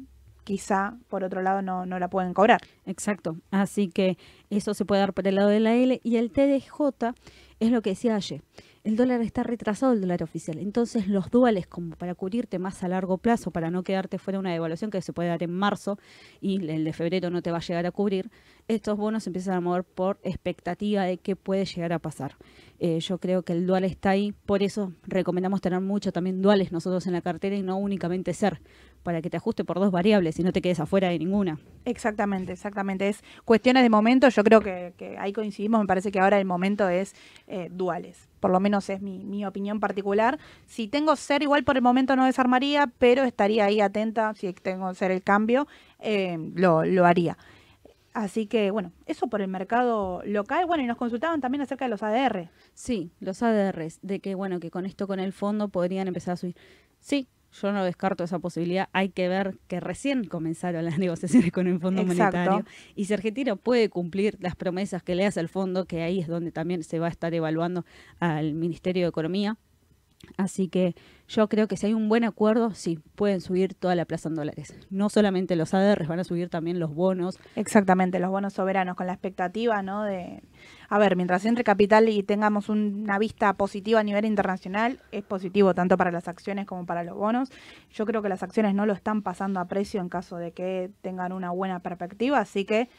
quizá 0.48 0.98
por 1.10 1.26
otro 1.26 1.42
lado 1.42 1.62
no, 1.62 1.86
no 1.86 2.00
la 2.00 2.10
pueden 2.10 2.34
cobrar. 2.34 2.62
Exacto. 2.86 3.36
Así 3.52 3.90
que 3.90 4.18
eso 4.50 4.74
se 4.74 4.86
puede 4.86 5.02
dar 5.02 5.14
por 5.14 5.28
el 5.28 5.36
lado 5.36 5.50
de 5.50 5.60
la 5.60 5.76
L. 5.76 6.00
Y 6.06 6.16
el 6.16 6.32
TDJ 6.32 7.14
es 7.60 7.70
lo 7.70 7.82
que 7.82 7.90
decía 7.90 8.16
ayer. 8.16 8.42
El 8.86 8.96
dólar 8.96 9.20
está 9.20 9.44
retrasado, 9.44 9.92
el 9.92 10.00
dólar 10.00 10.24
oficial. 10.24 10.60
Entonces, 10.60 11.10
los 11.10 11.30
duales, 11.30 11.68
como 11.68 11.98
para 11.98 12.16
cubrirte 12.16 12.58
más 12.60 12.82
a 12.86 12.88
largo 12.88 13.18
plazo, 13.18 13.52
para 13.52 13.70
no 13.70 13.84
quedarte 13.84 14.18
fuera 14.18 14.38
de 14.38 14.40
una 14.40 14.54
devaluación 14.54 14.90
que 14.90 15.02
se 15.02 15.12
puede 15.12 15.28
dar 15.28 15.44
en 15.44 15.52
marzo 15.52 16.00
y 16.40 16.66
el 16.70 16.86
de 16.86 16.94
febrero 16.94 17.30
no 17.30 17.42
te 17.42 17.52
va 17.52 17.58
a 17.58 17.60
llegar 17.60 17.86
a 17.86 17.92
cubrir, 17.92 18.32
estos 18.70 18.98
bonos 18.98 19.28
empiezan 19.28 19.56
a 19.56 19.60
mover 19.60 19.84
por 19.84 20.20
expectativa 20.24 21.04
de 21.04 21.18
qué 21.18 21.36
puede 21.36 21.66
llegar 21.66 21.92
a 21.92 22.00
pasar. 22.00 22.38
Eh, 22.80 23.02
yo 23.02 23.18
creo 23.18 23.44
que 23.44 23.52
el 23.52 23.68
dual 23.68 23.84
está 23.84 24.12
ahí, 24.12 24.34
por 24.46 24.64
eso 24.64 24.94
recomendamos 25.04 25.60
tener 25.60 25.82
mucho 25.82 26.14
también 26.14 26.42
duales 26.42 26.72
nosotros 26.72 27.08
en 27.08 27.14
la 27.14 27.22
cartera 27.22 27.58
y 27.58 27.64
no 27.64 27.76
únicamente 27.76 28.34
ser, 28.34 28.62
para 29.04 29.22
que 29.22 29.30
te 29.30 29.38
ajuste 29.38 29.64
por 29.64 29.80
dos 29.80 29.92
variables 29.92 30.40
y 30.40 30.44
no 30.44 30.52
te 30.52 30.62
quedes 30.62 30.80
afuera 30.80 31.10
de 31.10 31.20
ninguna. 31.20 31.60
Exactamente, 31.86 32.54
exactamente. 32.54 33.08
Es 33.08 33.24
cuestiones 33.46 33.84
de 33.84 33.90
momento. 33.90 34.30
Yo 34.30 34.44
creo 34.44 34.62
que, 34.62 34.94
que 34.98 35.18
ahí 35.18 35.34
coincidimos. 35.34 35.80
Me 35.82 35.88
parece 35.88 36.12
que 36.12 36.20
ahora 36.20 36.40
el 36.40 36.46
momento 36.46 36.90
es 36.90 37.16
eh, 37.48 37.70
duales. 37.72 38.30
Por 38.40 38.52
lo 38.52 38.60
menos 38.60 38.90
es 38.90 39.02
mi, 39.02 39.24
mi 39.24 39.46
opinión 39.46 39.80
particular. 39.80 40.38
Si 40.66 40.88
tengo 40.88 41.16
ser, 41.16 41.44
igual 41.44 41.64
por 41.64 41.78
el 41.78 41.82
momento 41.82 42.16
no 42.16 42.26
desarmaría, 42.26 42.92
pero 42.98 43.24
estaría 43.24 43.66
ahí 43.66 43.82
atenta. 43.82 44.34
Si 44.36 44.52
tengo 44.54 44.94
ser 44.94 45.12
el 45.12 45.24
cambio, 45.24 45.68
eh, 46.00 46.38
lo, 46.56 46.84
lo 46.84 47.06
haría. 47.06 47.38
Así 48.18 48.48
que, 48.48 48.72
bueno, 48.72 48.94
eso 49.06 49.28
por 49.28 49.42
el 49.42 49.48
mercado 49.48 50.24
local. 50.26 50.66
Bueno, 50.66 50.84
y 50.84 50.88
nos 50.88 50.98
consultaban 50.98 51.40
también 51.40 51.62
acerca 51.62 51.86
de 51.86 51.90
los 51.90 52.02
ADR. 52.02 52.50
Sí, 52.74 53.12
los 53.20 53.44
ADRs, 53.44 54.00
de 54.02 54.20
que 54.20 54.34
bueno, 54.34 54.60
que 54.60 54.72
con 54.72 54.88
esto 54.88 55.06
con 55.06 55.20
el 55.20 55.34
fondo 55.34 55.70
podrían 55.70 56.08
empezar 56.08 56.34
a 56.34 56.38
subir. 56.38 56.56
Sí, 57.00 57.28
yo 57.62 57.72
no 57.72 57.84
descarto 57.84 58.24
esa 58.24 58.40
posibilidad. 58.40 58.90
Hay 58.94 59.10
que 59.10 59.28
ver 59.28 59.58
que 59.68 59.80
recién 59.80 60.26
comenzaron 60.26 60.86
las 60.86 60.98
negociaciones 61.00 61.52
con 61.52 61.68
el 61.68 61.80
Fondo 61.80 62.02
Exacto. 62.02 62.38
Monetario 62.38 62.66
y 62.96 63.06
si 63.06 63.14
Argentina 63.14 63.56
puede 63.56 63.90
cumplir 63.90 64.38
las 64.40 64.56
promesas 64.56 65.04
que 65.04 65.16
le 65.16 65.26
hace 65.26 65.40
el 65.40 65.50
fondo, 65.50 65.86
que 65.86 66.02
ahí 66.02 66.20
es 66.20 66.28
donde 66.28 66.52
también 66.52 66.84
se 66.84 67.00
va 67.00 67.08
a 67.08 67.10
estar 67.10 67.34
evaluando 67.34 67.86
al 68.20 68.54
Ministerio 68.54 69.04
de 69.04 69.10
Economía. 69.10 69.58
Así 70.36 70.68
que 70.68 70.96
yo 71.28 71.48
creo 71.48 71.68
que 71.68 71.78
si 71.78 71.88
hay 71.88 71.94
un 71.94 72.10
buen 72.10 72.24
acuerdo, 72.24 72.74
sí, 72.74 73.00
pueden 73.16 73.40
subir 73.40 73.76
toda 73.76 73.96
la 73.96 74.06
plaza 74.06 74.30
en 74.30 74.36
dólares. 74.36 74.76
No 74.90 75.10
solamente 75.10 75.56
los 75.56 75.74
ADRs, 75.74 76.08
van 76.08 76.20
a 76.20 76.24
subir 76.24 76.50
también 76.50 76.80
los 76.80 76.94
bonos. 76.94 77.40
Exactamente, 77.56 78.20
los 78.20 78.32
bonos 78.32 78.54
soberanos, 78.54 78.96
con 78.96 79.08
la 79.08 79.14
expectativa, 79.14 79.82
¿no? 79.84 80.04
De, 80.04 80.42
a 80.90 80.98
ver, 81.00 81.16
mientras 81.16 81.46
entre 81.46 81.64
capital 81.64 82.08
y 82.10 82.24
tengamos 82.24 82.70
un- 82.70 83.02
una 83.04 83.20
vista 83.20 83.54
positiva 83.54 84.00
a 84.00 84.04
nivel 84.04 84.26
internacional, 84.26 85.00
es 85.12 85.24
positivo 85.24 85.74
tanto 85.74 85.98
para 85.98 86.12
las 86.12 86.28
acciones 86.28 86.66
como 86.66 86.86
para 86.86 87.04
los 87.04 87.16
bonos. 87.16 87.50
Yo 87.94 88.06
creo 88.06 88.22
que 88.22 88.30
las 88.30 88.44
acciones 88.44 88.74
no 88.74 88.86
lo 88.86 88.94
están 88.94 89.22
pasando 89.22 89.60
a 89.60 89.66
precio 89.66 90.00
en 90.02 90.10
caso 90.10 90.38
de 90.38 90.52
que 90.52 90.90
tengan 91.02 91.32
una 91.34 91.52
buena 91.52 91.80
perspectiva, 91.80 92.40
así 92.40 92.64
que 92.66 92.90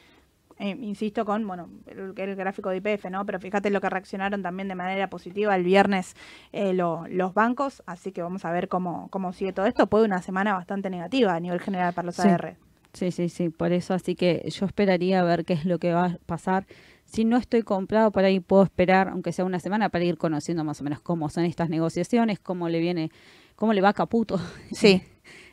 eh, 0.60 0.76
insisto 0.80 1.24
con, 1.24 1.46
bueno, 1.46 1.68
el, 1.86 2.14
el 2.16 2.34
gráfico 2.34 2.70
de 2.70 2.78
IPF, 2.78 3.10
¿no? 3.10 3.24
Pero 3.24 3.38
fíjate 3.38 3.70
lo 3.70 3.80
que 3.80 3.88
reaccionaron 3.88 4.42
también 4.42 4.66
de 4.66 4.74
manera 4.74 5.08
positiva 5.08 5.54
el 5.54 5.62
viernes 5.62 6.16
eh, 6.52 6.72
lo- 6.74 7.06
los 7.08 7.32
bancos, 7.32 7.80
así 7.86 8.10
que 8.10 8.22
vamos 8.22 8.44
a 8.44 8.50
ver 8.50 8.66
cómo, 8.66 9.06
cómo 9.10 9.32
sigue 9.32 9.52
todo 9.52 9.66
esto. 9.66 9.86
Puede 9.86 10.06
una 10.06 10.20
semana 10.20 10.54
bastante 10.54 10.90
negativa 10.90 11.32
a 11.34 11.38
nivel 11.38 11.60
general 11.60 11.94
para 11.94 12.06
los 12.06 12.16
Sí. 12.16 12.22
AR. 12.28 12.56
Sí, 12.92 13.12
sí, 13.12 13.28
sí, 13.28 13.50
por 13.50 13.70
eso 13.70 13.94
así 13.94 14.16
que 14.16 14.48
yo 14.50 14.66
esperaría 14.66 15.20
a 15.20 15.22
ver 15.22 15.44
qué 15.44 15.52
es 15.52 15.64
lo 15.64 15.78
que 15.78 15.92
va 15.92 16.06
a 16.06 16.18
pasar. 16.26 16.66
Si 17.10 17.24
no 17.24 17.38
estoy 17.38 17.62
comprado, 17.62 18.12
por 18.12 18.24
ahí 18.24 18.38
puedo 18.38 18.62
esperar, 18.62 19.08
aunque 19.08 19.32
sea 19.32 19.46
una 19.46 19.60
semana, 19.60 19.88
para 19.88 20.04
ir 20.04 20.18
conociendo 20.18 20.62
más 20.62 20.80
o 20.82 20.84
menos 20.84 21.00
cómo 21.00 21.30
son 21.30 21.44
estas 21.44 21.70
negociaciones, 21.70 22.38
cómo 22.38 22.68
le 22.68 22.80
viene, 22.80 23.10
cómo 23.56 23.72
le 23.72 23.80
va 23.80 23.88
a 23.88 23.94
Caputo 23.94 24.38
Sí. 24.72 25.02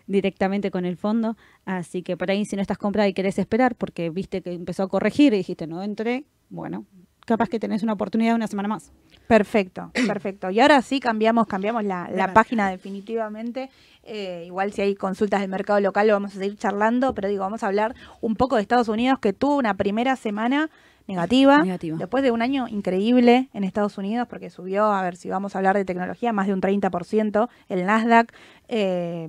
directamente 0.06 0.70
con 0.70 0.84
el 0.86 0.98
fondo. 0.98 1.38
Así 1.64 2.04
que 2.04 2.18
por 2.18 2.30
ahí 2.30 2.44
si 2.44 2.58
no 2.58 2.62
estás 2.62 2.78
comprado 2.78 3.08
y 3.08 3.14
querés 3.14 3.40
esperar, 3.40 3.76
porque 3.76 4.10
viste 4.10 4.42
que 4.42 4.52
empezó 4.52 4.84
a 4.84 4.90
corregir 4.90 5.34
y 5.34 5.38
dijiste 5.38 5.66
no 5.66 5.82
entré, 5.82 6.26
bueno, 6.50 6.86
capaz 7.26 7.48
que 7.48 7.58
tenés 7.58 7.84
una 7.84 7.94
oportunidad 7.94 8.36
una 8.36 8.48
semana 8.48 8.68
más. 8.68 8.92
Perfecto, 9.28 9.92
perfecto. 10.08 10.52
Y 10.52 10.60
ahora 10.60 10.82
sí 10.82 11.00
cambiamos, 11.00 11.48
cambiamos 11.48 11.86
la, 11.86 12.10
la 12.12 12.34
página 12.34 12.70
definitivamente. 12.70 13.70
Eh, 14.04 14.44
igual 14.46 14.74
si 14.74 14.82
hay 14.82 14.94
consultas 14.94 15.40
del 15.40 15.50
mercado 15.50 15.80
local 15.80 16.06
lo 16.08 16.14
vamos 16.14 16.36
a 16.36 16.40
seguir 16.40 16.58
charlando, 16.58 17.16
pero 17.16 17.30
digo, 17.30 17.42
vamos 17.42 17.64
a 17.64 17.68
hablar 17.68 17.96
un 18.22 18.36
poco 18.36 18.58
de 18.58 18.62
Estados 18.62 18.90
Unidos 18.90 19.20
que 19.20 19.32
tuvo 19.34 19.56
una 19.56 19.74
primera 19.76 20.16
semana 20.18 20.70
negativa, 21.08 21.64
Negativa. 21.64 21.98
después 21.98 22.24
de 22.24 22.32
un 22.32 22.42
año 22.42 22.68
increíble 22.68 23.50
en 23.54 23.64
Estados 23.64 23.98
Unidos 23.98 24.28
porque 24.30 24.50
subió, 24.50 24.86
a 24.86 25.02
ver 25.04 25.16
si 25.16 25.30
vamos 25.30 25.56
a 25.56 25.60
hablar 25.60 25.76
de 25.76 25.86
tecnología, 25.86 26.34
más 26.34 26.48
de 26.48 26.54
un 26.54 26.62
30%, 26.62 27.50
el 27.70 27.86
Nasdaq. 27.86 28.34
eh, 28.68 29.28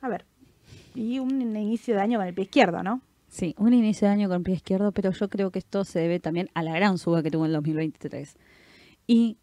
a 0.00 0.08
ver, 0.08 0.26
y 0.94 1.18
un 1.20 1.40
inicio 1.40 1.94
de 1.94 2.00
año 2.00 2.18
con 2.18 2.26
el 2.26 2.34
pie 2.34 2.44
izquierdo, 2.44 2.82
¿no? 2.82 3.00
Sí, 3.28 3.54
un 3.56 3.72
inicio 3.72 4.08
de 4.08 4.12
año 4.14 4.28
con 4.28 4.42
pie 4.42 4.54
izquierdo, 4.54 4.92
pero 4.92 5.10
yo 5.10 5.28
creo 5.30 5.50
que 5.50 5.58
esto 5.58 5.84
se 5.84 6.00
debe 6.00 6.20
también 6.20 6.50
a 6.54 6.62
la 6.62 6.74
gran 6.74 6.98
suba 6.98 7.22
que 7.22 7.30
tuvo 7.30 7.44
en 7.44 7.50
el 7.50 7.54
2023. 7.54 8.36
Y 9.06 9.38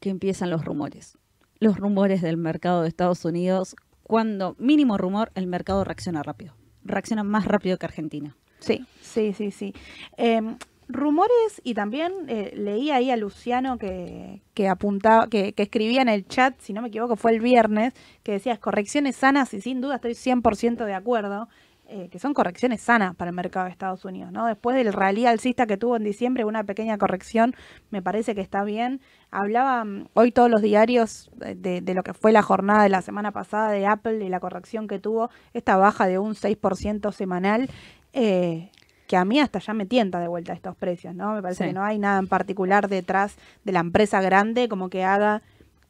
que 0.00 0.10
empiezan 0.10 0.50
los 0.50 0.64
rumores. 0.64 1.16
Los 1.60 1.76
rumores 1.76 2.20
del 2.22 2.36
mercado 2.36 2.82
de 2.82 2.88
Estados 2.88 3.24
Unidos, 3.24 3.76
cuando 4.02 4.56
mínimo 4.58 4.96
rumor, 4.98 5.30
el 5.34 5.46
mercado 5.46 5.84
reacciona 5.84 6.22
rápido. 6.22 6.54
Reacciona 6.84 7.22
más 7.22 7.44
rápido 7.44 7.78
que 7.78 7.86
Argentina. 7.86 8.36
Sí, 8.60 8.84
sí, 9.18 9.32
sí, 9.32 9.50
sí. 9.50 9.74
Eh, 10.16 10.40
rumores 10.88 11.60
y 11.64 11.74
también 11.74 12.12
eh, 12.28 12.52
leí 12.56 12.90
ahí 12.90 13.10
a 13.10 13.16
Luciano 13.16 13.78
que, 13.78 14.40
apuntaba, 14.68 15.26
que, 15.28 15.52
escribía 15.56 16.02
en 16.02 16.08
el 16.08 16.26
chat, 16.26 16.54
si 16.60 16.72
no 16.72 16.82
me 16.82 16.88
equivoco 16.88 17.16
fue 17.16 17.32
el 17.32 17.40
viernes, 17.40 17.92
que 18.22 18.32
decía 18.32 18.56
correcciones 18.56 19.16
sanas 19.16 19.52
y 19.54 19.60
sin 19.60 19.80
duda 19.80 19.96
estoy 19.96 20.12
100% 20.12 20.84
de 20.84 20.94
acuerdo. 20.94 21.48
eh, 21.90 22.10
que 22.10 22.18
son 22.18 22.34
correcciones 22.34 22.82
sanas 22.82 23.16
para 23.16 23.30
el 23.30 23.34
mercado 23.34 23.64
de 23.64 23.70
Estados 23.72 24.04
Unidos, 24.04 24.30
¿no? 24.30 24.44
Después 24.44 24.76
del 24.76 24.92
rally 24.92 25.24
alcista 25.24 25.66
que 25.66 25.78
tuvo 25.78 25.96
en 25.96 26.04
diciembre, 26.04 26.44
una 26.44 26.62
pequeña 26.64 26.98
corrección 26.98 27.54
me 27.90 28.02
parece 28.02 28.34
que 28.34 28.42
está 28.42 28.62
bien. 28.62 29.00
Hablaba 29.30 29.84
mm, 29.84 30.08
hoy 30.12 30.30
todos 30.30 30.50
los 30.50 30.60
diarios 30.60 31.30
de, 31.34 31.80
de, 31.80 31.94
lo 31.94 32.02
que 32.02 32.12
fue 32.12 32.30
la 32.30 32.42
jornada 32.42 32.82
de 32.82 32.90
la 32.90 33.00
semana 33.00 33.32
pasada 33.32 33.70
de 33.70 33.86
Apple 33.86 34.22
y 34.22 34.28
la 34.28 34.38
corrección 34.38 34.86
que 34.86 34.98
tuvo, 34.98 35.30
esta 35.54 35.78
baja 35.78 36.06
de 36.06 36.18
un 36.18 36.34
6% 36.34 37.10
semanal. 37.10 37.70
Eh, 38.12 38.70
que 39.08 39.16
a 39.16 39.24
mí 39.24 39.40
hasta 39.40 39.58
ya 39.58 39.74
me 39.74 39.86
tienta 39.86 40.20
de 40.20 40.28
vuelta 40.28 40.52
estos 40.52 40.76
precios, 40.76 41.14
¿no? 41.16 41.32
Me 41.34 41.42
parece 41.42 41.64
Sí. 41.64 41.70
que 41.70 41.74
no 41.74 41.82
hay 41.82 41.98
nada 41.98 42.20
en 42.20 42.28
particular 42.28 42.88
detrás 42.88 43.36
de 43.64 43.72
la 43.72 43.80
empresa 43.80 44.20
grande 44.20 44.68
como 44.68 44.88
que 44.90 45.02
haga 45.02 45.42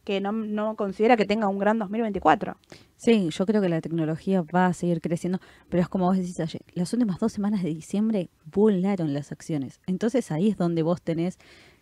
que 0.04 0.22
no, 0.22 0.32
no 0.32 0.74
considera 0.76 1.18
que 1.18 1.26
tenga 1.26 1.48
un 1.48 1.58
gran 1.58 1.78
2024. 1.78 2.56
Sí, 2.96 3.28
yo 3.30 3.44
creo 3.44 3.60
que 3.60 3.68
la 3.68 3.82
tecnología 3.82 4.40
va 4.42 4.64
a 4.66 4.72
seguir 4.72 5.02
creciendo, 5.02 5.38
pero 5.68 5.82
es 5.82 5.88
como 5.90 6.06
vos 6.06 6.16
decís 6.16 6.40
ayer, 6.40 6.62
las 6.72 6.90
últimas 6.94 7.18
dos 7.18 7.30
semanas 7.32 7.62
de 7.62 7.68
diciembre 7.74 8.30
volaron 8.46 9.12
las 9.12 9.32
acciones. 9.32 9.80
Entonces 9.86 10.30
ahí 10.32 10.48
es 10.48 10.56
donde 10.56 10.82
vos 10.82 11.02
tenés 11.02 11.38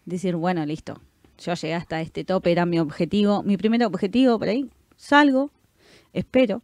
decir, 0.07 0.35
bueno, 0.35 0.67
listo, 0.67 1.01
yo 1.39 1.55
llegué 1.55 1.75
hasta 1.75 2.01
este 2.01 2.25
tope, 2.25 2.51
era 2.51 2.67
mi 2.67 2.81
objetivo, 2.81 3.45
mi 3.45 3.57
primer 3.57 3.85
objetivo, 3.85 4.39
por 4.41 4.49
ahí 4.49 4.69
salgo, 4.97 5.51
espero, 6.13 6.63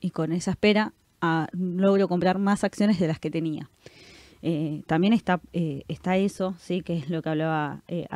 y 0.00 0.10
con 0.10 0.30
esa 0.32 0.52
espera 0.52 0.92
ah, 1.20 1.48
logro 1.52 2.06
comprar 2.08 2.38
más 2.38 2.62
acciones 2.62 3.00
de 3.00 3.08
las 3.08 3.18
que 3.18 3.30
tenía. 3.30 3.70
Eh, 4.42 4.82
también 4.86 5.12
está, 5.12 5.40
eh, 5.52 5.84
está 5.88 6.16
eso, 6.16 6.54
sí, 6.58 6.82
que 6.82 6.96
es 6.96 7.08
lo 7.08 7.22
que 7.22 7.28
hablaba 7.28 7.82
eh, 7.86 8.08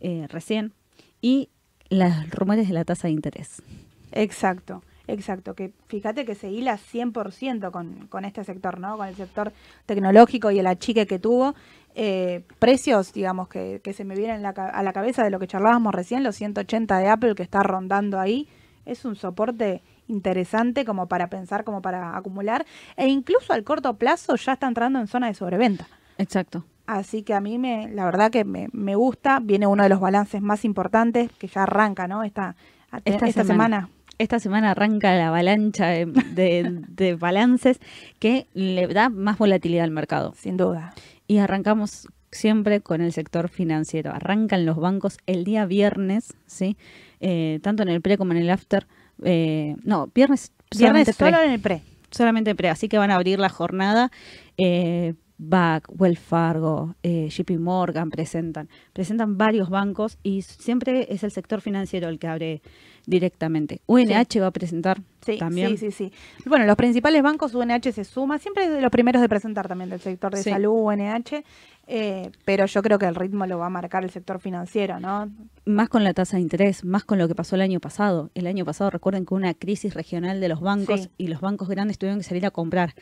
eh, 0.00 0.26
recién, 0.28 0.72
y 1.20 1.48
los 1.88 2.30
rumores 2.30 2.68
de 2.68 2.74
la 2.74 2.84
tasa 2.84 3.08
de 3.08 3.14
interés. 3.14 3.62
Exacto, 4.12 4.82
exacto. 5.06 5.54
Que 5.54 5.72
fíjate 5.86 6.24
que 6.24 6.34
se 6.34 6.50
hila 6.50 6.78
100% 6.78 7.70
con, 7.70 8.06
con 8.08 8.24
este 8.24 8.44
sector, 8.44 8.78
¿no? 8.78 8.98
Con 8.98 9.08
el 9.08 9.16
sector 9.16 9.52
tecnológico 9.86 10.50
y 10.50 10.58
el 10.58 10.66
achique 10.66 11.06
que 11.06 11.18
tuvo. 11.18 11.54
Eh, 11.94 12.44
precios, 12.58 13.12
digamos, 13.12 13.48
que, 13.48 13.80
que 13.82 13.92
se 13.92 14.04
me 14.04 14.14
vienen 14.14 14.44
a 14.44 14.82
la 14.82 14.92
cabeza 14.92 15.24
de 15.24 15.30
lo 15.30 15.38
que 15.38 15.48
charlábamos 15.48 15.94
recién, 15.94 16.22
los 16.22 16.36
180 16.36 16.98
de 16.98 17.08
Apple 17.08 17.34
que 17.34 17.42
está 17.42 17.62
rondando 17.62 18.20
ahí. 18.20 18.46
Es 18.84 19.04
un 19.04 19.16
soporte 19.16 19.82
interesante 20.08 20.84
como 20.84 21.06
para 21.06 21.28
pensar, 21.28 21.64
como 21.64 21.80
para 21.82 22.16
acumular. 22.16 22.66
E 22.96 23.06
incluso 23.08 23.52
al 23.52 23.62
corto 23.64 23.94
plazo 23.96 24.34
ya 24.36 24.54
está 24.54 24.66
entrando 24.66 24.98
en 24.98 25.06
zona 25.06 25.28
de 25.28 25.34
sobreventa. 25.34 25.86
Exacto. 26.18 26.64
Así 26.86 27.22
que 27.22 27.34
a 27.34 27.40
mí, 27.40 27.58
me, 27.58 27.88
la 27.92 28.04
verdad 28.06 28.30
que 28.30 28.44
me, 28.44 28.68
me 28.72 28.96
gusta. 28.96 29.40
Viene 29.40 29.66
uno 29.66 29.82
de 29.82 29.88
los 29.90 30.00
balances 30.00 30.40
más 30.42 30.64
importantes 30.64 31.30
que 31.38 31.46
ya 31.46 31.62
arranca, 31.64 32.08
¿no? 32.08 32.22
Esta, 32.24 32.56
Esta 33.04 33.26
esta, 33.26 33.44
semana. 33.44 33.80
semana. 33.80 33.88
Esta 34.16 34.40
semana 34.40 34.70
arranca 34.72 35.14
la 35.14 35.28
avalancha 35.28 35.86
de, 35.88 36.06
de- 36.06 36.82
de 36.88 37.14
balances 37.14 37.78
que 38.18 38.48
le 38.54 38.88
da 38.88 39.10
más 39.10 39.38
volatilidad 39.38 39.84
al 39.84 39.92
mercado. 39.92 40.32
Sin 40.36 40.56
duda. 40.56 40.92
Y 41.28 41.38
arrancamos 41.38 42.08
siempre 42.32 42.80
con 42.80 43.00
el 43.00 43.12
sector 43.12 43.48
financiero. 43.48 44.10
Arrancan 44.12 44.66
los 44.66 44.76
bancos 44.78 45.18
el 45.26 45.44
día 45.44 45.66
viernes, 45.66 46.34
¿sí? 46.46 46.76
Eh, 47.20 47.60
tanto 47.62 47.82
en 47.84 47.90
el 47.90 48.00
pre 48.00 48.18
como 48.18 48.32
en 48.32 48.38
el 48.38 48.50
after. 48.50 48.86
Eh, 49.24 49.76
no, 49.84 50.08
viernes, 50.14 50.52
Viernes 50.76 51.08
solamente 51.08 51.14
pre. 51.14 51.30
solo 51.30 51.42
en 51.44 51.50
el 51.52 51.60
pre. 51.60 51.82
solamente 52.10 52.54
pre, 52.54 52.68
así 52.70 52.88
que 52.88 52.98
van 52.98 53.10
a 53.10 53.14
abrir 53.16 53.38
la 53.38 53.48
jornada. 53.48 54.10
Eh, 54.56 55.14
BAC, 55.38 55.84
Wells 55.98 56.18
Fargo, 56.18 56.94
eh, 57.02 57.28
JP 57.30 57.58
Morgan 57.58 58.10
presentan, 58.10 58.68
presentan 58.92 59.38
varios 59.38 59.70
bancos 59.70 60.18
y 60.22 60.42
siempre 60.42 61.06
es 61.12 61.22
el 61.22 61.30
sector 61.30 61.60
financiero 61.60 62.08
el 62.08 62.18
que 62.18 62.26
abre 62.26 62.62
directamente. 63.06 63.80
UNH 63.86 64.40
va 64.40 64.48
a 64.48 64.50
presentar 64.50 65.00
Sí, 65.24 65.38
también. 65.38 65.70
sí, 65.78 65.90
sí, 65.90 66.10
sí. 66.10 66.12
Bueno, 66.46 66.66
los 66.66 66.76
principales 66.76 67.22
bancos, 67.22 67.54
UNH 67.54 67.92
se 67.92 68.04
suma, 68.04 68.38
siempre 68.38 68.64
es 68.64 68.70
de 68.70 68.80
los 68.80 68.90
primeros 68.90 69.22
de 69.22 69.28
presentar 69.28 69.66
también 69.68 69.90
del 69.90 70.00
sector 70.00 70.34
de 70.34 70.42
Sí. 70.42 70.50
salud, 70.50 70.72
UNH, 70.72 71.42
eh, 71.86 72.30
pero 72.44 72.66
yo 72.66 72.82
creo 72.82 72.98
que 72.98 73.06
el 73.06 73.14
ritmo 73.14 73.46
lo 73.46 73.58
va 73.58 73.66
a 73.66 73.70
marcar 73.70 74.04
el 74.04 74.10
sector 74.10 74.40
financiero, 74.40 75.00
¿no? 75.00 75.30
Más 75.64 75.88
con 75.88 76.04
la 76.04 76.12
tasa 76.14 76.36
de 76.36 76.42
interés, 76.42 76.84
más 76.84 77.04
con 77.04 77.18
lo 77.18 77.28
que 77.28 77.34
pasó 77.34 77.56
el 77.56 77.62
año 77.62 77.80
pasado. 77.80 78.30
El 78.34 78.46
año 78.46 78.64
pasado 78.66 78.90
recuerden 78.90 79.24
que 79.24 79.32
hubo 79.34 79.38
una 79.38 79.54
crisis 79.54 79.94
regional 79.94 80.40
de 80.40 80.48
los 80.48 80.60
bancos 80.60 81.08
y 81.16 81.28
los 81.28 81.40
bancos 81.40 81.68
grandes 81.68 81.98
tuvieron 81.98 82.18
que 82.18 82.24
salir 82.24 82.44
a 82.44 82.50
comprar. 82.50 82.94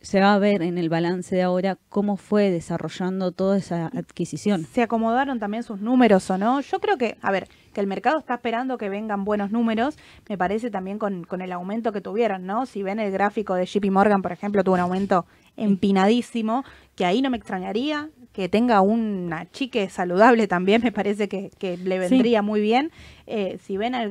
Se 0.00 0.20
va 0.20 0.34
a 0.34 0.38
ver 0.38 0.62
en 0.62 0.78
el 0.78 0.88
balance 0.88 1.34
de 1.34 1.42
ahora 1.42 1.76
cómo 1.88 2.16
fue 2.16 2.50
desarrollando 2.50 3.32
toda 3.32 3.58
esa 3.58 3.86
adquisición. 3.86 4.64
Se 4.64 4.82
acomodaron 4.82 5.40
también 5.40 5.64
sus 5.64 5.80
números 5.80 6.30
o 6.30 6.38
no. 6.38 6.60
Yo 6.60 6.78
creo 6.78 6.96
que, 6.98 7.18
a 7.20 7.32
ver, 7.32 7.48
que 7.74 7.80
el 7.80 7.88
mercado 7.88 8.18
está 8.18 8.34
esperando 8.34 8.78
que 8.78 8.88
vengan 8.88 9.24
buenos 9.24 9.50
números, 9.50 9.98
me 10.28 10.38
parece 10.38 10.70
también 10.70 10.98
con, 10.98 11.24
con 11.24 11.40
el 11.40 11.50
aumento 11.50 11.92
que 11.92 12.00
tuvieron, 12.00 12.46
¿no? 12.46 12.64
Si 12.64 12.82
ven 12.82 13.00
el 13.00 13.10
gráfico 13.10 13.54
de 13.54 13.66
JP 13.66 13.90
Morgan, 13.90 14.22
por 14.22 14.30
ejemplo, 14.30 14.62
tuvo 14.62 14.74
un 14.74 14.80
aumento 14.80 15.26
empinadísimo, 15.56 16.64
que 16.94 17.04
ahí 17.04 17.20
no 17.20 17.30
me 17.30 17.36
extrañaría 17.36 18.08
que 18.38 18.48
tenga 18.48 18.82
una 18.82 19.50
chique 19.50 19.88
saludable 19.90 20.46
también, 20.46 20.80
me 20.84 20.92
parece 20.92 21.28
que, 21.28 21.50
que 21.58 21.76
le 21.76 21.98
vendría 21.98 22.40
muy 22.40 22.60
bien. 22.60 22.92
Eh, 23.26 23.58
si 23.64 23.76
ven 23.76 23.96
el, 23.96 24.10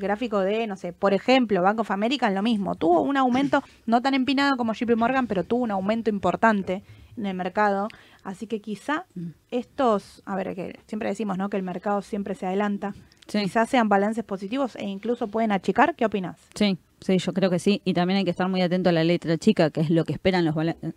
gráfico 0.00 0.40
de, 0.40 0.66
no 0.66 0.74
sé, 0.74 0.92
por 0.92 1.14
ejemplo, 1.14 1.62
Bank 1.62 1.78
of 1.78 1.92
America, 1.92 2.28
lo 2.28 2.42
mismo, 2.42 2.74
tuvo 2.74 3.02
un 3.02 3.16
aumento 3.16 3.62
no 3.86 4.02
tan 4.02 4.14
empinado 4.14 4.56
como 4.56 4.72
JP 4.74 4.96
Morgan, 4.96 5.28
pero 5.28 5.44
tuvo 5.44 5.62
un 5.62 5.70
aumento 5.70 6.10
importante 6.10 6.82
en 7.16 7.26
el 7.26 7.36
mercado. 7.36 7.86
Así 8.24 8.48
que 8.48 8.60
quizá 8.60 9.06
estos, 9.52 10.24
a 10.26 10.34
ver, 10.34 10.56
que 10.56 10.76
siempre 10.88 11.10
decimos, 11.10 11.38
¿no? 11.38 11.48
Que 11.48 11.56
el 11.56 11.62
mercado 11.62 12.02
siempre 12.02 12.34
se 12.34 12.46
adelanta. 12.46 12.96
Sí. 13.28 13.42
Quizás 13.44 13.68
sean 13.70 13.88
balances 13.88 14.24
positivos 14.24 14.74
e 14.74 14.86
incluso 14.86 15.28
pueden 15.28 15.52
achicar. 15.52 15.94
¿Qué 15.94 16.04
opinas? 16.04 16.36
Sí, 16.56 16.78
sí, 17.00 17.18
yo 17.18 17.32
creo 17.32 17.48
que 17.48 17.60
sí. 17.60 17.80
Y 17.84 17.94
también 17.94 18.18
hay 18.18 18.24
que 18.24 18.32
estar 18.32 18.48
muy 18.48 18.60
atento 18.60 18.88
a 18.90 18.92
la 18.92 19.04
letra 19.04 19.38
chica, 19.38 19.70
que 19.70 19.82
es 19.82 19.90
lo 19.90 20.04
que 20.04 20.14
esperan 20.14 20.44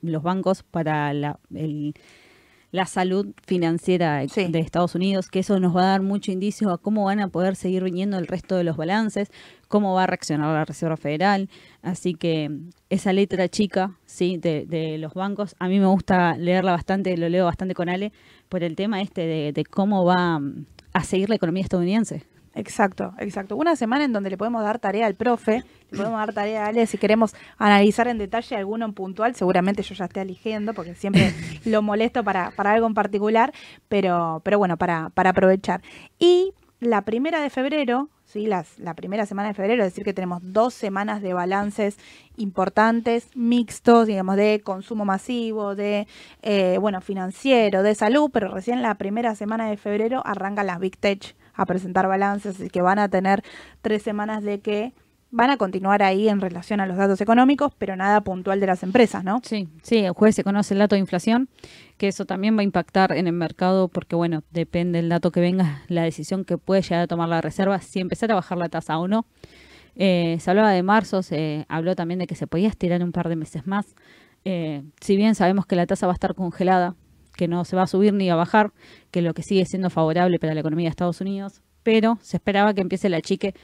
los 0.01 0.23
bancos 0.23 0.63
para 0.63 1.13
la, 1.13 1.37
el- 1.53 1.93
la 2.71 2.85
salud 2.85 3.27
financiera 3.45 4.25
Sí. 4.27 4.47
de 4.49 4.59
Estados 4.59 4.95
Unidos, 4.95 5.27
que 5.29 5.39
eso 5.39 5.59
nos 5.59 5.75
va 5.75 5.81
a 5.83 5.87
dar 5.87 6.01
mucho 6.01 6.31
indicio 6.31 6.71
a 6.71 6.77
cómo 6.77 7.03
van 7.05 7.19
a 7.19 7.27
poder 7.27 7.55
seguir 7.55 7.83
viniendo 7.83 8.17
el 8.17 8.27
resto 8.27 8.55
de 8.55 8.63
los 8.63 8.77
balances, 8.77 9.29
cómo 9.67 9.93
va 9.93 10.03
a 10.03 10.07
reaccionar 10.07 10.53
la 10.53 10.65
Reserva 10.65 10.97
Federal. 10.97 11.49
Así 11.81 12.13
que 12.13 12.49
esa 12.89 13.11
letra 13.13 13.49
chica, 13.49 13.97
sí, 14.05 14.37
de, 14.37 14.65
de 14.65 14.97
los 14.97 15.13
bancos, 15.13 15.55
a 15.59 15.67
mí 15.67 15.79
me 15.79 15.85
gusta 15.87 16.37
leerla 16.37 16.71
bastante, 16.71 17.15
lo 17.17 17.27
leo 17.29 17.45
bastante 17.45 17.73
con 17.73 17.89
Ale, 17.89 18.11
por 18.49 18.63
el 18.63 18.75
tema 18.75 19.01
este 19.01 19.21
de, 19.27 19.51
de 19.53 19.65
cómo 19.65 20.05
va 20.05 20.39
mm, 20.39 20.65
a 20.93 21.03
seguir 21.03 21.29
la 21.29 21.35
economía 21.35 21.63
estadounidense. 21.63 22.23
Exacto, 22.53 23.13
exacto. 23.17 23.55
Una 23.55 23.77
semana 23.77 24.03
en 24.03 24.11
donde 24.11 24.29
le 24.29 24.37
podemos 24.37 24.61
dar 24.63 24.77
tarea 24.77 25.05
al 25.05 25.15
profe, 25.15 25.63
le 25.89 25.97
podemos 25.97 26.19
dar 26.19 26.33
tarea 26.33 26.65
a 26.65 26.67
Ale 26.67 26.85
si 26.85 26.97
queremos 26.97 27.33
analizar 27.57 28.09
en 28.09 28.17
detalle 28.17 28.57
alguno 28.57 28.85
en 28.85 28.93
puntual. 28.93 29.35
Seguramente 29.35 29.83
yo 29.83 29.95
ya 29.95 30.05
esté 30.05 30.21
eligiendo 30.21 30.73
porque 30.73 30.93
siempre 30.95 31.33
lo 31.65 31.81
molesto 31.81 32.23
para, 32.23 32.51
para 32.51 32.73
algo 32.73 32.87
en 32.87 32.93
particular, 32.93 33.53
pero, 33.87 34.41
pero 34.43 34.57
bueno, 34.57 34.75
para, 34.75 35.11
para 35.11 35.29
aprovechar. 35.29 35.81
Y 36.19 36.53
la 36.81 37.03
primera 37.03 37.41
de 37.41 37.49
febrero, 37.49 38.09
¿sí? 38.25 38.47
Las, 38.47 38.77
la 38.79 38.95
primera 38.95 39.25
semana 39.25 39.49
de 39.49 39.53
febrero, 39.53 39.83
es 39.83 39.91
decir, 39.91 40.03
que 40.03 40.13
tenemos 40.13 40.41
dos 40.43 40.73
semanas 40.73 41.21
de 41.21 41.33
balances 41.33 41.97
importantes, 42.35 43.29
mixtos, 43.33 44.07
digamos, 44.07 44.35
de 44.35 44.61
consumo 44.61 45.05
masivo, 45.05 45.75
de, 45.75 46.05
eh, 46.41 46.77
bueno, 46.81 46.99
financiero, 46.99 47.81
de 47.81 47.95
salud, 47.95 48.29
pero 48.33 48.49
recién 48.49 48.81
la 48.81 48.95
primera 48.95 49.35
semana 49.35 49.69
de 49.69 49.77
febrero 49.77 50.21
arrancan 50.25 50.67
las 50.67 50.79
Big 50.79 50.97
Tech 50.97 51.35
a 51.53 51.65
presentar 51.65 52.07
balances, 52.07 52.55
así 52.55 52.69
que 52.69 52.81
van 52.81 52.99
a 52.99 53.09
tener 53.09 53.43
tres 53.81 54.03
semanas 54.03 54.43
de 54.43 54.59
que 54.59 54.93
van 55.31 55.49
a 55.49 55.57
continuar 55.57 56.03
ahí 56.03 56.27
en 56.27 56.41
relación 56.41 56.81
a 56.81 56.85
los 56.85 56.97
datos 56.97 57.21
económicos, 57.21 57.71
pero 57.77 57.95
nada 57.95 58.21
puntual 58.21 58.59
de 58.59 58.67
las 58.67 58.83
empresas, 58.83 59.23
¿no? 59.23 59.41
Sí, 59.43 59.69
sí, 59.81 59.99
el 59.99 60.11
jueves 60.11 60.35
se 60.35 60.43
conoce 60.43 60.73
el 60.73 60.79
dato 60.79 60.95
de 60.95 60.99
inflación, 60.99 61.49
que 61.97 62.09
eso 62.09 62.25
también 62.25 62.57
va 62.57 62.61
a 62.61 62.63
impactar 62.63 63.13
en 63.13 63.27
el 63.27 63.33
mercado 63.33 63.87
porque, 63.87 64.15
bueno, 64.15 64.43
depende 64.51 64.99
del 64.99 65.09
dato 65.09 65.31
que 65.31 65.39
venga, 65.39 65.83
la 65.87 66.03
decisión 66.03 66.43
que 66.43 66.57
puede 66.57 66.81
llegar 66.81 67.03
a 67.03 67.07
tomar 67.07 67.29
la 67.29 67.39
reserva, 67.39 67.79
si 67.79 68.01
empezar 68.01 68.31
a 68.31 68.35
bajar 68.35 68.57
la 68.57 68.67
tasa 68.67 68.99
o 68.99 69.07
no. 69.07 69.25
Eh, 69.95 70.37
se 70.39 70.49
hablaba 70.49 70.71
de 70.71 70.83
marzo, 70.83 71.23
se 71.23 71.65
habló 71.69 71.95
también 71.95 72.19
de 72.19 72.27
que 72.27 72.35
se 72.35 72.47
podía 72.47 72.67
estirar 72.67 73.01
un 73.03 73.11
par 73.11 73.29
de 73.29 73.35
meses 73.37 73.65
más. 73.65 73.95
Eh, 74.43 74.83
si 74.99 75.15
bien 75.15 75.35
sabemos 75.35 75.65
que 75.65 75.75
la 75.75 75.85
tasa 75.85 76.07
va 76.07 76.13
a 76.13 76.15
estar 76.15 76.35
congelada, 76.35 76.95
que 77.41 77.47
no 77.47 77.65
se 77.65 77.75
va 77.75 77.81
a 77.81 77.87
subir 77.87 78.13
ni 78.13 78.29
a 78.29 78.35
bajar, 78.35 78.71
que 79.09 79.23
lo 79.23 79.33
que 79.33 79.41
sigue 79.41 79.65
siendo 79.65 79.89
favorable 79.89 80.37
para 80.37 80.53
la 80.53 80.59
economía 80.59 80.85
de 80.85 80.89
Estados 80.91 81.21
Unidos, 81.21 81.63
pero 81.81 82.19
se 82.21 82.37
esperaba 82.37 82.75
que 82.75 82.81
empiece 82.81 83.09
la 83.09 83.19
chique 83.19 83.55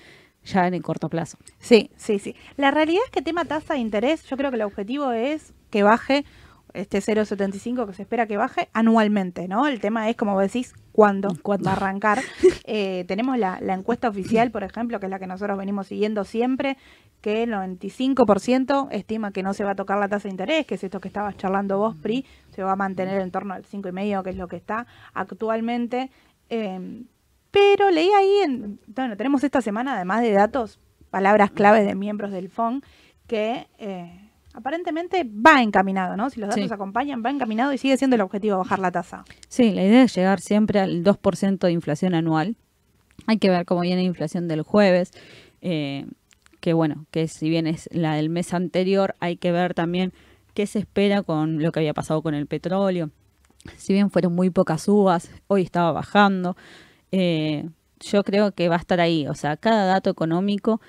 ya 0.44 0.66
en 0.66 0.74
el 0.74 0.82
corto 0.82 1.10
plazo. 1.10 1.38
Sí, 1.60 1.92
sí, 1.96 2.18
sí. 2.18 2.36
La 2.56 2.72
realidad 2.72 3.04
es 3.06 3.12
que 3.12 3.22
tema 3.22 3.46
tasa 3.46 3.76
de 3.76 3.80
interés, 3.82 4.24
yo 4.24 4.36
creo 4.36 4.50
que 4.50 4.56
el 4.56 4.64
objetivo 4.64 5.12
es 5.12 5.54
que 5.70 5.84
baje 5.84 6.26
este 6.74 7.04
0,75 7.04 7.86
que 7.86 7.94
se 7.94 8.02
espera 8.02 8.26
que 8.26 8.36
baje 8.36 8.68
anualmente, 8.74 9.48
¿no? 9.48 9.68
El 9.68 9.80
tema 9.80 10.10
es, 10.10 10.16
como 10.16 10.40
decís, 10.40 10.74
cuándo, 10.98 11.30
¿Cuándo? 11.43 11.66
va 11.66 11.74
a 11.74 11.76
arrancar. 11.76 12.20
Eh, 12.70 13.06
tenemos 13.08 13.38
la, 13.38 13.60
la 13.62 13.76
encuesta 13.76 14.10
oficial, 14.10 14.52
por 14.52 14.62
ejemplo, 14.62 15.00
que 15.00 15.06
es 15.06 15.10
la 15.10 15.20
que 15.20 15.26
nosotros 15.26 15.58
venimos 15.58 15.88
siguiendo 15.88 16.26
siempre, 16.26 16.76
que 17.22 17.43
el 17.43 17.54
95% 17.54 18.89
estima 18.91 19.32
que 19.32 19.41
no 19.41 19.54
se 19.54 19.64
va 19.64 19.72
a 19.72 19.76
tocar 19.76 19.98
la 19.98 20.10
tasa 20.10 20.24
de 20.28 20.32
interés, 20.32 20.66
que 20.66 20.76
es 20.76 20.84
esto 20.84 21.00
que 21.00 21.08
estabas 21.08 21.38
charlando 21.38 21.78
vos, 21.78 21.95
Pri, 21.95 22.26
se 22.50 22.64
va 22.64 22.74
a 22.74 22.76
mantener 22.76 23.22
en 23.22 23.32
torno 23.32 23.54
al 23.54 23.64
5,5, 23.64 24.22
que 24.22 24.32
es 24.32 24.36
lo 24.36 24.50
que 24.50 24.58
está 24.58 24.86
actualmente. 25.14 26.12
Eh, 26.50 27.06
pero 27.52 27.89
leí 27.89 28.10
ahí, 28.10 28.39
en, 28.43 28.80
bueno, 28.88 29.16
tenemos 29.16 29.45
esta 29.45 29.62
semana, 29.62 29.95
además 29.95 30.22
de 30.22 30.34
datos, 30.34 30.78
palabras 31.10 31.52
claves 31.52 31.86
de 31.88 31.95
miembros 31.95 32.32
del 32.32 32.50
FON, 32.50 32.84
que, 33.28 33.68
eh, 33.78 34.27
aparentemente 34.58 35.24
va 35.26 35.62
encaminado, 35.62 36.18
¿no? 36.18 36.30
Si 36.30 36.39
los 36.39 36.49
datos 36.49 36.66
Sí. 36.68 36.74
acompañan, 36.74 37.24
va 37.26 37.30
encaminado 37.30 37.72
y 37.74 37.78
sigue 37.78 37.95
siendo 37.97 38.16
el 38.16 38.22
objetivo 38.22 38.58
bajar 38.58 38.80
la 38.80 38.91
tasa. 38.91 39.24
Sí, 39.47 39.72
la 39.72 39.84
idea 39.84 40.03
es 40.03 40.16
llegar 40.16 40.41
siempre 40.41 40.80
al 40.80 41.03
2% 41.03 41.68
de 41.68 41.74
inflación 41.74 42.16
anual. 42.16 42.58
Hay 43.28 43.38
que 43.38 43.49
ver 43.49 43.66
cómo 43.66 43.82
viene 43.82 44.01
la 44.01 44.08
inflación 44.08 44.47
del 44.47 44.62
jueves, 44.64 45.12
eh, 45.62 46.05
que 46.60 46.74
bueno, 46.74 47.05
que 47.12 47.28
si 47.28 47.49
bien 47.49 47.68
es 47.68 47.88
la 47.91 48.16
del 48.16 48.30
mes 48.30 48.53
anterior, 48.53 49.16
hay 49.20 49.38
que 49.38 49.51
ver 49.51 49.74
también 49.74 50.12
qué 50.53 50.66
se 50.66 50.80
espera 50.80 51.22
con 51.24 51.62
lo 51.62 51.72
que 51.72 51.80
había 51.80 51.93
pasado 51.93 52.22
con 52.24 52.34
el 52.34 52.47
petróleo. 52.47 53.12
Si 53.76 53.93
bien 53.93 54.10
fueron 54.10 54.34
muy 54.34 54.49
pocas 54.49 54.84
subas, 54.84 55.30
hoy 55.47 55.62
estaba 55.64 55.91
bajando. 55.91 56.55
eh, 57.12 57.70
yo 57.99 58.24
creo 58.24 58.51
que 58.51 58.70
va 58.70 58.76
a 58.76 58.80
estar 58.80 58.99
ahí. 58.99 59.28
O 59.28 59.34
sea, 59.34 59.58
cada 59.58 59.86
dato 59.86 60.10
económico 60.12 60.80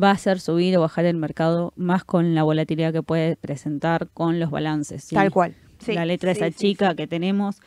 va 0.00 0.10
a 0.10 0.12
hacer 0.12 0.40
subir 0.40 0.76
o 0.76 0.80
bajar 0.80 1.04
el 1.04 1.16
mercado 1.16 1.72
más 1.76 2.04
con 2.04 2.34
la 2.34 2.42
volatilidad 2.42 2.92
que 2.92 3.02
puede 3.02 3.36
presentar 3.36 4.08
con 4.14 4.38
los 4.38 4.50
balances. 4.50 5.04
¿sí? 5.04 5.14
Tal 5.14 5.30
cual. 5.30 5.54
Sí, 5.78 5.92
la 5.92 6.04
letra 6.04 6.34
sí, 6.34 6.40
esa 6.40 6.50
chica 6.50 6.94
que 6.94 7.06
tenemos. 7.06 7.60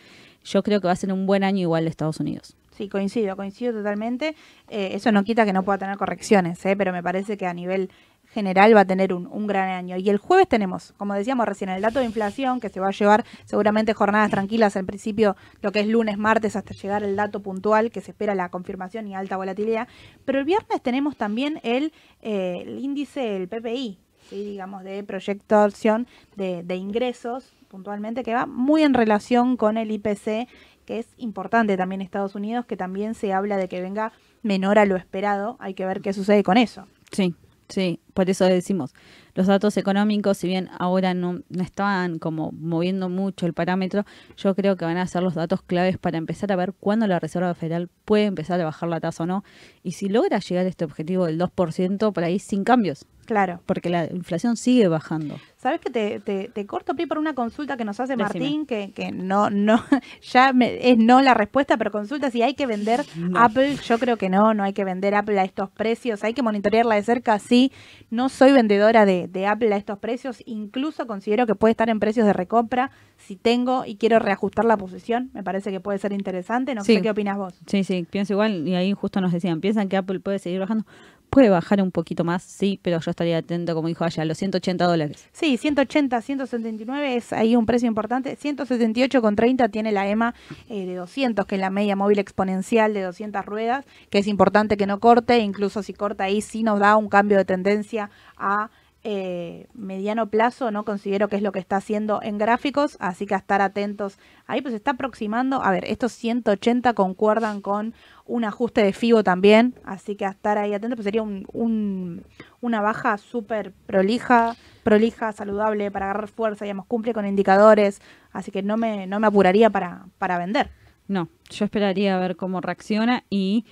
Yo 0.43 0.63
creo 0.63 0.81
que 0.81 0.87
va 0.87 0.93
a 0.93 0.95
ser 0.95 1.13
un 1.13 1.25
buen 1.25 1.43
año 1.43 1.59
igual 1.59 1.83
de 1.83 1.89
Estados 1.89 2.19
Unidos. 2.19 2.55
Sí, 2.75 2.89
coincido, 2.89 3.35
coincido 3.35 3.73
totalmente. 3.73 4.35
Eh, 4.69 4.91
eso 4.93 5.11
no 5.11 5.23
quita 5.23 5.45
que 5.45 5.53
no 5.53 5.63
pueda 5.63 5.77
tener 5.77 5.97
correcciones, 5.97 6.65
¿eh? 6.65 6.75
pero 6.75 6.91
me 6.91 7.03
parece 7.03 7.37
que 7.37 7.45
a 7.45 7.53
nivel 7.53 7.91
general 8.33 8.75
va 8.75 8.81
a 8.81 8.85
tener 8.85 9.13
un, 9.13 9.47
gran 9.47 9.69
año. 9.69 9.97
Y 9.97 10.09
el 10.09 10.17
jueves 10.17 10.47
tenemos, 10.47 10.93
como 10.97 11.13
decíamos 11.13 11.45
recién, 11.45 11.69
el 11.69 11.81
dato 11.81 11.99
de 11.99 12.05
inflación 12.05 12.59
que 12.59 12.69
se 12.69 12.79
va 12.79 12.87
a 12.87 12.91
llevar 12.91 13.25
seguramente 13.45 13.93
jornadas 13.93 14.31
tranquilas 14.31 14.75
en 14.75 14.85
principio, 14.85 15.35
lo 15.61 15.71
que 15.71 15.81
es 15.81 15.87
lunes, 15.87 16.17
martes, 16.17 16.55
hasta 16.55 16.73
llegar 16.73 17.03
el 17.03 17.15
dato 17.15 17.41
puntual 17.41 17.91
que 17.91 18.01
se 18.01 18.11
espera 18.11 18.35
la 18.35 18.49
confirmación 18.49 19.07
y 19.07 19.15
alta 19.15 19.37
volatilidad. 19.37 19.87
Pero 20.25 20.39
el 20.39 20.45
viernes 20.45 20.81
tenemos 20.81 21.17
también 21.17 21.59
el, 21.63 21.93
eh, 22.21 22.63
el 22.65 22.79
índice, 22.79 23.35
el 23.35 23.47
PPI, 23.47 23.99
¿sí? 24.29 24.43
digamos, 24.43 24.83
de 24.83 25.03
proyección 25.03 26.07
de, 26.35 26.63
de 26.63 26.75
ingresos 26.75 27.53
puntualmente, 27.67 28.23
que 28.23 28.33
va 28.33 28.45
muy 28.45 28.83
en 28.83 28.93
relación 28.93 29.55
con 29.55 29.77
el 29.77 29.91
IPC 29.91 30.47
que 30.85 30.99
es 30.99 31.07
importante 31.17 31.77
también 31.77 32.01
Estados 32.01 32.35
Unidos, 32.35 32.65
que 32.65 32.75
también 32.75 33.13
se 33.13 33.33
habla 33.33 33.57
de 33.57 33.67
que 33.67 33.81
venga 33.81 34.11
menor 34.41 34.79
a 34.79 34.85
lo 34.85 34.95
esperado. 34.95 35.55
Hay 35.59 35.73
que 35.73 35.85
ver 35.85 36.01
qué 36.01 36.11
sucede 36.11 36.43
con 36.43 36.57
eso. 36.57 36.87
Sí, 37.11 37.35
sí, 37.71 37.99
por 38.13 38.29
eso 38.29 38.45
decimos, 38.45 38.93
los 39.33 39.47
datos 39.47 39.77
económicos, 39.77 40.37
si 40.37 40.47
bien 40.47 40.69
ahora 40.77 41.13
no, 41.13 41.39
no 41.49 41.63
estaban 41.63 42.19
como 42.19 42.51
moviendo 42.51 43.07
mucho 43.09 43.45
el 43.45 43.53
parámetro, 43.53 44.05
yo 44.37 44.53
creo 44.53 44.75
que 44.75 44.85
van 44.85 44.97
a 44.97 45.07
ser 45.07 45.23
los 45.23 45.33
datos 45.33 45.61
claves 45.61 45.97
para 45.97 46.17
empezar 46.17 46.51
a 46.51 46.55
ver 46.57 46.73
cuándo 46.79 47.07
la 47.07 47.19
Reserva 47.19 47.53
Federal 47.55 47.89
puede 48.05 48.25
empezar 48.25 48.59
a 48.61 48.65
bajar 48.65 48.89
la 48.89 48.99
tasa 48.99 49.23
o 49.23 49.25
no, 49.25 49.43
y 49.83 49.93
si 49.93 50.09
logra 50.09 50.39
llegar 50.39 50.65
a 50.65 50.69
este 50.69 50.83
objetivo 50.85 51.25
del 51.25 51.39
2%, 51.39 52.11
por 52.11 52.23
ahí 52.23 52.37
sin 52.39 52.63
cambios, 52.63 53.05
Claro. 53.25 53.61
porque 53.65 53.89
la 53.89 54.05
inflación 54.11 54.57
sigue 54.57 54.87
bajando. 54.89 55.37
¿Sabes 55.61 55.79
que 55.79 55.91
te, 55.91 56.19
te, 56.19 56.49
te 56.49 56.65
corto 56.65 56.95
pie 56.95 57.05
por 57.05 57.19
una 57.19 57.35
consulta 57.35 57.77
que 57.77 57.85
nos 57.85 57.99
hace 57.99 58.13
Decime. 58.15 58.23
Martín? 58.23 58.65
Que, 58.65 58.91
que 58.93 59.11
no, 59.11 59.51
no, 59.51 59.79
ya 60.23 60.53
me- 60.53 60.89
es 60.89 60.97
no 60.97 61.21
la 61.21 61.35
respuesta, 61.35 61.77
pero 61.77 61.91
consulta 61.91 62.31
si 62.31 62.41
hay 62.41 62.55
que 62.55 62.65
vender 62.65 63.05
No. 63.15 63.39
Apple. 63.39 63.75
Yo 63.85 63.99
creo 63.99 64.17
que 64.17 64.27
no, 64.29 64.55
no 64.55 64.63
hay 64.63 64.73
que 64.73 64.83
vender 64.83 65.13
Apple 65.13 65.39
a 65.39 65.43
estos 65.43 65.69
precios. 65.69 66.23
Hay 66.23 66.33
que 66.33 66.41
monitorearla 66.41 66.95
de 66.95 67.03
cerca, 67.03 67.37
sí. 67.37 67.71
No 68.09 68.29
soy 68.29 68.53
vendedora 68.53 69.05
de, 69.05 69.27
de 69.27 69.45
Apple 69.45 69.71
a 69.73 69.77
estos 69.77 69.99
precios. 69.99 70.41
Incluso 70.47 71.05
considero 71.05 71.45
que 71.45 71.53
puede 71.53 71.71
estar 71.73 71.89
en 71.89 71.99
precios 71.99 72.25
de 72.25 72.33
recompra. 72.33 72.89
Si 73.17 73.35
tengo 73.35 73.85
y 73.85 73.97
quiero 73.97 74.17
reajustar 74.17 74.65
la 74.65 74.77
posición, 74.77 75.29
me 75.33 75.43
parece 75.43 75.69
que 75.69 75.79
puede 75.79 75.99
ser 75.99 76.11
interesante. 76.11 76.73
No 76.73 76.83
Sí. 76.83 76.95
sé 76.95 77.01
qué 77.03 77.11
opinas 77.11 77.37
vos. 77.37 77.53
Sí, 77.67 77.83
sí, 77.83 78.07
pienso 78.09 78.33
igual, 78.33 78.67
y 78.67 78.73
ahí 78.73 78.93
justo 78.93 79.21
nos 79.21 79.31
decían, 79.31 79.61
¿piensan 79.61 79.89
que 79.89 79.97
Apple 79.97 80.19
puede 80.21 80.39
seguir 80.39 80.59
bajando? 80.59 80.85
Puede 81.31 81.49
bajar 81.49 81.81
un 81.81 81.91
poquito 81.91 82.25
más, 82.25 82.43
sí, 82.43 82.77
pero 82.83 82.99
yo 82.99 83.09
estaría 83.09 83.37
atento, 83.37 83.73
como 83.73 83.87
dijo 83.87 84.03
allá, 84.03 84.23
a 84.23 84.25
los 84.25 84.37
180 84.37 84.85
dólares. 84.85 85.29
Sí, 85.31 85.55
180, 85.55 86.21
179 86.21 87.15
es 87.15 87.31
ahí 87.31 87.55
un 87.55 87.65
precio 87.65 87.87
importante. 87.87 88.37
178,30 88.37 89.71
tiene 89.71 89.93
la 89.93 90.09
EMA 90.09 90.35
eh, 90.69 90.85
de 90.85 90.95
200, 90.95 91.45
que 91.45 91.55
es 91.55 91.61
la 91.61 91.69
media 91.69 91.95
móvil 91.95 92.19
exponencial 92.19 92.93
de 92.93 93.03
200 93.03 93.45
ruedas, 93.45 93.85
que 94.09 94.17
es 94.17 94.27
importante 94.27 94.75
que 94.75 94.85
no 94.85 94.99
corte, 94.99 95.39
incluso 95.39 95.83
si 95.83 95.93
corta 95.93 96.25
ahí 96.25 96.41
sí 96.41 96.63
nos 96.63 96.81
da 96.81 96.97
un 96.97 97.07
cambio 97.07 97.37
de 97.37 97.45
tendencia 97.45 98.09
a 98.35 98.69
eh, 99.03 99.67
mediano 99.73 100.29
plazo, 100.29 100.69
no 100.71 100.85
considero 100.85 101.27
que 101.27 101.35
es 101.35 101.41
lo 101.41 101.51
que 101.51 101.59
está 101.59 101.77
haciendo 101.77 102.19
en 102.21 102.37
gráficos, 102.37 102.97
así 102.99 103.25
que 103.25 103.33
a 103.33 103.37
estar 103.39 103.61
atentos 103.61 104.19
ahí, 104.45 104.61
pues 104.61 104.73
está 104.75 104.91
aproximando, 104.91 105.63
a 105.63 105.71
ver, 105.71 105.85
estos 105.85 106.11
180 106.11 106.93
concuerdan 106.93 107.61
con 107.61 107.93
un 108.25 108.43
ajuste 108.45 108.83
de 108.83 108.93
FIBO 108.93 109.23
también, 109.23 109.73
así 109.83 110.15
que 110.15 110.25
a 110.25 110.29
estar 110.29 110.57
ahí 110.57 110.73
atentos, 110.73 110.97
pues 110.97 111.05
sería 111.05 111.23
un- 111.23 112.23
una 112.61 112.81
baja 112.81 113.17
súper 113.17 113.71
prolija, 113.87 114.55
prolija, 114.83 115.31
saludable 115.31 115.89
para 115.91 116.05
agarrar 116.11 116.27
fuerza, 116.27 116.65
digamos, 116.65 116.85
cumple 116.85 117.13
con 117.13 117.25
indicadores, 117.25 118.01
así 118.31 118.51
que 118.51 118.61
no 118.61 118.77
me, 118.77 119.07
no 119.07 119.19
me 119.19 119.27
apuraría 119.27 119.69
para, 119.69 120.05
para 120.19 120.37
vender. 120.37 120.69
No, 121.07 121.27
yo 121.49 121.65
esperaría 121.65 122.15
a 122.15 122.19
ver 122.19 122.35
cómo 122.35 122.61
reacciona 122.61 123.23
y 123.29 123.65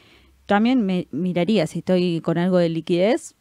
también 0.48 0.84
me 0.86 1.08
miraría 1.12 1.68
si 1.68 1.80
estoy 1.80 2.20
con 2.22 2.38
algo 2.40 2.58
de 2.58 2.70
liquidez, 2.70 3.36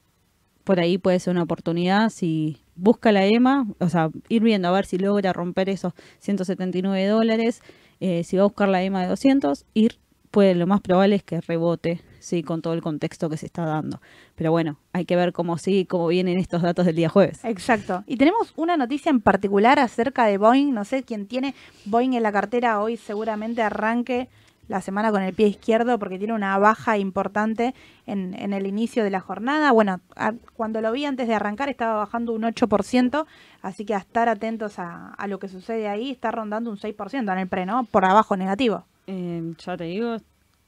por 0.69 0.81
ahí 0.81 0.99
puede 0.99 1.19
ser 1.19 1.31
una 1.31 1.45
oportunidad 1.45 2.11
si 2.11 2.59
busca 2.77 3.11
la 3.11 3.25
EMA, 3.25 3.67
o 3.81 3.89
sea, 3.89 4.11
ir 4.29 4.43
viendo 4.43 4.69
a 4.69 4.71
ver 4.71 4.85
si 4.85 4.99
logra 4.99 5.33
romper 5.33 5.71
esos 5.71 5.95
179 6.19 7.07
dólares, 7.07 7.63
eh, 8.01 8.23
si 8.23 8.37
va 8.37 8.43
a 8.43 8.49
buscar 8.49 8.69
la 8.69 8.83
EMA 8.83 9.01
de 9.01 9.09
200, 9.09 9.65
ir, 9.73 9.99
puede, 10.31 10.55
lo 10.55 10.67
más 10.67 10.83
probable 10.83 11.17
es 11.17 11.23
que 11.23 11.41
rebote, 11.41 12.03
sí, 12.19 12.43
con 12.43 12.61
todo 12.61 12.75
el 12.75 12.83
contexto 12.83 13.31
que 13.31 13.39
se 13.39 13.47
está 13.47 13.65
dando. 13.65 14.03
Pero 14.35 14.51
bueno, 14.51 14.79
hay 14.93 15.07
que 15.07 15.17
ver 15.17 15.33
cómo 15.33 15.57
sigue, 15.57 15.87
cómo 15.87 16.09
vienen 16.09 16.39
estos 16.39 16.61
datos 16.61 16.85
del 16.85 16.97
día 16.97 17.09
jueves. 17.09 17.43
Exacto. 17.47 18.05
Y 18.07 18.19
tenemos 18.19 18.53
una 18.55 18.77
noticia 18.77 19.09
en 19.09 19.23
particular 19.23 19.79
acerca 19.79 20.27
de 20.27 20.37
Boeing. 20.37 20.75
No 20.75 20.85
sé 20.85 21.03
quién 21.03 21.29
tiene 21.29 21.55
Boeing 21.87 22.13
en 22.13 22.23
la 22.23 22.31
cartera 22.31 22.83
hoy, 22.83 22.99
seguramente 22.99 23.63
arranque 23.63 24.29
la 24.69 24.81
semana 24.83 25.11
con 25.11 25.23
el 25.23 25.35
pie 25.35 25.49
izquierdo 25.49 25.99
porque 25.99 26.19
tiene 26.19 26.35
una 26.35 26.57
baja 26.59 26.99
importante 26.99 27.75
en, 28.07 28.35
en 28.35 28.53
el 28.53 28.67
inicio 28.67 29.03
de 29.03 29.11
la 29.11 29.21
jornada. 29.21 29.73
Bueno, 29.73 30.01
a- 30.15 30.35
cuando 30.55 30.81
lo 30.81 30.93
vi 30.93 31.05
antes 31.07 31.27
de 31.27 31.35
arrancar 31.35 31.69
estaba 31.69 31.95
bajando 31.95 32.33
un 32.35 32.43
8%, 32.43 33.27
así 33.63 33.85
que 33.85 33.95
a 33.95 33.99
estar 33.99 34.29
atentos 34.29 34.79
a, 34.79 35.15
a 35.15 35.27
lo 35.27 35.39
que 35.39 35.49
sucede 35.49 35.89
ahí, 35.89 36.11
está 36.11 36.31
rondando 36.31 36.71
un 36.71 36.77
6% 36.77 37.33
en 37.33 37.39
el 37.39 37.49
pre, 37.49 37.67
¿no? 37.67 37.85
Por 37.85 38.05
abajo 38.05 38.37
negativo. 38.37 38.85
Eh, 39.07 39.55
ya 39.59 39.77
te 39.77 39.85
digo, 39.85 40.13
un 40.15 40.23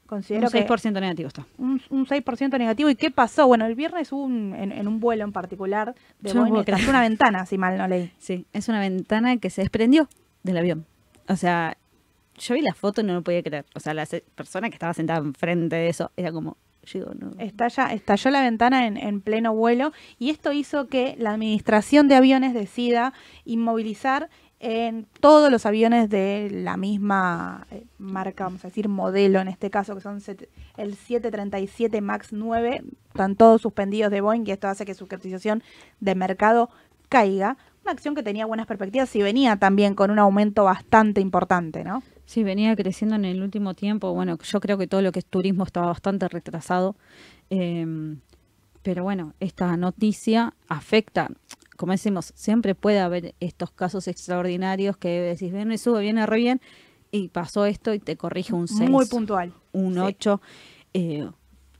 Considero 0.07 0.49
que 0.49 0.67
6% 0.67 0.93
negativo 0.99 1.27
está. 1.27 1.45
un, 1.57 1.81
un 1.89 2.05
6% 2.05 2.57
negativo. 2.57 2.89
¿Y 2.89 2.95
qué 2.95 3.11
pasó? 3.11 3.47
Bueno, 3.47 3.65
el 3.65 3.75
viernes 3.75 4.11
hubo 4.11 4.23
un, 4.23 4.53
en, 4.55 4.71
en 4.73 4.87
un 4.87 4.99
vuelo 4.99 5.23
en 5.23 5.31
particular 5.31 5.95
de 6.19 6.29
Yo 6.33 6.35
no 6.35 6.41
Boeing, 6.49 6.65
que 6.65 6.73
creer. 6.73 6.89
una 6.89 6.99
ventana, 7.01 7.45
si 7.45 7.57
mal 7.57 7.77
no 7.77 7.87
leí. 7.87 8.11
Sí, 8.17 8.45
es 8.51 8.67
una 8.67 8.79
ventana 8.81 9.37
que 9.37 9.49
se 9.49 9.61
desprendió 9.61 10.09
del 10.43 10.57
avión. 10.57 10.85
O 11.29 11.37
sea, 11.37 11.77
yo 12.41 12.55
vi 12.55 12.61
la 12.61 12.73
foto 12.73 13.01
y 13.01 13.03
no 13.03 13.13
lo 13.13 13.21
podía 13.21 13.43
creer. 13.43 13.65
O 13.75 13.79
sea, 13.79 13.93
la 13.93 14.07
persona 14.35 14.69
que 14.69 14.75
estaba 14.75 14.93
sentada 14.93 15.19
enfrente 15.19 15.75
de 15.75 15.89
eso 15.89 16.11
era 16.15 16.31
como, 16.31 16.57
no. 17.19 17.31
Estalla, 17.37 17.93
estalló 17.93 18.31
la 18.31 18.41
ventana 18.41 18.87
en, 18.87 18.97
en 18.97 19.21
pleno 19.21 19.53
vuelo 19.53 19.91
y 20.17 20.31
esto 20.31 20.51
hizo 20.51 20.87
que 20.87 21.15
la 21.19 21.31
administración 21.31 22.07
de 22.07 22.15
aviones 22.15 22.53
decida 22.53 23.13
inmovilizar 23.45 24.29
en 24.59 25.07
todos 25.19 25.51
los 25.51 25.65
aviones 25.65 26.07
de 26.09 26.49
la 26.51 26.77
misma 26.77 27.65
eh, 27.71 27.83
marca, 27.97 28.43
vamos 28.43 28.63
a 28.63 28.67
decir, 28.67 28.89
modelo 28.89 29.39
en 29.39 29.47
este 29.47 29.71
caso, 29.71 29.95
que 29.95 30.01
son 30.01 30.21
el 30.77 30.95
737 30.95 31.99
MAX 31.99 32.31
9, 32.31 32.83
están 33.07 33.35
todos 33.35 33.61
suspendidos 33.63 34.11
de 34.11 34.21
Boeing 34.21 34.43
y 34.45 34.51
esto 34.51 34.67
hace 34.67 34.85
que 34.85 34.93
su 34.93 35.07
cotización 35.07 35.63
de 35.99 36.13
mercado 36.13 36.69
caiga. 37.09 37.57
Una 37.83 37.93
acción 37.93 38.13
que 38.13 38.21
tenía 38.21 38.45
buenas 38.45 38.67
perspectivas 38.67 39.15
y 39.15 39.23
venía 39.23 39.55
también 39.55 39.95
con 39.95 40.11
un 40.11 40.19
aumento 40.19 40.63
bastante 40.63 41.21
importante, 41.21 41.83
¿no? 41.83 42.03
Sí, 42.25 42.43
venía 42.43 42.75
creciendo 42.75 43.15
en 43.15 43.25
el 43.25 43.41
último 43.41 43.73
tiempo. 43.73 44.13
Bueno, 44.13 44.37
yo 44.41 44.59
creo 44.61 44.77
que 44.77 44.87
todo 44.87 45.01
lo 45.01 45.11
que 45.11 45.19
es 45.19 45.25
turismo 45.25 45.63
estaba 45.63 45.87
bastante 45.87 46.27
retrasado. 46.27 46.95
Eh, 47.49 48.15
pero 48.83 49.03
bueno, 49.03 49.33
esta 49.39 49.75
noticia 49.77 50.53
afecta, 50.67 51.29
como 51.77 51.91
decimos, 51.91 52.31
siempre 52.35 52.73
puede 52.73 52.99
haber 52.99 53.35
estos 53.39 53.71
casos 53.71 54.07
extraordinarios 54.07 54.97
que 54.97 55.09
decís, 55.21 55.51
viene, 55.51 55.77
sube, 55.77 56.01
viene 56.01 56.25
re 56.25 56.37
bien, 56.37 56.61
y 57.11 57.27
pasó 57.27 57.65
esto 57.65 57.93
y 57.93 57.99
te 57.99 58.15
corrige 58.15 58.53
un 58.53 58.67
6, 58.67 58.89
Muy 58.89 59.05
puntual. 59.05 59.53
un 59.73 59.93
Sí. 59.95 59.99
8. 59.99 60.41
Eh, 60.93 61.29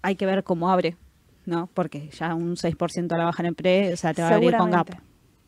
hay 0.01 0.15
que 0.15 0.25
ver 0.25 0.43
cómo 0.43 0.69
abre, 0.69 0.97
¿no? 1.45 1.67
Porque 1.73 2.09
ya 2.09 2.35
un 2.35 2.55
6% 2.57 3.15
a 3.15 3.17
la 3.17 3.25
baja 3.25 3.41
en 3.41 3.47
el 3.47 3.55
pre, 3.55 3.93
o 3.93 3.97
sea, 3.97 4.13
te 4.13 4.21
va 4.21 4.29
a 4.29 4.35
abrir 4.35 4.55
con 4.57 4.69
gap. 4.71 4.89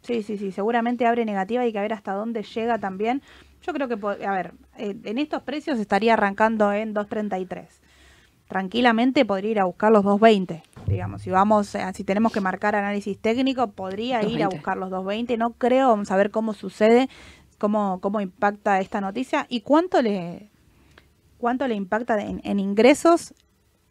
Sí, 0.02 0.24
sí, 0.24 0.38
sí, 0.38 0.52
seguramente 0.52 1.06
abre 1.06 1.24
negativa 1.26 1.64
y 1.64 1.68
hay 1.68 1.74
que 1.74 1.80
ver 1.80 1.94
hasta 1.94 2.14
dónde 2.14 2.44
llega 2.44 2.78
también. 2.80 3.22
Yo 3.62 3.74
creo 3.74 3.88
que, 3.88 4.26
a 4.26 4.32
ver, 4.32 4.54
en 4.78 5.18
estos 5.18 5.44
precios 5.44 5.80
estaría 5.80 6.14
arrancando 6.14 6.72
en 6.74 6.94
2.33. 6.94 7.68
Tranquilamente 8.48 9.26
podría 9.26 9.52
ir 9.52 9.60
a 9.60 9.66
buscar 9.66 9.92
los 9.92 10.04
2.20, 10.04 10.62
digamos. 10.88 11.22
Si 11.22 11.30
vamos, 11.30 11.74
eh, 11.76 11.84
si 11.94 12.04
tenemos 12.04 12.32
que 12.32 12.42
marcar 12.42 12.76
análisis 12.76 13.18
técnico, 13.18 13.72
podría 13.72 14.22
ir 14.24 14.44
a 14.44 14.48
2.20. 14.48 14.52
buscar 14.52 14.78
los 14.78 14.90
2.20. 14.92 15.38
No 15.38 15.54
creo, 15.54 15.90
vamos 15.90 16.12
a 16.12 16.16
ver 16.16 16.30
cómo 16.30 16.54
sucede, 16.54 17.10
cómo, 17.58 18.00
cómo 18.02 18.22
impacta 18.22 18.80
esta 18.80 19.02
noticia 19.02 19.48
y 19.50 19.62
cuánto 19.62 20.02
le, 20.02 20.52
cuánto 21.38 21.68
le 21.68 21.76
impacta 21.76 22.22
en, 22.22 22.42
en 22.44 22.60
ingresos 22.60 23.34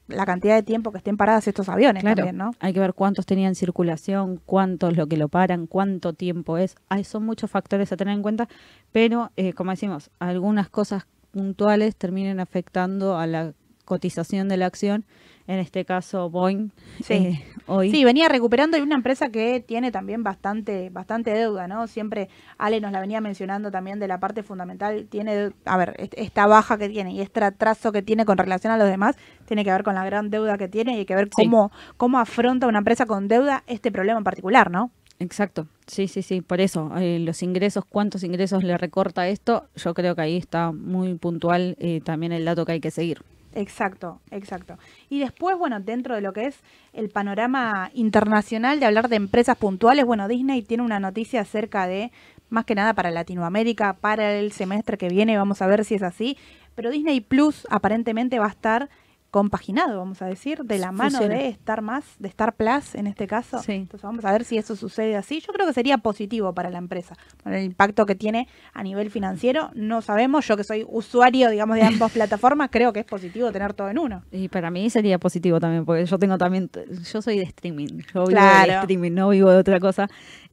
la 0.08 0.26
cantidad 0.26 0.54
de 0.54 0.62
tiempo 0.62 0.92
que 0.92 0.98
estén 0.98 1.16
paradas 1.16 1.46
estos 1.48 1.68
aviones 1.68 2.02
Claro, 2.02 2.16
también, 2.16 2.36
¿no? 2.36 2.52
hay 2.60 2.72
que 2.72 2.80
ver 2.80 2.94
cuántos 2.94 3.26
tenían 3.26 3.54
circulación, 3.54 4.40
cuántos 4.44 4.96
lo 4.96 5.06
que 5.06 5.16
lo 5.16 5.28
paran, 5.28 5.66
cuánto 5.66 6.12
tiempo 6.12 6.58
es. 6.58 6.76
Hay, 6.88 7.04
son 7.04 7.24
muchos 7.24 7.50
factores 7.50 7.92
a 7.92 7.96
tener 7.96 8.14
en 8.14 8.22
cuenta, 8.22 8.48
pero 8.90 9.30
eh, 9.36 9.52
como 9.52 9.70
decimos, 9.70 10.10
algunas 10.18 10.68
cosas 10.68 11.06
puntuales 11.30 11.96
terminan 11.96 12.40
afectando 12.40 13.16
a 13.16 13.26
la 13.26 13.54
cotización 13.84 14.48
de 14.48 14.56
la 14.56 14.66
acción. 14.66 15.04
En 15.48 15.58
este 15.58 15.84
caso, 15.84 16.30
Boeing, 16.30 16.70
Sí. 17.02 17.14
eh, 17.14 17.44
hoy. 17.66 17.90
Sí, 17.90 18.04
venía 18.04 18.28
recuperando 18.28 18.76
y 18.78 18.80
una 18.80 18.94
empresa 18.94 19.28
que 19.30 19.58
tiene 19.58 19.90
también 19.90 20.22
bastante, 20.22 20.88
bastante 20.90 21.32
deuda, 21.32 21.66
¿no? 21.66 21.88
Siempre 21.88 22.28
Ale 22.58 22.80
nos 22.80 22.92
la 22.92 23.00
venía 23.00 23.20
mencionando 23.20 23.72
también 23.72 23.98
de 23.98 24.06
la 24.06 24.20
parte 24.20 24.44
fundamental. 24.44 25.08
Tiene, 25.10 25.50
a 25.64 25.76
ver, 25.76 25.96
est- 25.98 26.14
esta 26.16 26.46
baja 26.46 26.78
que 26.78 26.88
tiene 26.88 27.12
y 27.12 27.20
este 27.20 27.42
atraso 27.42 27.90
que 27.90 28.02
tiene 28.02 28.24
con 28.24 28.38
relación 28.38 28.72
a 28.72 28.76
los 28.78 28.88
demás, 28.88 29.16
tiene 29.46 29.64
que 29.64 29.72
ver 29.72 29.82
con 29.82 29.96
la 29.96 30.04
gran 30.04 30.30
deuda 30.30 30.56
que 30.58 30.68
tiene 30.68 30.94
y 30.94 30.98
hay 30.98 31.06
que 31.06 31.16
ver 31.16 31.26
Sí. 31.26 31.30
cómo, 31.44 31.72
cómo 31.96 32.20
afronta 32.20 32.68
una 32.68 32.78
empresa 32.78 33.06
con 33.06 33.26
deuda 33.26 33.64
este 33.66 33.90
problema 33.90 34.18
en 34.18 34.24
particular, 34.24 34.70
¿no? 34.70 34.92
Exacto, 35.18 35.66
sí, 35.88 36.06
sí, 36.06 36.22
sí, 36.22 36.40
por 36.40 36.60
eso, 36.60 36.90
eh, 36.98 37.18
los 37.18 37.42
ingresos, 37.42 37.84
cuántos 37.84 38.22
ingresos 38.22 38.62
le 38.62 38.76
recorta 38.78 39.26
esto, 39.28 39.66
yo 39.76 39.92
creo 39.94 40.14
que 40.14 40.22
ahí 40.22 40.36
está 40.36 40.70
muy 40.72 41.14
puntual 41.14 41.76
eh, 41.80 42.00
también 42.04 42.30
el 42.32 42.44
dato 42.44 42.64
que 42.64 42.72
hay 42.72 42.80
que 42.80 42.90
seguir. 42.92 43.22
Exacto, 43.54 44.20
exacto. 44.30 44.78
Y 45.08 45.20
después, 45.20 45.58
bueno, 45.58 45.78
dentro 45.80 46.14
de 46.14 46.22
lo 46.22 46.32
que 46.32 46.46
es 46.46 46.60
el 46.92 47.10
panorama 47.10 47.90
internacional 47.94 48.80
de 48.80 48.86
hablar 48.86 49.08
de 49.08 49.16
empresas 49.16 49.56
puntuales, 49.56 50.04
bueno, 50.04 50.26
Disney 50.28 50.62
tiene 50.62 50.82
una 50.82 51.00
noticia 51.00 51.42
acerca 51.42 51.86
de, 51.86 52.12
más 52.48 52.64
que 52.64 52.74
nada 52.74 52.94
para 52.94 53.10
Latinoamérica, 53.10 53.94
para 53.94 54.34
el 54.34 54.52
semestre 54.52 54.96
que 54.96 55.08
viene, 55.08 55.36
vamos 55.36 55.60
a 55.60 55.66
ver 55.66 55.84
si 55.84 55.94
es 55.94 56.02
así, 56.02 56.38
pero 56.74 56.90
Disney 56.90 57.20
Plus 57.20 57.66
aparentemente 57.70 58.38
va 58.38 58.46
a 58.46 58.50
estar 58.50 58.88
compaginado, 59.32 59.98
vamos 59.98 60.20
a 60.20 60.26
decir, 60.26 60.58
de 60.62 60.78
la 60.78 60.92
mano 60.92 61.18
Funciona. 61.18 61.34
de 61.42 61.48
Star 61.48 61.80
Más, 61.80 62.04
de 62.18 62.28
Star 62.28 62.54
Plus 62.54 62.94
en 62.94 63.06
este 63.06 63.26
caso. 63.26 63.58
Sí. 63.62 63.72
Entonces 63.72 64.02
vamos 64.02 64.24
a 64.26 64.30
ver 64.30 64.44
si 64.44 64.58
eso 64.58 64.76
sucede 64.76 65.16
así. 65.16 65.40
Yo 65.40 65.54
creo 65.54 65.66
que 65.66 65.72
sería 65.72 65.96
positivo 65.98 66.52
para 66.54 66.68
la 66.68 66.76
empresa. 66.76 67.16
Con 67.42 67.54
el 67.54 67.64
impacto 67.64 68.04
que 68.04 68.14
tiene 68.14 68.46
a 68.74 68.82
nivel 68.82 69.10
financiero, 69.10 69.70
no 69.74 70.02
sabemos. 70.02 70.46
Yo 70.46 70.56
que 70.58 70.64
soy 70.64 70.84
usuario, 70.86 71.48
digamos, 71.48 71.76
de 71.76 71.82
ambas 71.82 72.12
plataformas, 72.12 72.68
creo 72.70 72.92
que 72.92 73.00
es 73.00 73.06
positivo 73.06 73.50
tener 73.50 73.72
todo 73.72 73.88
en 73.88 73.98
uno. 73.98 74.22
Y 74.30 74.48
para 74.48 74.70
mí 74.70 74.90
sería 74.90 75.18
positivo 75.18 75.58
también, 75.58 75.86
porque 75.86 76.04
yo 76.04 76.18
tengo 76.18 76.36
también, 76.36 76.70
yo 77.10 77.22
soy 77.22 77.38
de 77.38 77.44
streaming, 77.44 78.02
yo 78.14 78.26
vivo 78.26 78.26
Claro. 78.26 78.70
de 78.72 78.78
streaming, 78.80 79.12
no 79.12 79.30
vivo 79.30 79.48
de 79.50 79.56
otra 79.56 79.80
cosa. 79.80 80.08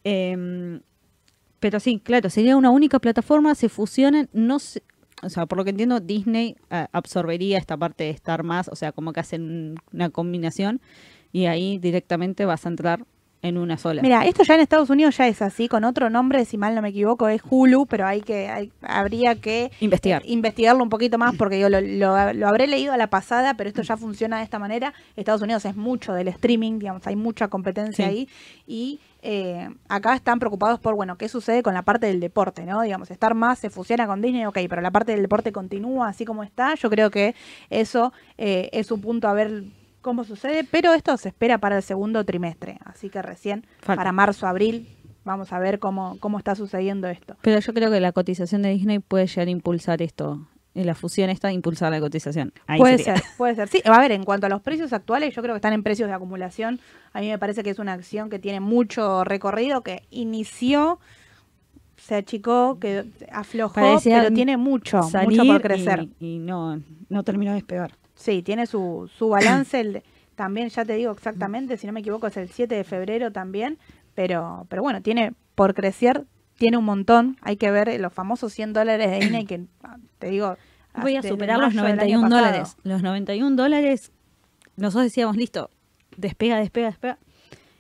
Em, 0.06 0.80
pero 1.60 1.82
sí, 1.82 2.00
claro, 2.02 2.30
sería 2.30 2.56
una 2.56 2.70
única 2.70 3.00
plataforma, 3.00 3.54
se 3.56 3.68
fusionan, 3.68 4.30
no 4.32 4.60
sé, 4.60 4.82
o 5.22 5.30
sea, 5.30 5.46
por 5.46 5.58
lo 5.58 5.64
que 5.64 5.72
entiendo, 5.72 6.00
Disney 6.00 6.56
eh, 6.70 6.88
absorbería 6.92 7.58
esta 7.58 7.78
parte 7.78 8.06
de 8.06 8.10
Star 8.12 8.44
más, 8.44 8.68
o 8.70 8.76
sea, 8.76 8.92
como 8.92 9.14
que 9.14 9.20
hacen 9.20 9.76
una 9.94 10.10
combinación 10.10 10.82
y 11.32 11.46
ahí 11.46 11.78
directamente 11.78 12.46
vas 12.46 12.66
a 12.66 12.70
entrar 12.70 13.06
en 13.42 13.58
una 13.58 13.78
sola. 13.78 14.02
Mira, 14.02 14.26
esto 14.26 14.44
ya 14.44 14.56
en 14.56 14.60
Estados 14.60 14.90
Unidos 14.90 15.16
ya 15.16 15.26
es 15.30 15.42
así, 15.42 15.70
con 15.70 15.86
otro 15.86 16.10
nombre, 16.10 16.44
si 16.44 16.58
mal 16.58 16.76
no 16.76 16.82
me 16.82 16.90
equivoco, 16.90 17.30
es 17.30 17.42
Hulu, 17.50 17.86
pero 17.86 18.06
hay 18.06 18.20
que, 18.20 18.50
hay- 18.50 18.70
habría 18.82 19.36
que 19.36 19.72
Investigar. 19.80 20.24
eh, 20.24 20.26
investigarlo 20.28 20.84
un 20.84 20.90
poquito 20.90 21.18
más 21.18 21.36
porque 21.38 21.58
yo 21.58 21.70
lo, 21.70 21.80
lo- 21.80 22.34
lo 22.34 22.48
habré 22.50 22.68
leído 22.68 22.92
a 22.92 22.98
la 22.98 23.08
pasada, 23.10 23.54
pero 23.54 23.70
esto 23.70 23.82
ya 23.82 23.96
funciona 23.96 24.40
de 24.40 24.44
esta 24.44 24.60
manera. 24.60 24.94
Estados 25.16 25.42
Unidos 25.42 25.64
es 25.64 25.78
mucho 25.78 26.12
del 26.14 26.28
streaming, 26.28 26.80
digamos, 26.80 27.08
hay 27.08 27.16
mucha 27.16 27.48
competencia 27.48 28.06
Sí. 28.06 28.12
ahí 28.12 28.30
y 28.68 29.00
eh, 29.22 29.70
acá 29.88 30.16
están 30.16 30.40
preocupados 30.40 30.80
por, 30.80 30.96
bueno, 30.96 31.18
qué 31.18 31.28
sucede 31.28 31.64
con 31.64 31.74
la 31.74 31.82
parte 31.84 32.08
del 32.08 32.20
deporte, 32.20 32.66
¿no? 32.66 32.82
Digamos, 32.82 33.12
estar 33.12 33.36
más 33.36 33.60
se 33.60 33.70
fusiona 33.70 34.08
con 34.08 34.22
Disney, 34.22 34.46
ok, 34.46 34.58
pero 34.70 34.82
la 34.82 34.92
parte 34.92 35.12
del 35.12 35.22
deporte 35.22 35.52
continúa 35.52 36.08
así 36.08 36.26
como 36.26 36.44
está. 36.44 36.76
Yo 36.76 36.90
creo 36.90 37.12
que 37.12 37.36
eso 37.70 38.14
eh, 38.38 38.70
es 38.72 38.92
un 38.92 39.02
punto 39.02 39.28
a 39.28 39.34
ver 39.34 39.64
cómo 40.02 40.24
sucede, 40.24 40.64
pero 40.64 40.94
esto 40.94 41.16
se 41.18 41.30
espera 41.30 41.58
para 41.58 41.78
el 41.78 41.84
segundo 41.84 42.24
trimestre, 42.24 42.80
así 42.86 43.10
que 43.10 43.22
recién 43.22 43.66
Falta. 43.80 44.00
para 44.00 44.12
marzo, 44.12 44.48
abril, 44.48 44.88
vamos 45.26 45.52
a 45.52 45.60
ver 45.60 45.80
cómo, 45.80 46.18
cómo 46.20 46.38
está 46.38 46.56
sucediendo 46.56 47.08
esto. 47.08 47.36
Pero 47.42 47.60
yo 47.60 47.74
creo 47.74 47.92
que 47.92 48.00
la 48.00 48.12
cotización 48.12 48.62
de 48.62 48.70
Disney 48.70 49.00
puede 49.00 49.28
llegar 49.28 49.48
a 49.48 49.52
impulsar 49.52 50.02
esto. 50.02 50.48
La 50.76 50.94
fusión 50.96 51.30
esta 51.30 51.52
impulsar 51.52 51.92
la 51.92 52.00
cotización. 52.00 52.54
Ahí 52.68 52.80
puede 52.80 53.00
sería. 53.00 53.18
ser, 53.18 53.26
puede 53.38 53.56
ser. 53.56 53.68
Sí, 53.70 53.82
a 53.86 54.00
ver, 54.00 54.12
en 54.12 54.24
cuanto 54.24 54.46
a 54.46 54.50
los 54.50 54.62
precios 54.62 54.94
actuales, 54.94 55.34
yo 55.36 55.42
creo 55.42 55.56
que 55.56 55.58
están 55.58 55.74
en 55.74 55.84
precios 55.84 56.08
de 56.08 56.14
acumulación. 56.16 56.80
A 57.12 57.22
mí 57.22 57.28
me 57.30 57.38
parece 57.40 57.64
que 57.64 57.72
es 57.72 57.80
una 57.80 57.94
acción 57.94 58.30
que 58.30 58.38
tiene 58.40 58.60
mucho 58.60 59.24
recorrido, 59.24 59.82
que 59.82 60.04
inició, 60.12 61.00
se 61.98 62.16
achicó, 62.16 62.78
que 62.80 63.06
aflojó, 63.32 63.74
Parecía 63.76 64.20
pero 64.22 64.34
tiene 64.34 64.58
mucho, 64.58 65.02
mucho 65.24 65.44
por 65.46 65.62
crecer. 65.62 66.08
Y, 66.20 66.36
y 66.36 66.40
no, 66.40 66.80
no 67.10 67.24
terminó 67.24 67.52
de 67.52 67.56
despegar. 67.56 67.92
Sí, 68.16 68.42
tiene 68.44 68.68
su, 68.68 69.10
su 69.18 69.30
balance. 69.30 69.80
el- 69.80 70.04
también, 70.36 70.70
ya 70.70 70.86
te 70.86 70.94
digo 70.94 71.12
exactamente, 71.12 71.76
si 71.76 71.86
no 71.88 71.92
me 71.92 72.00
equivoco, 72.00 72.28
es 72.28 72.38
el 72.38 72.48
7 72.50 72.74
de 72.76 72.84
febrero 72.86 73.32
también. 73.32 73.78
Pero, 74.16 74.66
pero 74.70 74.82
bueno, 74.82 75.02
tiene 75.02 75.34
por 75.56 75.74
crecer, 75.74 76.24
tiene 76.60 76.78
un 76.78 76.86
montón. 76.86 77.38
Hay 77.42 77.58
que 77.58 77.72
ver 77.72 78.00
los 78.00 78.14
famosos 78.14 78.54
100 78.54 78.74
dólares 78.74 79.10
de 79.10 79.20
Disney 79.22 79.46
que, 79.46 79.66
ah, 79.84 79.98
te 80.20 80.30
digo... 80.30 80.56
Voy 81.02 81.16
a 81.16 81.22
superar 81.22 81.60
los 81.60 81.74
mayo 81.74 81.88
del 81.88 82.00
año 82.00 82.20
91 82.20 82.30
pasado. 82.30 82.46
dólares. 82.46 82.78
Los 82.84 83.04
91 83.04 83.56
dólares, 83.56 84.12
nosotros 84.76 85.06
decíamos, 85.06 85.38
listo, 85.38 85.70
despega, 86.18 86.58
despega, 86.58 86.88
despega. 86.88 87.20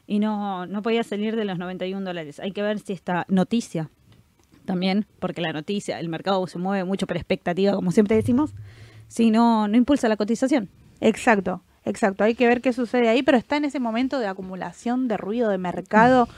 Y 0.07 0.19
no, 0.19 0.65
no 0.67 0.81
podía 0.81 1.03
salir 1.03 1.35
de 1.35 1.43
los 1.43 1.57
91 1.57 2.05
dólares. 2.05 2.39
Hay 2.39 2.51
que 2.51 2.61
ver 2.61 2.79
si 2.79 2.93
esta 2.93 3.25
noticia 3.27 3.89
también, 4.65 5.07
porque 5.19 5.41
la 5.41 5.51
noticia, 5.51 5.99
el 5.99 6.09
mercado 6.09 6.45
se 6.47 6.59
mueve 6.59 6.83
mucho 6.83 7.07
por 7.07 7.17
expectativa, 7.17 7.73
como 7.73 7.91
siempre 7.91 8.15
decimos, 8.15 8.53
si 9.07 9.31
no, 9.31 9.67
no 9.67 9.75
impulsa 9.75 10.07
la 10.07 10.15
cotización. 10.15 10.69
Exacto, 11.01 11.63
exacto. 11.85 12.23
Hay 12.23 12.35
que 12.35 12.47
ver 12.47 12.61
qué 12.61 12.71
sucede 12.71 13.09
ahí, 13.09 13.23
pero 13.23 13.37
está 13.37 13.57
en 13.57 13.65
ese 13.65 13.79
momento 13.79 14.19
de 14.19 14.27
acumulación 14.27 15.07
de 15.07 15.17
ruido 15.17 15.49
de 15.49 15.57
mercado 15.57 16.29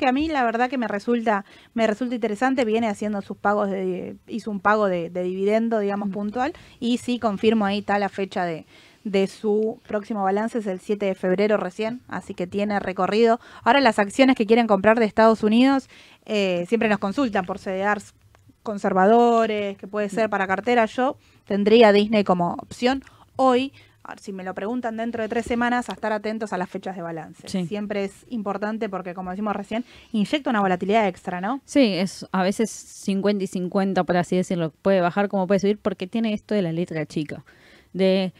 que 0.00 0.08
a 0.08 0.12
mí 0.12 0.28
la 0.28 0.42
verdad 0.42 0.70
que 0.70 0.78
me 0.78 0.88
resulta 0.88 1.44
me 1.74 1.86
resulta 1.86 2.14
interesante. 2.14 2.64
Viene 2.64 2.88
haciendo 2.88 3.20
sus 3.22 3.36
pagos 3.36 3.70
de 3.70 4.16
hizo 4.26 4.50
un 4.50 4.58
pago 4.58 4.86
de, 4.88 5.10
de 5.10 5.22
dividendo, 5.22 5.78
digamos 5.78 6.10
puntual, 6.10 6.54
y 6.80 6.98
sí 6.98 7.18
confirmo 7.18 7.66
ahí 7.66 7.78
está 7.78 7.98
la 7.98 8.08
fecha 8.08 8.44
de 8.44 8.66
de 9.04 9.26
su 9.28 9.80
próximo 9.86 10.22
balance 10.22 10.58
es 10.58 10.66
el 10.66 10.78
7 10.78 11.06
de 11.06 11.14
febrero 11.14 11.56
recién, 11.56 12.02
así 12.08 12.34
que 12.34 12.46
tiene 12.46 12.78
recorrido. 12.80 13.40
Ahora 13.62 13.80
las 13.80 13.98
acciones 13.98 14.36
que 14.36 14.46
quieren 14.46 14.66
comprar 14.66 14.98
de 14.98 15.06
Estados 15.06 15.42
Unidos 15.42 15.88
eh, 16.26 16.66
siempre 16.68 16.88
nos 16.88 16.98
consultan 16.98 17.46
por 17.46 17.58
CDRs 17.58 18.14
conservadores, 18.62 19.78
que 19.78 19.86
puede 19.86 20.08
ser 20.10 20.28
para 20.28 20.46
cartera. 20.46 20.84
Yo 20.84 21.16
tendría 21.44 21.92
Disney 21.92 22.24
como 22.24 22.54
opción 22.54 23.02
hoy. 23.36 23.72
Si 24.18 24.32
me 24.32 24.42
lo 24.42 24.54
preguntan 24.54 24.96
dentro 24.96 25.22
de 25.22 25.28
tres 25.28 25.46
semanas, 25.46 25.88
a 25.88 25.92
estar 25.92 26.12
atentos 26.12 26.52
a 26.52 26.58
las 26.58 26.68
fechas 26.68 26.96
de 26.96 27.02
balance. 27.02 27.48
Sí. 27.48 27.66
Siempre 27.66 28.04
es 28.04 28.26
importante 28.30 28.88
porque, 28.88 29.14
como 29.14 29.30
decimos 29.30 29.54
recién, 29.54 29.84
inyecta 30.12 30.50
una 30.50 30.60
volatilidad 30.60 31.06
extra, 31.06 31.40
¿no? 31.40 31.60
Sí, 31.64 31.94
es 31.94 32.26
a 32.32 32.42
veces 32.42 32.70
50 32.70 33.44
y 33.44 33.46
50, 33.46 34.02
por 34.04 34.16
así 34.16 34.36
decirlo. 34.36 34.72
Puede 34.82 35.00
bajar 35.00 35.28
como 35.28 35.46
puede 35.46 35.60
subir 35.60 35.78
porque 35.78 36.06
tiene 36.06 36.32
esto 36.32 36.54
de 36.54 36.62
la 36.62 36.72
letra 36.72 37.06
chica. 37.06 37.44
De 37.92 38.32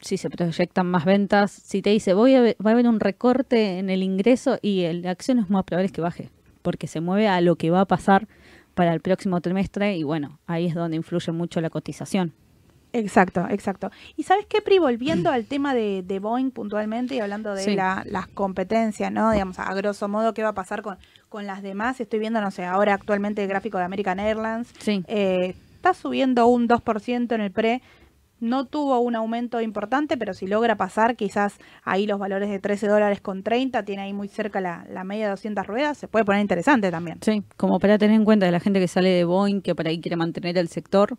si 0.00 0.16
se 0.16 0.30
proyectan 0.30 0.86
más 0.86 1.04
ventas, 1.04 1.50
si 1.50 1.82
te 1.82 1.90
dice 1.90 2.14
voy 2.14 2.34
a 2.34 2.40
va 2.42 2.48
a 2.64 2.70
haber 2.70 2.86
un 2.86 3.00
recorte 3.00 3.78
en 3.78 3.90
el 3.90 4.02
ingreso 4.02 4.58
y 4.62 4.82
el- 4.82 5.02
la 5.02 5.10
acción 5.10 5.38
es 5.40 5.50
más 5.50 5.64
probable 5.64 5.90
que 5.90 6.00
baje, 6.00 6.30
porque 6.62 6.86
se 6.86 7.00
mueve 7.00 7.26
a 7.28 7.40
lo 7.40 7.56
que 7.56 7.70
va 7.70 7.80
a 7.80 7.84
pasar 7.84 8.28
para 8.74 8.92
el 8.94 9.00
próximo 9.00 9.40
trimestre 9.40 9.96
y 9.96 10.04
bueno, 10.04 10.38
ahí 10.46 10.66
es 10.66 10.74
donde 10.76 10.96
influye 10.96 11.32
mucho 11.32 11.60
la 11.60 11.68
cotización. 11.70 12.32
Exacto, 12.98 13.46
exacto. 13.50 13.90
Y 14.16 14.24
sabes 14.24 14.46
qué, 14.46 14.60
Pri, 14.60 14.78
volviendo 14.78 15.30
al 15.32 15.44
tema 15.46 15.74
de, 15.74 16.02
de 16.04 16.18
Boeing 16.18 16.50
puntualmente 16.50 17.14
y 17.14 17.20
hablando 17.20 17.54
de 17.54 17.62
Sí. 17.62 17.74
la- 17.74 18.02
las 18.06 18.26
competencias, 18.28 19.12
¿no? 19.12 19.30
Digamos, 19.32 19.58
a 19.58 19.72
grosso 19.74 20.08
modo, 20.08 20.34
¿qué 20.34 20.42
va 20.42 20.50
a 20.50 20.54
pasar 20.54 20.82
con, 20.82 20.96
con 21.28 21.46
las 21.46 21.62
demás? 21.62 22.00
Estoy 22.00 22.18
viendo, 22.18 22.40
no 22.40 22.50
sé, 22.50 22.64
ahora 22.64 22.94
actualmente 22.94 23.42
el 23.42 23.48
gráfico 23.48 23.78
de 23.78 23.84
American 23.84 24.18
Airlines. 24.20 24.68
Sí. 24.78 25.04
Eh, 25.08 25.54
está 25.76 25.94
subiendo 25.94 26.46
un 26.48 26.66
2% 26.68 27.34
en 27.34 27.40
el 27.40 27.52
pre. 27.52 27.82
No 28.40 28.66
tuvo 28.66 29.00
un 29.00 29.16
aumento 29.16 29.60
importante, 29.60 30.16
pero 30.16 30.32
si 30.32 30.46
logra 30.46 30.76
pasar, 30.76 31.16
quizás 31.16 31.56
ahí 31.82 32.06
los 32.06 32.20
valores 32.20 32.48
de 32.48 32.60
13 32.60 32.86
dólares 32.86 33.20
con 33.20 33.42
30, 33.42 33.84
tiene 33.84 34.02
ahí 34.02 34.12
muy 34.12 34.28
cerca 34.28 34.60
la, 34.60 34.86
la 34.88 35.02
media 35.02 35.24
de 35.24 35.30
200 35.30 35.66
ruedas, 35.66 35.98
se 35.98 36.06
puede 36.06 36.24
poner 36.24 36.40
interesante 36.42 36.88
también. 36.92 37.18
Sí, 37.20 37.42
como 37.56 37.80
para 37.80 37.98
tener 37.98 38.14
en 38.14 38.24
cuenta 38.24 38.46
de 38.46 38.52
la 38.52 38.60
gente 38.60 38.78
que 38.78 38.86
sale 38.86 39.08
de 39.08 39.24
Boeing, 39.24 39.60
que 39.60 39.74
por 39.74 39.88
ahí 39.88 40.00
quiere 40.00 40.14
mantener 40.14 40.56
el 40.56 40.68
sector, 40.68 41.18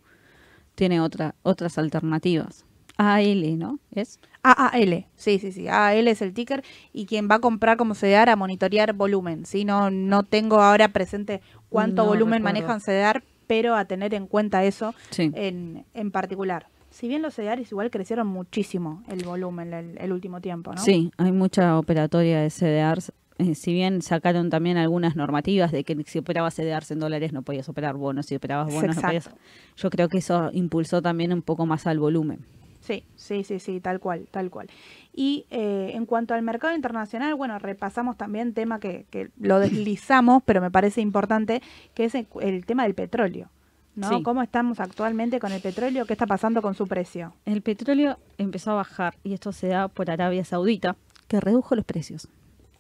tiene 0.76 1.02
otra, 1.02 1.36
otras 1.44 1.78
alternativas. 1.78 2.66
AL, 2.98 3.58
¿no? 3.58 3.80
¿Es? 3.92 4.20
AAL, 4.44 5.06
sí, 5.16 5.40
sí, 5.40 5.52
sí, 5.54 5.68
AAL 5.70 6.08
es 6.10 6.22
el 6.22 6.34
ticker 6.34 6.64
y 6.92 7.06
quien 7.06 7.30
va 7.32 7.36
a 7.36 7.40
comprar 7.40 7.78
como 7.78 7.94
CDR 7.94 8.30
a 8.30 8.36
monitorear 8.36 8.94
volumen, 8.94 9.46
¿sí? 9.46 9.64
No, 9.64 9.90
no 9.90 10.24
tengo 10.24 10.62
ahora 10.62 10.90
presente 10.90 11.42
cuánto 11.70 12.04
No 12.04 12.10
volumen 12.10 12.44
recuerdo. 12.44 12.68
manejan 12.68 12.82
CDR, 12.82 13.24
pero 13.48 13.76
a 13.76 13.86
tener 13.86 14.14
en 14.14 14.28
cuenta 14.28 14.64
eso 14.66 14.94
Sí. 15.12 15.32
en, 15.34 15.86
en 15.94 16.12
particular. 16.12 16.68
Si 16.92 17.08
bien 17.08 17.22
los 17.22 17.36
CDRs 17.36 17.72
igual 17.72 17.90
crecieron 17.92 18.28
muchísimo 18.28 19.04
el 19.10 19.24
volumen 19.24 19.74
el, 19.74 19.98
el 19.98 20.12
último 20.12 20.42
tiempo, 20.42 20.74
¿no? 20.74 20.82
Sí, 20.82 21.12
hay 21.18 21.32
mucha 21.32 21.78
operatoria 21.78 22.42
de 22.42 22.50
CDRs. 22.50 23.14
Eh, 23.40 23.56
si 23.56 23.74
bien 23.74 24.02
sacaron 24.02 24.50
también 24.50 24.76
algunas 24.76 25.16
normativas 25.16 25.72
de 25.72 25.86
que 25.86 25.96
si 26.06 26.20
operabas 26.20 26.56
CDRs 26.56 26.92
en 26.92 27.00
dólares 27.00 27.32
no 27.32 27.42
podías 27.42 27.70
operar 27.70 27.96
bonos, 27.96 28.26
si 28.26 28.36
operabas 28.36 28.72
bonos 28.74 28.98
no 28.98 29.02
podías. 29.02 29.30
Yo 29.78 29.90
creo 29.90 30.10
que 30.10 30.18
eso 30.18 30.50
impulsó 30.52 31.02
también 31.02 31.32
un 31.32 31.42
poco 31.42 31.66
más 31.66 31.88
al 31.88 32.00
volumen. 32.00 32.46
Sí, 32.82 33.06
sí, 33.16 33.46
sí, 33.46 33.60
sí, 33.60 33.80
tal 33.80 34.02
cual, 34.02 34.28
tal 34.30 34.50
cual. 34.50 34.68
Y 35.14 35.46
eh, 35.52 35.92
en 35.94 36.06
cuanto 36.06 36.34
al 36.34 36.42
mercado 36.42 36.76
internacional, 36.76 37.34
bueno, 37.36 37.58
repasamos 37.60 38.18
también 38.18 38.54
tema 38.54 38.82
que, 38.82 39.06
que 39.10 39.30
lo 39.40 39.60
deslizamos, 39.60 40.44
pero 40.44 40.60
me 40.60 40.72
parece 40.72 41.00
importante, 41.00 41.62
que 41.94 42.06
es 42.06 42.16
el, 42.16 42.28
el 42.42 42.66
tema 42.66 42.84
del 42.84 42.94
petróleo. 42.94 43.50
¿no? 43.96 44.10
Sí. 44.10 44.24
¿Cómo 44.24 44.42
estamos 44.42 44.82
actualmente 44.82 45.40
con 45.40 45.52
el 45.54 45.62
petróleo? 45.62 46.06
¿Qué 46.06 46.14
está 46.14 46.26
pasando 46.26 46.62
con 46.62 46.74
su 46.74 46.88
precio? 46.88 47.34
El 47.46 47.62
petróleo 47.62 48.18
empezó 48.38 48.72
a 48.72 48.76
bajar 48.76 49.16
y 49.24 49.34
esto 49.34 49.52
se 49.52 49.68
da 49.68 49.88
por 49.88 50.12
Arabia 50.12 50.44
Saudita, 50.44 50.96
que 51.28 51.40
redujo 51.40 51.76
los 51.76 51.86
precios. 51.86 52.28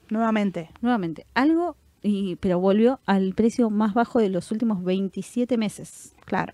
Nuevamente. 0.10 0.70
Nuevamente, 0.82 1.26
algo, 1.34 1.76
y, 2.02 2.36
pero 2.38 2.60
volvió 2.60 3.00
al 3.06 3.34
precio 3.34 3.70
más 3.70 3.94
bajo 3.94 4.20
de 4.20 4.30
los 4.30 4.52
últimos 4.52 4.84
27 4.84 5.58
meses. 5.58 6.14
Claro. 6.26 6.54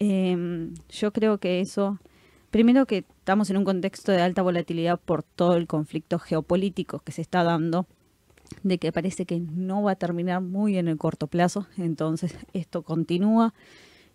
Eh, 0.00 0.70
yo 0.88 1.12
creo 1.12 1.38
que 1.38 1.60
eso, 1.60 1.98
primero 2.50 2.86
que 2.86 3.04
estamos 3.18 3.50
en 3.50 3.58
un 3.58 3.64
contexto 3.64 4.12
de 4.12 4.22
alta 4.22 4.42
volatilidad 4.42 4.98
por 4.98 5.22
todo 5.22 5.56
el 5.56 5.66
conflicto 5.66 6.18
geopolítico 6.18 7.00
que 7.00 7.12
se 7.12 7.22
está 7.22 7.44
dando, 7.44 7.86
de 8.62 8.78
que 8.78 8.92
parece 8.92 9.26
que 9.26 9.38
no 9.38 9.82
va 9.82 9.92
a 9.92 9.96
terminar 9.96 10.40
muy 10.40 10.76
en 10.76 10.88
el 10.88 10.96
corto 10.96 11.26
plazo, 11.26 11.66
entonces 11.76 12.34
esto 12.52 12.82
continúa. 12.82 13.54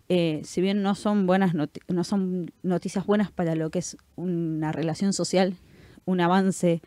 Eh, 0.08 0.42
si 0.44 0.60
bien 0.60 0.82
no 0.82 0.94
son 0.94 1.26
buenas 1.26 1.52
no 1.54 2.04
son 2.04 2.52
noticias 2.62 3.06
buenas 3.06 3.32
para 3.32 3.56
lo 3.56 3.70
que 3.70 3.80
es 3.80 3.96
una 4.14 4.70
relación 4.70 5.12
social, 5.12 5.56
un 6.04 6.20
avance 6.20 6.80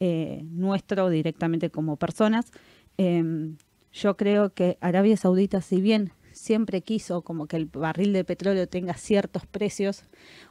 eh, 0.00 0.42
nuestro 0.44 1.08
directamente 1.08 1.70
como 1.70 1.96
personas, 1.96 2.52
eh, 2.98 3.54
yo 3.92 4.16
creo 4.16 4.52
que 4.52 4.76
Arabia 4.80 5.16
Saudita, 5.16 5.60
si 5.60 5.80
bien 5.80 6.12
siempre 6.32 6.82
quiso 6.82 7.22
como 7.22 7.46
que 7.46 7.56
el 7.56 7.66
barril 7.66 8.12
de 8.12 8.24
petróleo 8.24 8.66
tenga 8.68 8.94
ciertos 8.94 9.46
precios, 9.46 10.04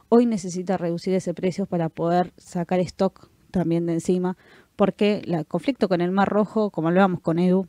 hoy 0.08 0.26
necesita 0.26 0.76
reducir 0.76 1.14
ese 1.14 1.34
precio 1.34 1.66
para 1.66 1.88
poder 1.90 2.32
sacar 2.38 2.80
stock 2.80 3.28
también 3.50 3.86
de 3.86 3.92
encima, 3.92 4.36
porque 4.76 5.22
el 5.26 5.46
conflicto 5.46 5.88
con 5.88 6.00
el 6.00 6.10
Mar 6.10 6.28
Rojo, 6.28 6.70
como 6.70 6.88
hablábamos 6.88 7.20
con 7.20 7.38
Edu, 7.38 7.68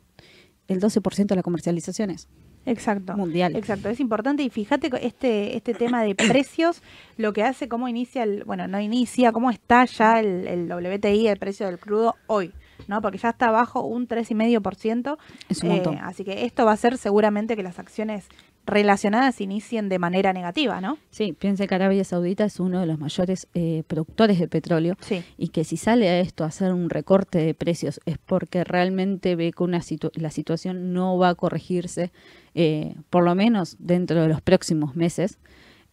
el 0.66 0.80
12% 0.80 1.26
de 1.26 1.36
la 1.36 1.42
comercialización 1.42 2.10
es 2.10 2.28
Exacto. 2.66 3.16
mundial. 3.16 3.56
Exacto, 3.56 3.88
es 3.88 4.00
importante 4.00 4.42
y 4.42 4.50
fíjate 4.50 4.90
este, 5.00 5.56
este 5.56 5.74
tema 5.74 6.02
de 6.02 6.14
precios, 6.14 6.82
lo 7.16 7.32
que 7.32 7.42
hace, 7.42 7.68
cómo 7.68 7.88
inicia, 7.88 8.24
el, 8.24 8.44
bueno, 8.44 8.68
no 8.68 8.80
inicia, 8.80 9.32
cómo 9.32 9.50
está 9.50 9.84
ya 9.84 10.20
el, 10.20 10.46
el 10.46 10.72
WTI, 10.72 11.28
el 11.28 11.38
precio 11.38 11.66
del 11.66 11.78
crudo 11.78 12.16
hoy, 12.26 12.52
¿no? 12.88 13.00
Porque 13.00 13.18
ya 13.18 13.30
está 13.30 13.50
bajo 13.50 13.82
un 13.82 14.06
3,5%. 14.06 15.16
Es 15.48 15.62
un 15.62 15.70
eh, 15.70 15.82
así 16.02 16.24
que 16.24 16.44
esto 16.44 16.64
va 16.64 16.72
a 16.72 16.74
hacer 16.74 16.98
seguramente 16.98 17.56
que 17.56 17.62
las 17.62 17.78
acciones 17.78 18.28
relacionadas 18.66 19.40
inicien 19.40 19.88
de 19.88 19.98
manera 19.98 20.32
negativa, 20.32 20.80
¿no? 20.80 20.98
Sí, 21.10 21.32
piense 21.32 21.66
que 21.66 21.74
Arabia 21.74 22.04
Saudita 22.04 22.44
es 22.44 22.58
uno 22.60 22.80
de 22.80 22.86
los 22.86 22.98
mayores 22.98 23.46
eh, 23.54 23.84
productores 23.86 24.38
de 24.40 24.48
petróleo 24.48 24.96
Sí. 25.00 25.22
y 25.38 25.48
que 25.48 25.64
si 25.64 25.76
sale 25.76 26.08
a 26.08 26.20
esto 26.20 26.44
a 26.44 26.48
hacer 26.48 26.72
un 26.72 26.90
recorte 26.90 27.38
de 27.38 27.54
precios 27.54 28.00
es 28.06 28.18
porque 28.18 28.64
realmente 28.64 29.36
ve 29.36 29.52
que 29.52 29.62
una 29.62 29.80
situ- 29.80 30.10
la 30.14 30.30
situación 30.30 30.92
no 30.92 31.16
va 31.16 31.28
a 31.30 31.34
corregirse, 31.36 32.10
eh, 32.54 32.94
por 33.08 33.22
lo 33.24 33.34
menos 33.34 33.76
dentro 33.78 34.20
de 34.22 34.28
los 34.28 34.40
próximos 34.40 34.96
meses. 34.96 35.38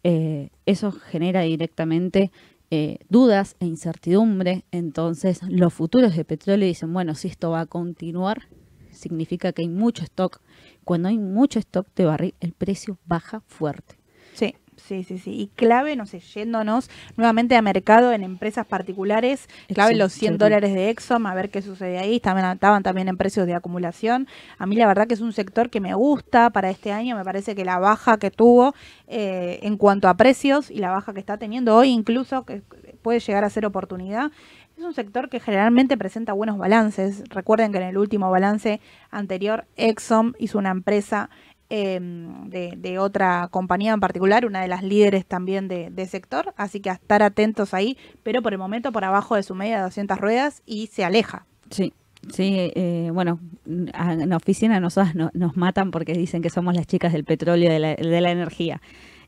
Eh, 0.03 0.49
eso 0.65 0.91
genera 0.91 1.41
directamente 1.41 2.31
eh, 2.71 2.97
dudas 3.07 3.55
e 3.59 3.65
incertidumbre. 3.67 4.63
Entonces, 4.71 5.41
los 5.47 5.71
futuros 5.73 6.15
de 6.15 6.25
petróleo 6.25 6.67
dicen, 6.67 6.91
bueno, 6.91 7.13
si 7.13 7.27
esto 7.27 7.51
va 7.51 7.61
a 7.61 7.65
continuar, 7.67 8.47
significa 8.91 9.51
que 9.53 9.61
hay 9.61 9.69
mucho 9.69 10.03
stock. 10.03 10.41
Cuando 10.83 11.09
hay 11.09 11.17
mucho 11.17 11.59
stock 11.59 11.87
de 11.95 12.05
barril, 12.05 12.35
el 12.39 12.53
precio 12.53 12.97
baja 13.05 13.41
fuerte. 13.47 13.95
Sí, 14.33 14.55
sí, 14.75 15.03
sí, 15.03 15.17
sí. 15.17 15.31
Y 15.31 15.47
clave, 15.47 15.95
no 15.95 16.05
sé, 16.05 16.19
yéndonos 16.19 16.89
nuevamente 17.15 17.55
a 17.55 17.61
mercado 17.61 18.11
en 18.11 18.23
empresas 18.23 18.65
particulares, 18.65 19.47
clave 19.67 19.91
Exxon, 19.91 19.99
los 19.99 20.13
100 20.13 20.19
Chevron. 20.21 20.39
dólares 20.39 20.73
de 20.73 20.89
Exxon, 20.89 21.25
a 21.27 21.33
ver 21.35 21.49
qué 21.49 21.61
sucede 21.61 21.97
ahí. 21.97 22.15
Estaban, 22.15 22.53
estaban 22.53 22.83
también 22.83 23.07
en 23.07 23.17
precios 23.17 23.45
de 23.47 23.53
acumulación. 23.53 24.27
A 24.57 24.65
mí 24.65 24.75
la 24.75 24.87
verdad 24.87 25.07
que 25.07 25.13
es 25.13 25.21
un 25.21 25.33
sector 25.33 25.69
que 25.69 25.79
me 25.79 25.93
gusta 25.93 26.49
para 26.49 26.69
este 26.69 26.91
año. 26.91 27.15
Me 27.15 27.23
parece 27.23 27.55
que 27.55 27.65
la 27.65 27.79
baja 27.79 28.17
que 28.17 28.31
tuvo 28.31 28.73
eh, 29.07 29.59
en 29.63 29.77
cuanto 29.77 30.07
a 30.07 30.15
precios 30.15 30.71
y 30.71 30.79
la 30.79 30.91
baja 30.91 31.13
que 31.13 31.19
está 31.19 31.37
teniendo 31.37 31.75
hoy 31.75 31.89
incluso, 31.89 32.45
que 32.45 32.61
puede 33.01 33.19
llegar 33.19 33.43
a 33.43 33.49
ser 33.49 33.65
oportunidad. 33.65 34.31
Es 34.77 34.83
un 34.83 34.93
sector 34.93 35.29
que 35.29 35.39
generalmente 35.39 35.97
presenta 35.97 36.33
buenos 36.33 36.57
balances. 36.57 37.23
Recuerden 37.29 37.71
que 37.71 37.77
en 37.77 37.83
el 37.85 37.97
último 37.97 38.29
balance 38.31 38.81
anterior, 39.11 39.65
Exxon 39.77 40.35
hizo 40.39 40.57
una 40.57 40.71
empresa 40.71 41.29
eh, 41.69 41.99
de, 42.01 42.73
de 42.77 42.99
otra 42.99 43.47
compañía 43.51 43.93
en 43.93 43.99
particular, 43.99 44.45
una 44.45 44.61
de 44.61 44.67
las 44.67 44.83
líderes 44.83 45.25
también 45.25 45.67
de, 45.67 46.05
sector, 46.07 46.53
así 46.57 46.79
que 46.79 46.89
a 46.89 46.93
estar 46.93 47.23
atentos 47.23 47.73
ahí, 47.73 47.97
pero 48.23 48.41
por 48.41 48.53
el 48.53 48.59
momento 48.59 48.91
por 48.91 49.05
abajo 49.05 49.35
de 49.35 49.43
su 49.43 49.55
media 49.55 49.77
de 49.77 49.83
200 49.83 50.19
ruedas 50.19 50.61
y 50.65 50.87
se 50.87 51.03
aleja. 51.05 51.45
Sí, 51.69 51.93
sí, 52.31 52.71
eh, 52.75 53.09
bueno, 53.13 53.39
en 53.65 54.29
la 54.29 54.37
oficina 54.37 54.79
nosotras 54.79 55.15
no- 55.15 55.31
nos 55.33 55.55
matan 55.55 55.91
porque 55.91 56.13
dicen 56.13 56.41
que 56.41 56.49
somos 56.49 56.75
las 56.75 56.85
chicas 56.87 57.13
del 57.13 57.23
petróleo, 57.23 57.71
de 57.71 57.79
de 57.95 58.21
la 58.21 58.31
energía. 58.31 58.81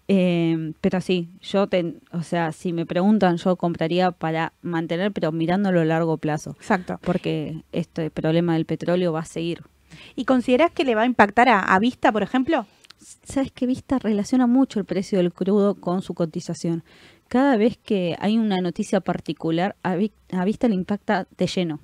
Eh, 0.08 0.74
pero 0.82 1.01
sí, 1.01 1.30
yo, 1.41 1.68
ten- 1.68 1.99
o 2.12 2.22
sea, 2.22 2.51
si 2.51 2.74
me 2.74 2.86
preguntan, 2.86 3.38
yo 3.38 3.56
compraría 3.56 4.12
para 4.12 4.53
mantener, 4.62 5.12
pero 5.12 5.32
mirándolo 5.32 5.82
a 5.82 5.86
largo 5.86 6.18
plazo, 6.18 6.51
Exacto. 6.60 6.99
porque 7.03 7.64
este 7.72 8.12
problema 8.12 8.53
del 8.53 8.66
petróleo 8.66 9.12
va 9.14 9.22
a 9.22 9.26
seguir. 9.26 9.64
¿Y 10.16 10.26
considerás 10.26 10.72
que 10.72 10.84
le 10.84 10.93
va 10.95 11.03
a 11.03 11.06
impactar 11.08 11.49
a, 11.49 11.60
a 11.60 11.80
Vista, 11.80 12.12
por 12.12 12.22
ejemplo? 12.22 12.66
¿Sabes 13.24 13.51
que 13.51 13.66
Vista 13.66 13.97
relaciona 13.99 14.45
mucho 14.47 14.80
el 14.80 14.86
precio 14.86 15.18
del 15.18 15.34
crudo 15.34 15.76
con 15.76 16.01
su 16.01 16.14
cotización? 16.14 16.84
Cada 17.28 17.58
vez 17.58 17.78
que 17.78 18.16
hay 18.20 18.38
una 18.38 18.62
noticia 18.62 19.01
particular, 19.01 19.76
a, 19.84 19.97
a 20.32 20.45
Vista 20.45 20.68
le 20.68 20.76
impacta 20.76 21.28
de 21.38 21.47
lleno. 21.47 21.80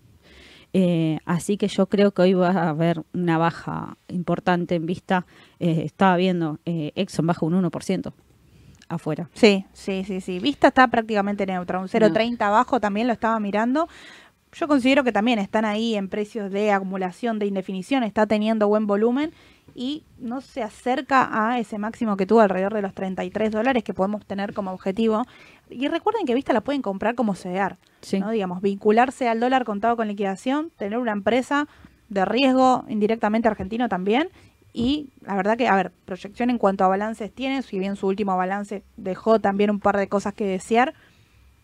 Eh, 0.73 1.19
así 1.25 1.57
que 1.57 1.67
yo 1.67 1.87
creo 1.87 2.11
que 2.11 2.21
hoy 2.21 2.33
va 2.33 2.49
a 2.49 2.69
haber 2.69 3.03
una 3.13 3.37
baja 3.37 3.97
importante 4.07 4.75
en 4.75 4.85
Vista. 4.85 5.25
Eh, 5.59 5.83
estaba 5.85 6.15
viendo, 6.15 6.59
eh, 6.65 6.91
Exxon 6.95 7.27
baja 7.27 7.45
un 7.45 7.53
1% 7.53 8.13
afuera. 8.87 9.29
Sí, 9.33 9.65
sí, 9.73 10.03
sí, 10.05 10.21
sí. 10.21 10.39
Vista 10.39 10.69
está 10.69 10.87
prácticamente 10.87 11.45
neutra, 11.45 11.79
un 11.79 11.87
0,30 11.87 12.41
abajo 12.41 12.79
también 12.79 13.07
lo 13.07 13.13
estaba 13.13 13.39
mirando. 13.39 13.87
Yo 14.53 14.67
considero 14.67 15.03
que 15.03 15.13
también 15.13 15.39
están 15.39 15.63
ahí 15.63 15.95
en 15.95 16.09
precios 16.09 16.51
de 16.51 16.71
acumulación, 16.71 17.39
de 17.39 17.45
indefinición, 17.45 18.03
está 18.03 18.27
teniendo 18.27 18.67
buen 18.67 18.85
volumen 18.85 19.31
y 19.75 20.03
no 20.19 20.41
se 20.41 20.63
acerca 20.63 21.29
a 21.31 21.59
ese 21.59 21.77
máximo 21.77 22.17
que 22.17 22.25
tuvo 22.25 22.41
alrededor 22.41 22.73
de 22.73 22.81
los 22.81 22.93
33 22.93 23.51
dólares 23.51 23.83
que 23.83 23.93
podemos 23.93 24.25
tener 24.25 24.53
como 24.53 24.71
objetivo. 24.71 25.23
Y 25.69 25.87
recuerden 25.87 26.25
que 26.25 26.35
Vista 26.35 26.53
la 26.53 26.61
pueden 26.61 26.81
comprar 26.81 27.15
como 27.15 27.35
CEDAR, 27.35 27.77
Sí. 28.01 28.19
¿no? 28.19 28.31
Digamos, 28.31 28.61
vincularse 28.61 29.29
al 29.29 29.39
dólar 29.39 29.63
contado 29.63 29.95
con 29.95 30.07
liquidación, 30.07 30.71
tener 30.77 30.97
una 30.97 31.11
empresa 31.11 31.67
de 32.09 32.25
riesgo 32.25 32.83
indirectamente 32.89 33.47
argentino 33.47 33.87
también. 33.89 34.29
Y 34.73 35.09
la 35.21 35.35
verdad 35.35 35.57
que, 35.57 35.67
a 35.67 35.75
ver, 35.75 35.91
proyección 36.05 36.49
en 36.49 36.57
cuanto 36.57 36.83
a 36.83 36.87
balances 36.87 37.31
tiene, 37.31 37.61
si 37.61 37.77
bien 37.79 37.95
su 37.95 38.07
último 38.07 38.37
balance 38.37 38.83
dejó 38.97 39.39
también 39.39 39.69
un 39.69 39.79
par 39.79 39.97
de 39.97 40.07
cosas 40.07 40.33
que 40.33 40.45
desear, 40.45 40.93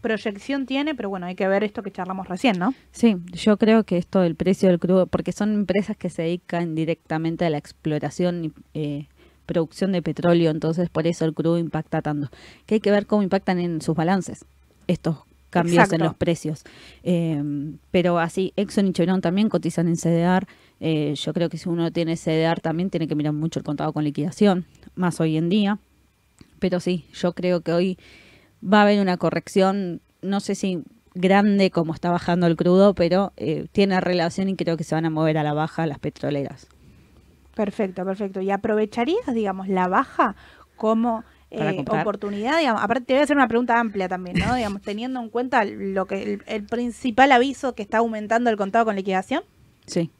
proyección 0.01 0.65
tiene, 0.65 0.95
pero 0.95 1.09
bueno, 1.09 1.25
hay 1.25 1.35
que 1.35 1.47
ver 1.47 1.63
esto 1.63 1.83
que 1.83 1.91
charlamos 1.91 2.27
recién, 2.27 2.57
¿no? 2.57 2.73
Sí, 2.91 3.17
yo 3.33 3.57
creo 3.57 3.83
que 3.83 3.97
esto 3.97 4.21
del 4.21 4.35
precio 4.35 4.69
del 4.69 4.79
crudo, 4.79 5.07
porque 5.07 5.31
son 5.31 5.53
empresas 5.53 5.97
que 5.97 6.09
se 6.09 6.23
dedican 6.23 6.75
directamente 6.75 7.45
a 7.45 7.49
la 7.49 7.57
exploración 7.57 8.45
y 8.45 8.51
eh, 8.73 9.07
producción 9.45 9.91
de 9.91 10.01
petróleo, 10.01 10.51
entonces 10.51 10.89
por 10.89 11.07
eso 11.07 11.25
el 11.25 11.33
crudo 11.33 11.57
impacta 11.57 12.01
tanto. 12.01 12.29
Que 12.65 12.75
hay 12.75 12.81
que 12.81 12.91
ver 12.91 13.05
cómo 13.05 13.23
impactan 13.23 13.59
en 13.59 13.81
sus 13.81 13.95
balances 13.95 14.45
estos 14.87 15.17
cambios 15.49 15.75
Exacto. 15.75 15.95
en 15.95 16.03
los 16.03 16.15
precios. 16.15 16.63
Eh, 17.03 17.41
pero 17.91 18.19
así, 18.19 18.53
Exxon 18.55 18.87
y 18.87 18.93
Chevron 18.93 19.21
también 19.21 19.49
cotizan 19.49 19.87
en 19.87 19.95
CDR. 19.95 20.45
Eh, 20.79 21.15
yo 21.15 21.33
creo 21.33 21.49
que 21.49 21.57
si 21.57 21.69
uno 21.69 21.91
tiene 21.91 22.15
CDR 22.15 22.59
también 22.59 22.89
tiene 22.89 23.07
que 23.07 23.15
mirar 23.15 23.33
mucho 23.33 23.59
el 23.59 23.65
contado 23.65 23.93
con 23.93 24.03
liquidación, 24.03 24.65
más 24.95 25.19
hoy 25.19 25.37
en 25.37 25.49
día. 25.49 25.79
Pero 26.59 26.79
sí, 26.79 27.05
yo 27.13 27.33
creo 27.33 27.61
que 27.61 27.71
hoy 27.71 27.97
va 28.63 28.79
a 28.79 28.81
haber 28.83 28.99
una 28.99 29.17
corrección, 29.17 30.01
no 30.21 30.39
sé 30.39 30.55
si 30.55 30.83
grande 31.13 31.71
como 31.71 31.93
está 31.93 32.11
bajando 32.11 32.47
el 32.47 32.55
crudo, 32.55 32.93
pero 32.93 33.33
eh, 33.37 33.67
tiene 33.71 33.99
relación 33.99 34.49
y 34.49 34.55
creo 34.55 34.77
que 34.77 34.83
se 34.83 34.95
van 34.95 35.05
a 35.05 35.09
mover 35.09 35.37
a 35.37 35.43
la 35.43 35.53
baja 35.53 35.85
las 35.87 35.99
petroleras. 35.99 36.67
Perfecto, 37.55 38.05
perfecto. 38.05 38.41
¿Y 38.41 38.51
aprovecharías, 38.51 39.33
digamos, 39.33 39.67
la 39.67 39.87
baja 39.87 40.35
como 40.75 41.23
eh, 41.49 41.83
oportunidad? 41.89 42.59
Digamos, 42.59 42.83
aparte 42.83 43.05
te 43.05 43.13
voy 43.13 43.21
a 43.21 43.23
hacer 43.23 43.35
una 43.35 43.47
pregunta 43.47 43.79
amplia 43.79 44.07
también, 44.07 44.37
¿no? 44.37 44.53
digamos, 44.55 44.81
teniendo 44.83 45.19
en 45.19 45.29
cuenta 45.29 45.65
lo 45.65 46.05
que 46.05 46.21
el, 46.21 46.43
el 46.45 46.63
principal 46.63 47.31
aviso 47.31 47.73
que 47.73 47.81
está 47.81 47.97
aumentando 47.97 48.49
el 48.49 48.57
contado 48.57 48.85
con 48.85 48.95
liquidación. 48.95 49.41
Sí, 49.87 50.11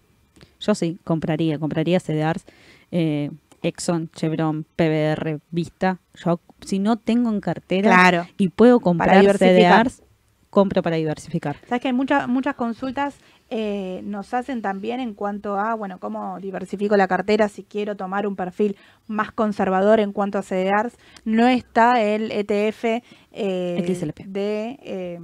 yo 0.59 0.75
sí, 0.75 0.97
compraría, 1.03 1.59
compraría 1.59 1.99
CDRs, 1.99 2.45
eh, 2.91 3.31
Exxon, 3.61 4.09
Chevron, 4.13 4.65
PBR, 4.75 5.39
Vista. 5.51 5.99
Yo, 6.13 6.39
si 6.61 6.79
no 6.79 6.97
tengo 6.97 7.29
en 7.29 7.41
cartera 7.41 7.89
Claro. 7.89 8.27
y 8.37 8.49
puedo 8.49 8.79
comprar. 8.79 9.23
CDRs, 9.37 10.03
compro 10.49 10.81
para 10.81 10.95
diversificar. 10.95 11.57
Sabes 11.67 11.81
que 11.81 11.87
hay 11.89 11.93
muchas 11.93 12.27
muchas 12.27 12.55
consultas 12.55 13.19
eh, 13.49 14.01
nos 14.03 14.33
hacen 14.33 14.61
también 14.61 14.99
en 14.99 15.13
cuanto 15.13 15.57
a, 15.57 15.73
bueno, 15.73 15.99
cómo 15.99 16.37
diversifico 16.39 16.97
la 16.97 17.07
cartera 17.07 17.47
si 17.47 17.63
quiero 17.63 17.95
tomar 17.95 18.27
un 18.27 18.35
perfil 18.35 18.75
más 19.07 19.31
conservador 19.31 20.01
en 20.01 20.11
cuanto 20.11 20.37
a 20.37 20.41
CDRs. 20.41 20.97
No 21.23 21.47
está 21.47 22.01
el 22.01 22.31
ETF 22.31 22.83
eh, 23.31 24.11
de... 24.25 24.79
Eh, 24.83 25.19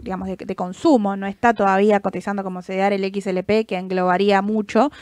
digamos, 0.00 0.28
de, 0.28 0.36
de, 0.36 0.54
consumo, 0.54 1.16
no 1.16 1.26
está 1.26 1.52
todavía 1.54 1.98
cotizando 1.98 2.44
como 2.44 2.62
CDR 2.62 2.92
el 2.92 3.12
XLP, 3.12 3.66
que 3.66 3.76
englobaría 3.76 4.42
mucho, 4.42 4.92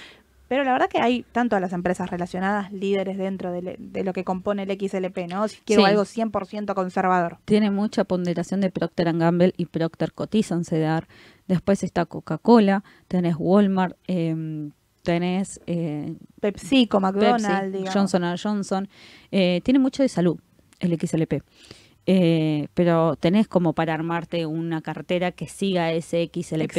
pero 0.49 0.65
la 0.65 0.73
verdad 0.73 0.89
que 0.89 0.99
hay 0.99 1.25
tanto 1.33 1.57
a 1.57 1.61
las 1.61 1.73
empresas 1.73 2.11
relacionadas 2.11 2.73
líderes 2.73 3.19
dentro 3.19 3.53
de, 3.53 3.79
lo 4.05 4.13
que 4.13 4.25
compone 4.25 4.63
el 4.63 4.71
XLP, 4.71 5.29
¿no? 5.29 5.49
Si 5.49 5.59
quiero 5.65 5.85
algo 5.85 6.03
100% 6.03 6.75
conservador. 6.75 7.39
Tiene 7.45 7.71
mucha 7.71 8.05
ponderación 8.05 8.61
de 8.61 8.71
Procter 8.71 9.13
Gamble 9.17 9.55
y 9.57 9.67
Procter 9.67 10.13
cotizan 10.13 10.65
CDR. 10.65 11.07
Después 11.49 11.83
está 11.83 12.07
Coca-Cola, 12.07 12.85
tenés 13.09 13.37
Walmart, 13.39 13.97
eh, 14.07 14.71
tenés... 15.03 15.61
Eh, 15.67 16.15
PepsiCo, 16.41 17.01
McDonald's, 17.01 17.93
Johnson 17.93 18.23
Johnson. 18.37 18.89
Eh, 19.31 19.61
tiene 19.65 19.79
mucho 19.79 20.03
de 20.03 20.09
salud 20.09 20.39
el 20.81 20.99
XLP. 20.99 21.43
Eh, 22.09 22.69
pero 22.75 23.17
tenés 23.17 23.49
como 23.49 23.73
para 23.73 23.93
armarte 23.93 24.47
una 24.47 24.81
cartera 24.81 25.33
que 25.33 25.49
siga 25.49 25.93
ese 25.93 26.31
XLP 26.33 26.77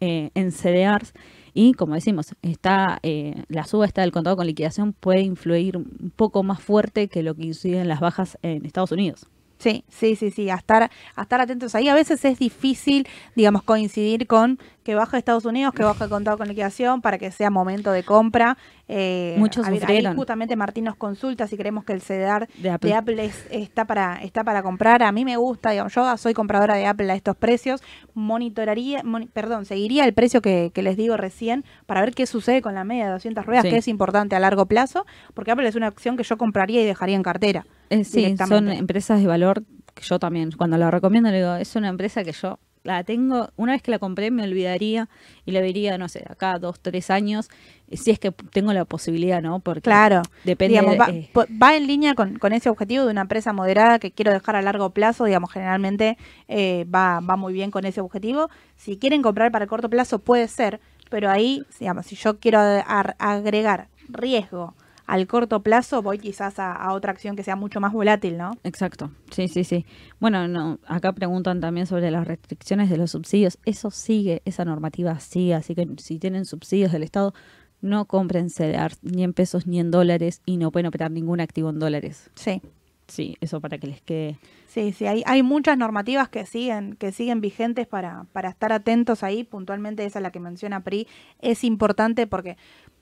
eh, 0.00 0.30
en 0.34 0.52
CDRs 0.52 1.14
y 1.60 1.72
como 1.72 1.94
decimos, 1.94 2.36
está 2.40 3.00
eh, 3.02 3.42
la 3.48 3.64
suba 3.64 3.84
está 3.84 4.02
del 4.02 4.12
contado 4.12 4.36
con 4.36 4.46
liquidación 4.46 4.92
puede 4.92 5.22
influir 5.22 5.76
un 5.76 6.12
poco 6.14 6.44
más 6.44 6.62
fuerte 6.62 7.08
que 7.08 7.24
lo 7.24 7.34
que 7.34 7.46
inciden 7.46 7.88
las 7.88 7.98
bajas 7.98 8.38
en 8.42 8.64
Estados 8.64 8.92
Unidos. 8.92 9.26
Sí, 9.58 9.84
sí, 9.88 10.14
sí, 10.14 10.30
sí, 10.30 10.50
a 10.50 10.54
estar, 10.54 10.90
a 11.16 11.22
estar 11.22 11.40
atentos 11.40 11.74
ahí. 11.74 11.88
A 11.88 11.94
veces 11.94 12.24
es 12.24 12.38
difícil, 12.38 13.08
digamos, 13.34 13.62
coincidir 13.64 14.26
con 14.28 14.58
que 14.84 14.94
baja 14.94 15.18
Estados 15.18 15.44
Unidos, 15.44 15.74
que 15.74 15.82
baja 15.82 16.04
el 16.04 16.10
contado 16.10 16.38
con 16.38 16.48
liquidación 16.48 17.02
para 17.02 17.18
que 17.18 17.30
sea 17.30 17.50
momento 17.50 17.92
de 17.92 18.04
compra. 18.04 18.56
Eh, 18.86 19.34
Muchos 19.36 19.66
sufrieron. 19.66 20.16
justamente 20.16 20.56
Martín 20.56 20.84
nos 20.84 20.96
consulta 20.96 21.46
si 21.46 21.58
creemos 21.58 21.84
que 21.84 21.92
el 21.92 22.00
CDR 22.00 22.48
de 22.56 22.94
Apple, 22.94 23.30
está, 23.50 23.84
para, 23.84 24.22
está 24.22 24.44
para 24.44 24.62
comprar. 24.62 25.02
A 25.02 25.12
mí 25.12 25.24
me 25.24 25.36
gusta, 25.36 25.72
digamos, 25.72 25.92
yo 25.92 26.16
soy 26.16 26.32
compradora 26.32 26.76
de 26.76 26.86
Apple 26.86 27.10
a 27.10 27.16
estos 27.16 27.36
precios. 27.36 27.82
Monitoraría, 28.14 29.02
perdón, 29.34 29.66
seguiría 29.66 30.04
el 30.04 30.14
precio 30.14 30.40
que, 30.40 30.72
les 30.74 30.96
digo 30.96 31.16
recién 31.16 31.64
para 31.84 32.00
ver 32.00 32.14
qué 32.14 32.26
sucede 32.26 32.62
con 32.62 32.74
la 32.74 32.84
media 32.84 33.06
de 33.06 33.12
200 33.12 33.44
ruedas, 33.44 33.64
que 33.64 33.76
es 33.76 33.88
importante 33.88 34.36
a 34.36 34.40
largo 34.40 34.66
plazo, 34.66 35.04
porque 35.34 35.50
Apple 35.50 35.68
es 35.68 35.74
una 35.74 35.88
acción 35.88 36.16
que 36.16 36.22
yo 36.22 36.38
compraría 36.38 36.80
y 36.80 36.86
dejaría 36.86 37.16
en 37.16 37.22
cartera. 37.22 37.66
Eh, 37.90 38.04
sí, 38.04 38.34
son 38.36 38.68
empresas 38.70 39.20
de 39.20 39.26
valor 39.26 39.64
que 39.94 40.02
yo 40.02 40.18
también, 40.18 40.52
cuando 40.52 40.76
la 40.76 40.90
recomiendo, 40.90 41.30
le 41.30 41.38
digo, 41.38 41.54
es 41.56 41.74
una 41.76 41.88
empresa 41.88 42.22
que 42.24 42.32
yo 42.32 42.58
la 42.84 43.04
tengo, 43.04 43.50
una 43.56 43.72
vez 43.72 43.82
que 43.82 43.90
la 43.90 43.98
compré 43.98 44.30
me 44.30 44.42
olvidaría 44.44 45.08
y 45.44 45.50
la 45.52 45.60
vería, 45.60 45.98
no 45.98 46.08
sé, 46.08 46.24
acá 46.28 46.58
dos, 46.58 46.80
tres 46.80 47.10
años, 47.10 47.50
si 47.92 48.10
es 48.10 48.18
que 48.18 48.30
tengo 48.30 48.72
la 48.72 48.84
posibilidad, 48.84 49.42
¿no? 49.42 49.60
Porque 49.60 49.82
claro, 49.82 50.22
depende. 50.44 50.78
Eh, 50.78 51.30
va, 51.34 51.76
en 51.76 51.86
línea 51.86 52.14
con, 52.14 52.52
ese 52.52 52.70
objetivo 52.70 53.04
de 53.04 53.10
una 53.10 53.22
empresa 53.22 53.52
moderada 53.52 53.98
que 53.98 54.12
quiero 54.12 54.32
dejar 54.32 54.56
a 54.56 54.62
largo 54.62 54.90
plazo, 54.90 55.24
digamos, 55.24 55.52
generalmente 55.52 56.16
eh, 56.48 56.86
va, 56.92 57.20
va 57.20 57.36
muy 57.36 57.52
bien 57.52 57.70
con 57.70 57.84
ese 57.84 58.00
objetivo. 58.00 58.48
Si 58.76 58.96
quieren 58.96 59.22
comprar 59.22 59.50
para 59.52 59.64
el 59.64 59.68
corto 59.68 59.90
plazo 59.90 60.20
puede 60.20 60.48
ser, 60.48 60.80
pero 61.10 61.30
ahí, 61.30 61.64
digamos, 61.78 62.06
si 62.06 62.16
yo 62.16 62.38
quiero 62.38 62.58
agregar 62.58 63.88
riesgo, 64.08 64.74
al 65.08 65.26
corto 65.26 65.62
plazo 65.62 66.02
voy 66.02 66.18
quizás 66.18 66.58
a, 66.58 66.92
otra 66.92 67.12
acción 67.12 67.34
que 67.34 67.42
sea 67.42 67.56
mucho 67.56 67.80
más 67.80 67.94
volátil, 67.94 68.36
¿no? 68.36 68.52
Exacto, 68.62 69.10
sí, 69.30 69.48
sí, 69.48 69.64
sí. 69.64 69.86
Bueno, 70.20 70.46
no, 70.48 70.78
acá 70.86 71.12
preguntan 71.12 71.60
también 71.60 71.86
sobre 71.86 72.10
las 72.10 72.28
restricciones 72.28 72.90
de 72.90 72.98
los 72.98 73.12
subsidios. 73.12 73.58
Eso 73.64 73.90
sigue, 73.90 74.42
esa 74.44 74.66
normativa 74.66 75.18
sigue, 75.18 75.54
así 75.54 75.74
que 75.74 75.88
si 75.96 76.18
tienen 76.18 76.44
subsidios 76.44 76.92
del 76.92 77.04
Estado, 77.04 77.32
no 77.80 78.04
compren 78.04 78.50
CDR 78.50 78.92
ni 79.00 79.24
en 79.24 79.32
pesos 79.32 79.66
ni 79.66 79.80
en 79.80 79.90
dólares 79.90 80.42
y 80.44 80.58
no 80.58 80.70
pueden 80.70 80.86
operar 80.86 81.10
ningún 81.10 81.40
activo 81.40 81.70
en 81.70 81.78
dólares. 81.78 82.30
Sí. 82.34 82.60
Sí, 83.06 83.38
eso 83.40 83.62
para 83.62 83.78
que 83.78 83.86
les 83.86 84.02
quede. 84.02 84.38
Sí, 84.66 84.92
sí, 84.92 85.06
hay, 85.06 85.22
hay 85.24 85.42
muchas 85.42 85.78
normativas 85.78 86.28
que 86.28 86.44
siguen, 86.44 86.96
que 86.96 87.12
siguen 87.12 87.40
vigentes 87.40 87.86
para, 87.86 88.26
para 88.34 88.50
estar 88.50 88.74
atentos 88.74 89.22
ahí. 89.22 89.42
Puntualmente 89.44 90.04
esa 90.04 90.20
la 90.20 90.30
que 90.30 90.40
menciona 90.40 90.80
PRI 90.80 91.08
es 91.40 91.64
importante 91.64 92.26
porque 92.26 92.58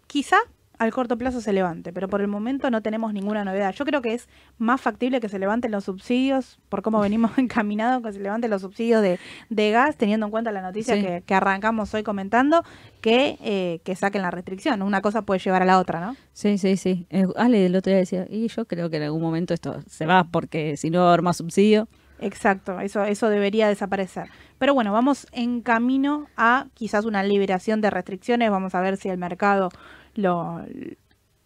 quizá 0.07 0.37
al 0.79 0.93
corto 0.93 1.17
plazo 1.17 1.41
se 1.41 1.53
levante, 1.53 1.93
pero 1.93 2.09
por 2.09 2.21
el 2.21 2.29
momento 2.29 2.71
no 2.71 2.83
tenemos 2.83 3.13
ninguna 3.13 3.45
novedad. 3.45 3.73
Yo 3.75 3.85
creo 3.85 4.03
que 4.03 4.15
es 4.15 4.29
más 4.59 4.81
factible 4.81 5.21
que 5.21 5.29
se 5.29 5.39
levanten 5.39 5.71
los 5.71 5.85
subsidios, 5.85 6.59
por 6.69 6.83
cómo 6.83 7.01
venimos 7.01 7.33
encaminados, 7.39 8.03
que 8.03 8.13
se 8.13 8.21
levanten 8.21 8.51
los 8.51 8.63
subsidios 8.63 9.03
de, 9.03 9.71
gas, 9.71 9.97
teniendo 9.97 10.27
en 10.27 10.31
cuenta 10.31 10.53
la 10.53 10.63
noticia 10.63 11.23
que, 11.23 11.35
arrancamos 11.35 11.93
hoy 11.95 12.03
comentando, 12.03 12.63
que, 13.01 13.39
eh, 13.43 13.81
que 13.85 13.95
saquen 13.97 14.23
la 14.23 14.31
restricción. 14.31 14.83
Una 14.83 15.01
cosa 15.01 15.23
puede 15.23 15.41
llevar 15.41 15.63
a 15.63 15.67
la 15.67 15.79
otra, 15.79 16.01
¿no? 16.01 16.17
Sí, 16.33 16.59
sí, 16.59 16.77
sí. 16.77 17.07
Eh, 17.11 17.27
Ale 17.37 17.67
el 17.67 17.77
otro 17.77 17.91
día 17.91 17.99
decía, 17.99 18.27
y 18.29 18.49
yo 18.49 18.67
creo 18.67 18.91
que 18.91 18.97
en 18.97 19.05
algún 19.05 19.23
momento 19.23 19.55
esto 19.55 19.81
se 19.87 20.07
va, 20.07 20.25
porque 20.25 20.77
si 20.77 20.91
no 20.91 21.01
va 21.01 21.07
a 21.07 21.09
haber 21.09 21.23
más 21.23 21.37
subsidio. 21.37 21.89
Exacto, 22.19 22.81
eso, 22.81 23.05
eso 23.05 23.29
debería 23.29 23.69
desaparecer. 23.69 24.29
Pero 24.59 24.73
bueno, 24.73 24.93
vamos 24.93 25.27
en 25.33 25.61
camino 25.61 26.29
a 26.37 26.67
quizás 26.75 27.05
una 27.05 27.23
liberación 27.23 27.81
de 27.81 27.91
restricciones, 27.91 28.51
vamos 28.51 28.75
a 28.75 28.81
ver 28.81 28.97
si 28.97 29.11
el 29.11 29.19
mercado 29.19 29.69
lo, 30.17 30.63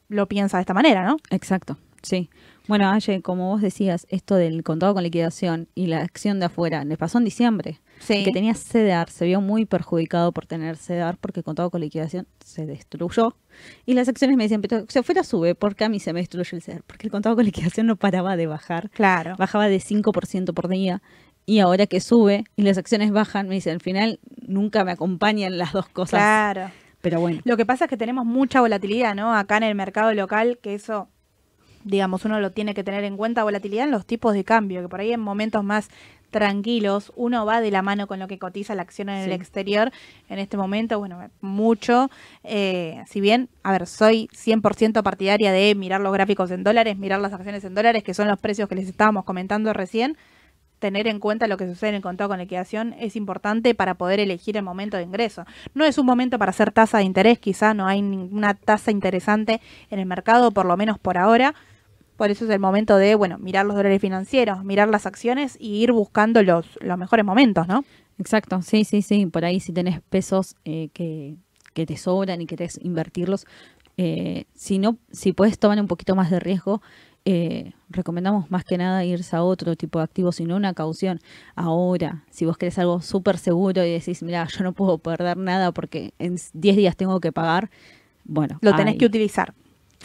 lo 0.08 0.26
piensa 0.26 0.58
de 0.58 0.62
esta 0.62 0.74
manera, 0.74 1.04
¿no? 1.04 1.16
Exacto, 1.30 1.76
sí. 2.02 2.30
Bueno, 2.70 2.88
Aye, 2.88 3.20
como 3.20 3.48
vos 3.48 3.62
decías, 3.62 4.06
esto 4.10 4.36
del 4.36 4.62
contado 4.62 4.94
con 4.94 5.02
liquidación 5.02 5.66
y 5.74 5.88
la 5.88 6.02
acción 6.02 6.38
de 6.38 6.46
afuera, 6.46 6.84
le 6.84 6.96
pasó 6.96 7.18
en 7.18 7.24
diciembre. 7.24 7.80
Sí. 7.98 8.22
Que 8.22 8.30
tenía 8.30 8.54
CEDAR, 8.54 9.10
se 9.10 9.26
vio 9.26 9.40
muy 9.40 9.64
perjudicado 9.64 10.30
por 10.30 10.46
tener 10.46 10.76
CEDAR 10.76 11.16
porque 11.18 11.40
el 11.40 11.44
contado 11.44 11.68
con 11.70 11.80
liquidación 11.80 12.28
se 12.44 12.66
destruyó. 12.66 13.34
Y 13.86 13.94
las 13.94 14.08
acciones 14.08 14.36
me 14.36 14.44
decían, 14.44 14.62
pero 14.62 14.84
si 14.88 15.00
afuera 15.00 15.24
sube, 15.24 15.56
¿por 15.56 15.74
qué 15.74 15.84
a 15.84 15.88
mí 15.88 15.98
se 15.98 16.12
me 16.12 16.20
destruye 16.20 16.48
el 16.52 16.62
CEDAR? 16.62 16.84
Porque 16.84 17.08
el 17.08 17.10
contado 17.10 17.34
con 17.34 17.44
liquidación 17.44 17.88
no 17.88 17.96
paraba 17.96 18.36
de 18.36 18.46
bajar. 18.46 18.88
Claro. 18.90 19.34
Bajaba 19.36 19.66
de 19.66 19.78
5% 19.78 20.54
por 20.54 20.68
día. 20.68 21.02
Y 21.46 21.58
ahora 21.58 21.86
que 21.86 22.00
sube 22.00 22.44
y 22.54 22.62
las 22.62 22.78
acciones 22.78 23.10
bajan, 23.10 23.48
me 23.48 23.56
dicen, 23.56 23.72
al 23.72 23.80
final 23.80 24.20
nunca 24.46 24.84
me 24.84 24.92
acompañan 24.92 25.58
las 25.58 25.72
dos 25.72 25.88
cosas. 25.88 26.20
Claro. 26.20 26.70
Pero 27.00 27.20
bueno. 27.20 27.40
Lo 27.44 27.56
que 27.56 27.66
pasa 27.66 27.84
es 27.84 27.88
que 27.88 27.96
tenemos 27.96 28.26
mucha 28.26 28.60
volatilidad, 28.60 29.14
¿no? 29.14 29.34
Acá 29.34 29.56
en 29.56 29.64
el 29.64 29.74
mercado 29.74 30.12
local, 30.12 30.58
que 30.62 30.74
eso, 30.74 31.08
digamos, 31.84 32.24
uno 32.24 32.40
lo 32.40 32.52
tiene 32.52 32.74
que 32.74 32.84
tener 32.84 33.04
en 33.04 33.16
cuenta, 33.16 33.42
volatilidad 33.42 33.84
en 33.84 33.90
los 33.90 34.06
tipos 34.06 34.34
de 34.34 34.44
cambio, 34.44 34.82
que 34.82 34.88
por 34.88 35.00
ahí 35.00 35.12
en 35.12 35.20
momentos 35.20 35.64
más 35.64 35.88
tranquilos, 36.30 37.12
uno 37.16 37.44
va 37.44 37.60
de 37.60 37.70
la 37.70 37.82
mano 37.82 38.06
con 38.06 38.18
lo 38.18 38.28
que 38.28 38.38
cotiza 38.38 38.74
la 38.74 38.82
acción 38.82 39.08
en 39.08 39.16
el 39.16 39.32
exterior. 39.32 39.90
En 40.28 40.38
este 40.38 40.56
momento, 40.56 40.98
bueno, 40.98 41.18
mucho. 41.40 42.08
Eh, 42.44 43.02
si 43.08 43.20
bien, 43.20 43.48
a 43.62 43.72
ver, 43.72 43.86
soy 43.86 44.28
100% 44.32 45.02
partidaria 45.02 45.52
de 45.52 45.74
mirar 45.74 46.00
los 46.00 46.12
gráficos 46.12 46.50
en 46.50 46.62
dólares, 46.62 46.96
mirar 46.96 47.20
las 47.20 47.32
acciones 47.32 47.64
en 47.64 47.74
dólares, 47.74 48.04
que 48.04 48.14
son 48.14 48.28
los 48.28 48.38
precios 48.38 48.68
que 48.68 48.76
les 48.76 48.88
estábamos 48.88 49.24
comentando 49.24 49.72
recién 49.72 50.16
tener 50.80 51.06
en 51.06 51.20
cuenta 51.20 51.46
lo 51.46 51.56
que 51.56 51.68
sucede 51.68 51.90
en 51.90 51.96
el 51.96 52.02
contado 52.02 52.30
con 52.30 52.38
liquidación 52.38 52.94
es 52.98 53.14
importante 53.14 53.74
para 53.74 53.94
poder 53.94 54.18
elegir 54.18 54.56
el 54.56 54.64
momento 54.64 54.96
de 54.96 55.04
ingreso. 55.04 55.44
No 55.74 55.84
es 55.84 55.98
un 55.98 56.06
momento 56.06 56.38
para 56.38 56.50
hacer 56.50 56.72
tasa 56.72 56.98
de 56.98 57.04
interés, 57.04 57.38
quizá 57.38 57.74
no 57.74 57.86
hay 57.86 58.02
ninguna 58.02 58.54
tasa 58.54 58.90
interesante 58.90 59.60
en 59.90 60.00
el 60.00 60.06
mercado, 60.06 60.50
por 60.50 60.66
lo 60.66 60.76
menos 60.76 60.98
por 60.98 61.18
ahora. 61.18 61.54
Por 62.16 62.30
eso 62.30 62.44
es 62.44 62.50
el 62.50 62.58
momento 62.58 62.96
de, 62.96 63.14
bueno, 63.14 63.38
mirar 63.38 63.64
los 63.64 63.76
dólares 63.76 64.00
financieros, 64.00 64.64
mirar 64.64 64.88
las 64.88 65.06
acciones 65.06 65.56
y 65.58 65.82
ir 65.82 65.92
buscando 65.92 66.42
los, 66.42 66.66
los 66.80 66.98
mejores 66.98 67.24
momentos, 67.24 67.68
¿no? 67.68 67.84
Exacto, 68.18 68.60
sí, 68.60 68.84
sí, 68.84 69.00
sí. 69.00 69.24
Por 69.26 69.44
ahí 69.44 69.60
si 69.60 69.72
tenés 69.72 70.02
pesos 70.02 70.56
eh, 70.64 70.88
que, 70.92 71.36
que 71.72 71.86
te 71.86 71.96
sobran 71.96 72.42
y 72.42 72.46
querés 72.46 72.78
invertirlos, 72.82 73.46
eh, 73.96 74.44
si 74.54 74.78
no, 74.78 74.96
si 75.12 75.32
puedes 75.32 75.58
tomar 75.58 75.78
un 75.78 75.86
poquito 75.86 76.14
más 76.14 76.30
de 76.30 76.40
riesgo, 76.40 76.80
eh, 77.24 77.72
recomendamos 77.90 78.50
más 78.50 78.64
que 78.64 78.78
nada 78.78 79.04
irse 79.04 79.36
a 79.36 79.42
otro 79.42 79.76
tipo 79.76 79.98
de 79.98 80.04
activo, 80.04 80.32
sino 80.32 80.56
una 80.56 80.74
caución. 80.74 81.20
Ahora, 81.54 82.24
si 82.30 82.46
vos 82.46 82.56
querés 82.56 82.78
algo 82.78 83.02
súper 83.02 83.38
seguro 83.38 83.84
y 83.84 83.90
decís, 83.90 84.22
mira, 84.22 84.46
yo 84.46 84.64
no 84.64 84.72
puedo 84.72 84.98
perder 84.98 85.36
nada 85.36 85.72
porque 85.72 86.14
en 86.18 86.36
10 86.54 86.76
días 86.76 86.96
tengo 86.96 87.20
que 87.20 87.32
pagar, 87.32 87.70
bueno. 88.24 88.58
Lo 88.62 88.74
tenés 88.74 88.96
que 88.96 89.06
utilizar. 89.06 89.54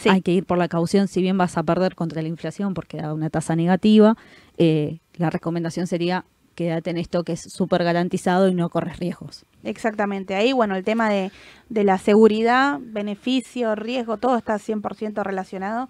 Hay 0.09 0.21
que 0.21 0.33
ir 0.33 0.45
por 0.45 0.57
la 0.57 0.67
caución, 0.67 1.07
si 1.07 1.21
bien 1.21 1.37
vas 1.37 1.57
a 1.57 1.63
perder 1.63 1.95
contra 1.95 2.21
la 2.21 2.27
inflación 2.27 2.73
porque 2.73 2.97
da 2.97 3.13
una 3.13 3.29
tasa 3.29 3.55
negativa, 3.55 4.17
eh, 4.57 4.99
la 5.15 5.29
recomendación 5.29 5.87
sería 5.87 6.25
quédate 6.55 6.89
en 6.89 6.97
esto 6.97 7.23
que 7.23 7.33
es 7.33 7.41
súper 7.41 7.83
garantizado 7.83 8.47
y 8.47 8.55
no 8.55 8.69
corres 8.69 8.97
riesgos. 8.97 9.45
Exactamente, 9.63 10.35
ahí 10.35 10.53
bueno, 10.53 10.75
el 10.75 10.83
tema 10.83 11.09
de, 11.09 11.31
de 11.69 11.83
la 11.83 11.97
seguridad, 11.97 12.79
beneficio, 12.81 13.75
riesgo, 13.75 14.17
todo 14.17 14.37
está 14.37 14.55
100% 14.55 15.21
relacionado 15.23 15.89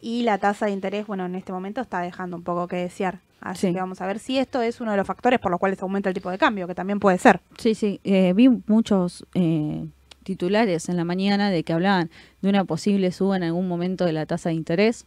y 0.00 0.22
la 0.22 0.38
tasa 0.38 0.66
de 0.66 0.72
interés, 0.72 1.06
bueno, 1.06 1.26
en 1.26 1.34
este 1.34 1.52
momento 1.52 1.80
está 1.80 2.00
dejando 2.00 2.36
un 2.36 2.42
poco 2.42 2.68
que 2.68 2.76
desear. 2.76 3.20
Así 3.40 3.72
que 3.72 3.78
vamos 3.78 4.00
a 4.00 4.06
ver 4.06 4.18
si 4.18 4.38
esto 4.38 4.62
es 4.62 4.80
uno 4.80 4.90
de 4.90 4.96
los 4.96 5.06
factores 5.06 5.38
por 5.38 5.50
los 5.50 5.60
cuales 5.60 5.80
aumenta 5.82 6.08
el 6.08 6.14
tipo 6.14 6.30
de 6.30 6.38
cambio, 6.38 6.66
que 6.66 6.74
también 6.74 6.98
puede 6.98 7.18
ser. 7.18 7.40
Sí, 7.58 7.74
sí, 7.74 8.00
eh, 8.02 8.32
vi 8.34 8.48
muchos 8.48 9.24
eh, 9.34 9.86
titulares 10.24 10.88
en 10.88 10.96
la 10.96 11.04
mañana 11.04 11.50
de 11.50 11.62
que 11.62 11.72
hablaban 11.72 12.10
de 12.42 12.48
una 12.48 12.64
posible 12.64 13.12
suba 13.12 13.36
en 13.36 13.44
algún 13.44 13.68
momento 13.68 14.04
de 14.04 14.12
la 14.12 14.26
tasa 14.26 14.48
de 14.48 14.56
interés. 14.56 15.06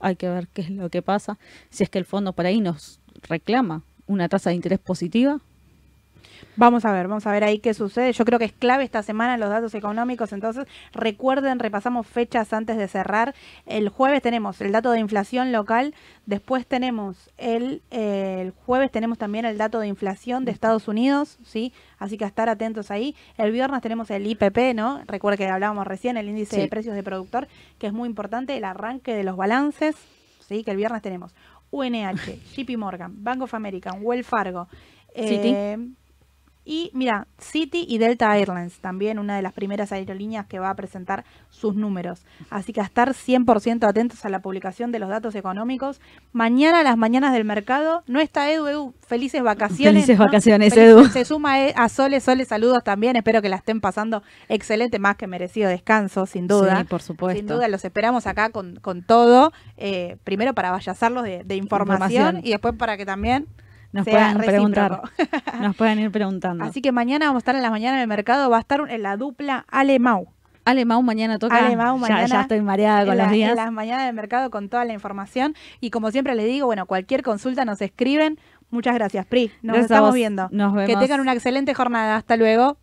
Hay 0.00 0.16
que 0.16 0.28
ver 0.28 0.48
qué 0.48 0.62
es 0.62 0.70
lo 0.70 0.90
que 0.90 1.02
pasa. 1.02 1.38
Si 1.70 1.84
es 1.84 1.90
que 1.90 1.98
el 1.98 2.04
fondo 2.04 2.32
por 2.32 2.46
ahí 2.46 2.60
nos 2.60 2.98
reclama 3.22 3.82
una 4.06 4.28
tasa 4.28 4.50
de 4.50 4.56
interés 4.56 4.80
positiva. 4.80 5.40
Vamos 6.56 6.84
a 6.84 6.92
ver, 6.92 7.08
vamos 7.08 7.26
a 7.26 7.32
ver 7.32 7.42
ahí 7.44 7.58
qué 7.58 7.74
sucede. 7.74 8.12
Yo 8.12 8.24
creo 8.24 8.38
que 8.38 8.44
es 8.44 8.52
clave 8.52 8.84
esta 8.84 9.02
semana 9.02 9.36
los 9.36 9.48
datos 9.50 9.74
económicos. 9.74 10.32
Entonces, 10.32 10.66
recuerden, 10.92 11.58
repasamos 11.58 12.06
fechas 12.06 12.52
antes 12.52 12.76
de 12.76 12.86
cerrar. 12.88 13.34
El 13.66 13.88
jueves 13.88 14.22
tenemos 14.22 14.60
el 14.60 14.70
dato 14.72 14.90
de 14.92 15.00
inflación 15.00 15.52
local. 15.52 15.94
Después 16.26 16.66
tenemos 16.66 17.30
el, 17.38 17.82
eh, 17.90 18.38
el 18.40 18.50
jueves 18.52 18.90
tenemos 18.90 19.18
también 19.18 19.44
el 19.44 19.58
dato 19.58 19.80
de 19.80 19.88
inflación 19.88 20.44
de 20.44 20.52
Estados 20.52 20.88
Unidos, 20.88 21.38
¿sí? 21.44 21.72
Así 21.98 22.16
que 22.18 22.24
a 22.24 22.28
estar 22.28 22.48
atentos 22.48 22.90
ahí. 22.90 23.16
El 23.36 23.50
viernes 23.52 23.80
tenemos 23.82 24.10
el 24.10 24.26
IPP, 24.26 24.74
¿no? 24.74 25.00
Recuerden 25.06 25.38
que 25.38 25.50
hablábamos 25.52 25.86
recién, 25.86 26.16
el 26.16 26.28
índice 26.28 26.56
Sí. 26.56 26.62
de 26.62 26.68
precios 26.68 26.94
de 26.94 27.02
productor, 27.02 27.48
que 27.78 27.86
es 27.88 27.92
muy 27.92 28.08
importante, 28.08 28.56
el 28.56 28.64
arranque 28.64 29.14
de 29.14 29.24
los 29.24 29.36
balances, 29.36 29.96
¿sí? 30.46 30.62
Que 30.62 30.70
el 30.70 30.76
viernes 30.76 31.02
tenemos 31.02 31.34
UNH, 31.70 32.38
JP 32.56 32.76
Morgan, 32.78 33.24
Bank 33.24 33.42
of 33.42 33.54
America, 33.54 33.92
Wells 34.00 34.26
Fargo, 34.26 34.68
eh, 35.14 35.76
y 36.64 36.90
mira, 36.94 37.26
City 37.38 37.84
y 37.88 37.98
Delta 37.98 38.36
Airlines, 38.38 38.78
también 38.80 39.18
una 39.18 39.36
de 39.36 39.42
las 39.42 39.52
primeras 39.52 39.92
aerolíneas 39.92 40.46
que 40.46 40.58
va 40.58 40.70
a 40.70 40.74
presentar 40.74 41.24
sus 41.50 41.74
números. 41.74 42.24
Así 42.50 42.72
que 42.72 42.80
a 42.80 42.84
estar 42.84 43.10
100% 43.10 43.86
atentos 43.86 44.24
a 44.24 44.28
la 44.30 44.40
publicación 44.40 44.90
de 44.90 44.98
los 44.98 45.08
datos 45.10 45.34
económicos. 45.34 46.00
Mañana 46.32 46.80
a 46.80 46.82
las 46.82 46.96
mañanas 46.96 47.32
del 47.32 47.44
mercado, 47.44 48.02
no 48.06 48.18
está 48.20 48.50
Edu, 48.50 48.66
Edu, 48.66 48.94
felices 49.06 49.42
vacaciones. 49.42 50.04
Felices 50.04 50.18
¿no? 50.18 50.24
vacaciones, 50.24 50.72
Felices- 50.74 50.90
Edu. 51.04 51.04
Se 51.12 51.24
suma 51.24 51.60
eh, 51.60 51.74
a 51.76 51.88
Sole, 51.88 52.20
Sole, 52.20 52.44
saludos 52.46 52.82
también. 52.82 53.16
Espero 53.16 53.42
que 53.42 53.48
la 53.50 53.56
estén 53.56 53.80
pasando 53.80 54.22
excelente, 54.48 54.98
más 54.98 55.16
que 55.16 55.26
merecido 55.26 55.68
descanso, 55.68 56.26
sin 56.26 56.46
duda. 56.48 56.78
Sí, 56.80 56.84
por 56.84 57.02
supuesto. 57.02 57.38
Sin 57.38 57.46
duda, 57.46 57.68
los 57.68 57.84
esperamos 57.84 58.26
acá 58.26 58.50
con, 58.50 58.76
con 58.76 59.02
todo. 59.02 59.52
eh, 59.76 60.16
primero 60.24 60.54
para 60.54 60.70
vallazarlos 60.70 61.24
de, 61.24 61.44
de 61.44 61.56
información, 61.56 62.10
Información. 62.10 62.46
y 62.46 62.50
después 62.50 62.74
para 62.74 62.96
que 62.96 63.04
también 63.04 63.46
Nos 63.94 64.04
sea 64.04 64.32
pueden 64.32 64.46
preguntar. 64.46 65.00
Nos 65.60 65.76
pueden 65.76 65.98
ir 66.00 66.10
preguntando. 66.10 66.64
Así 66.64 66.82
que 66.82 66.92
mañana 66.92 67.26
vamos 67.26 67.40
a 67.40 67.42
estar 67.42 67.54
en 67.56 67.62
las 67.62 67.70
mañanas 67.70 68.00
del 68.00 68.08
mercado. 68.08 68.50
Va 68.50 68.58
a 68.58 68.60
estar 68.60 68.82
en 68.88 69.02
la 69.02 69.16
dupla 69.16 69.64
Ale 69.70 69.98
Mau. 69.98 70.28
Ale 70.66 70.84
Mau 70.84 71.02
mañana 71.02 71.38
toca. 71.38 71.56
Ale 71.56 71.76
Mau 71.76 71.96
Ya- 71.96 72.00
mañana 72.00 72.26
ya, 72.26 72.40
estoy 72.42 72.60
mareada 72.62 73.04
con 73.04 73.12
en, 73.12 73.18
los 73.18 73.26
la- 73.28 73.32
días. 73.32 73.50
en 73.50 73.56
las 73.56 73.70
mañanas 73.72 74.06
del 74.06 74.14
mercado 74.14 74.50
con 74.50 74.68
toda 74.68 74.84
la 74.84 74.92
información. 74.94 75.54
Y 75.80 75.90
como 75.90 76.10
siempre 76.10 76.34
les 76.34 76.46
digo, 76.46 76.66
bueno, 76.66 76.86
cualquier 76.86 77.22
consulta 77.22 77.64
nos 77.64 77.80
escriben. 77.82 78.38
Muchas 78.70 78.94
gracias, 78.94 79.26
Pri. 79.26 79.48
Nos 79.62 79.74
Gracias 79.74 79.84
estamos 79.92 80.14
viendo. 80.14 80.48
Nos 80.50 80.72
Que 80.74 80.86
vemos. 80.86 81.00
tengan 81.02 81.20
una 81.20 81.32
excelente 81.32 81.74
jornada. 81.74 82.16
Hasta 82.16 82.36
luego. 82.36 82.76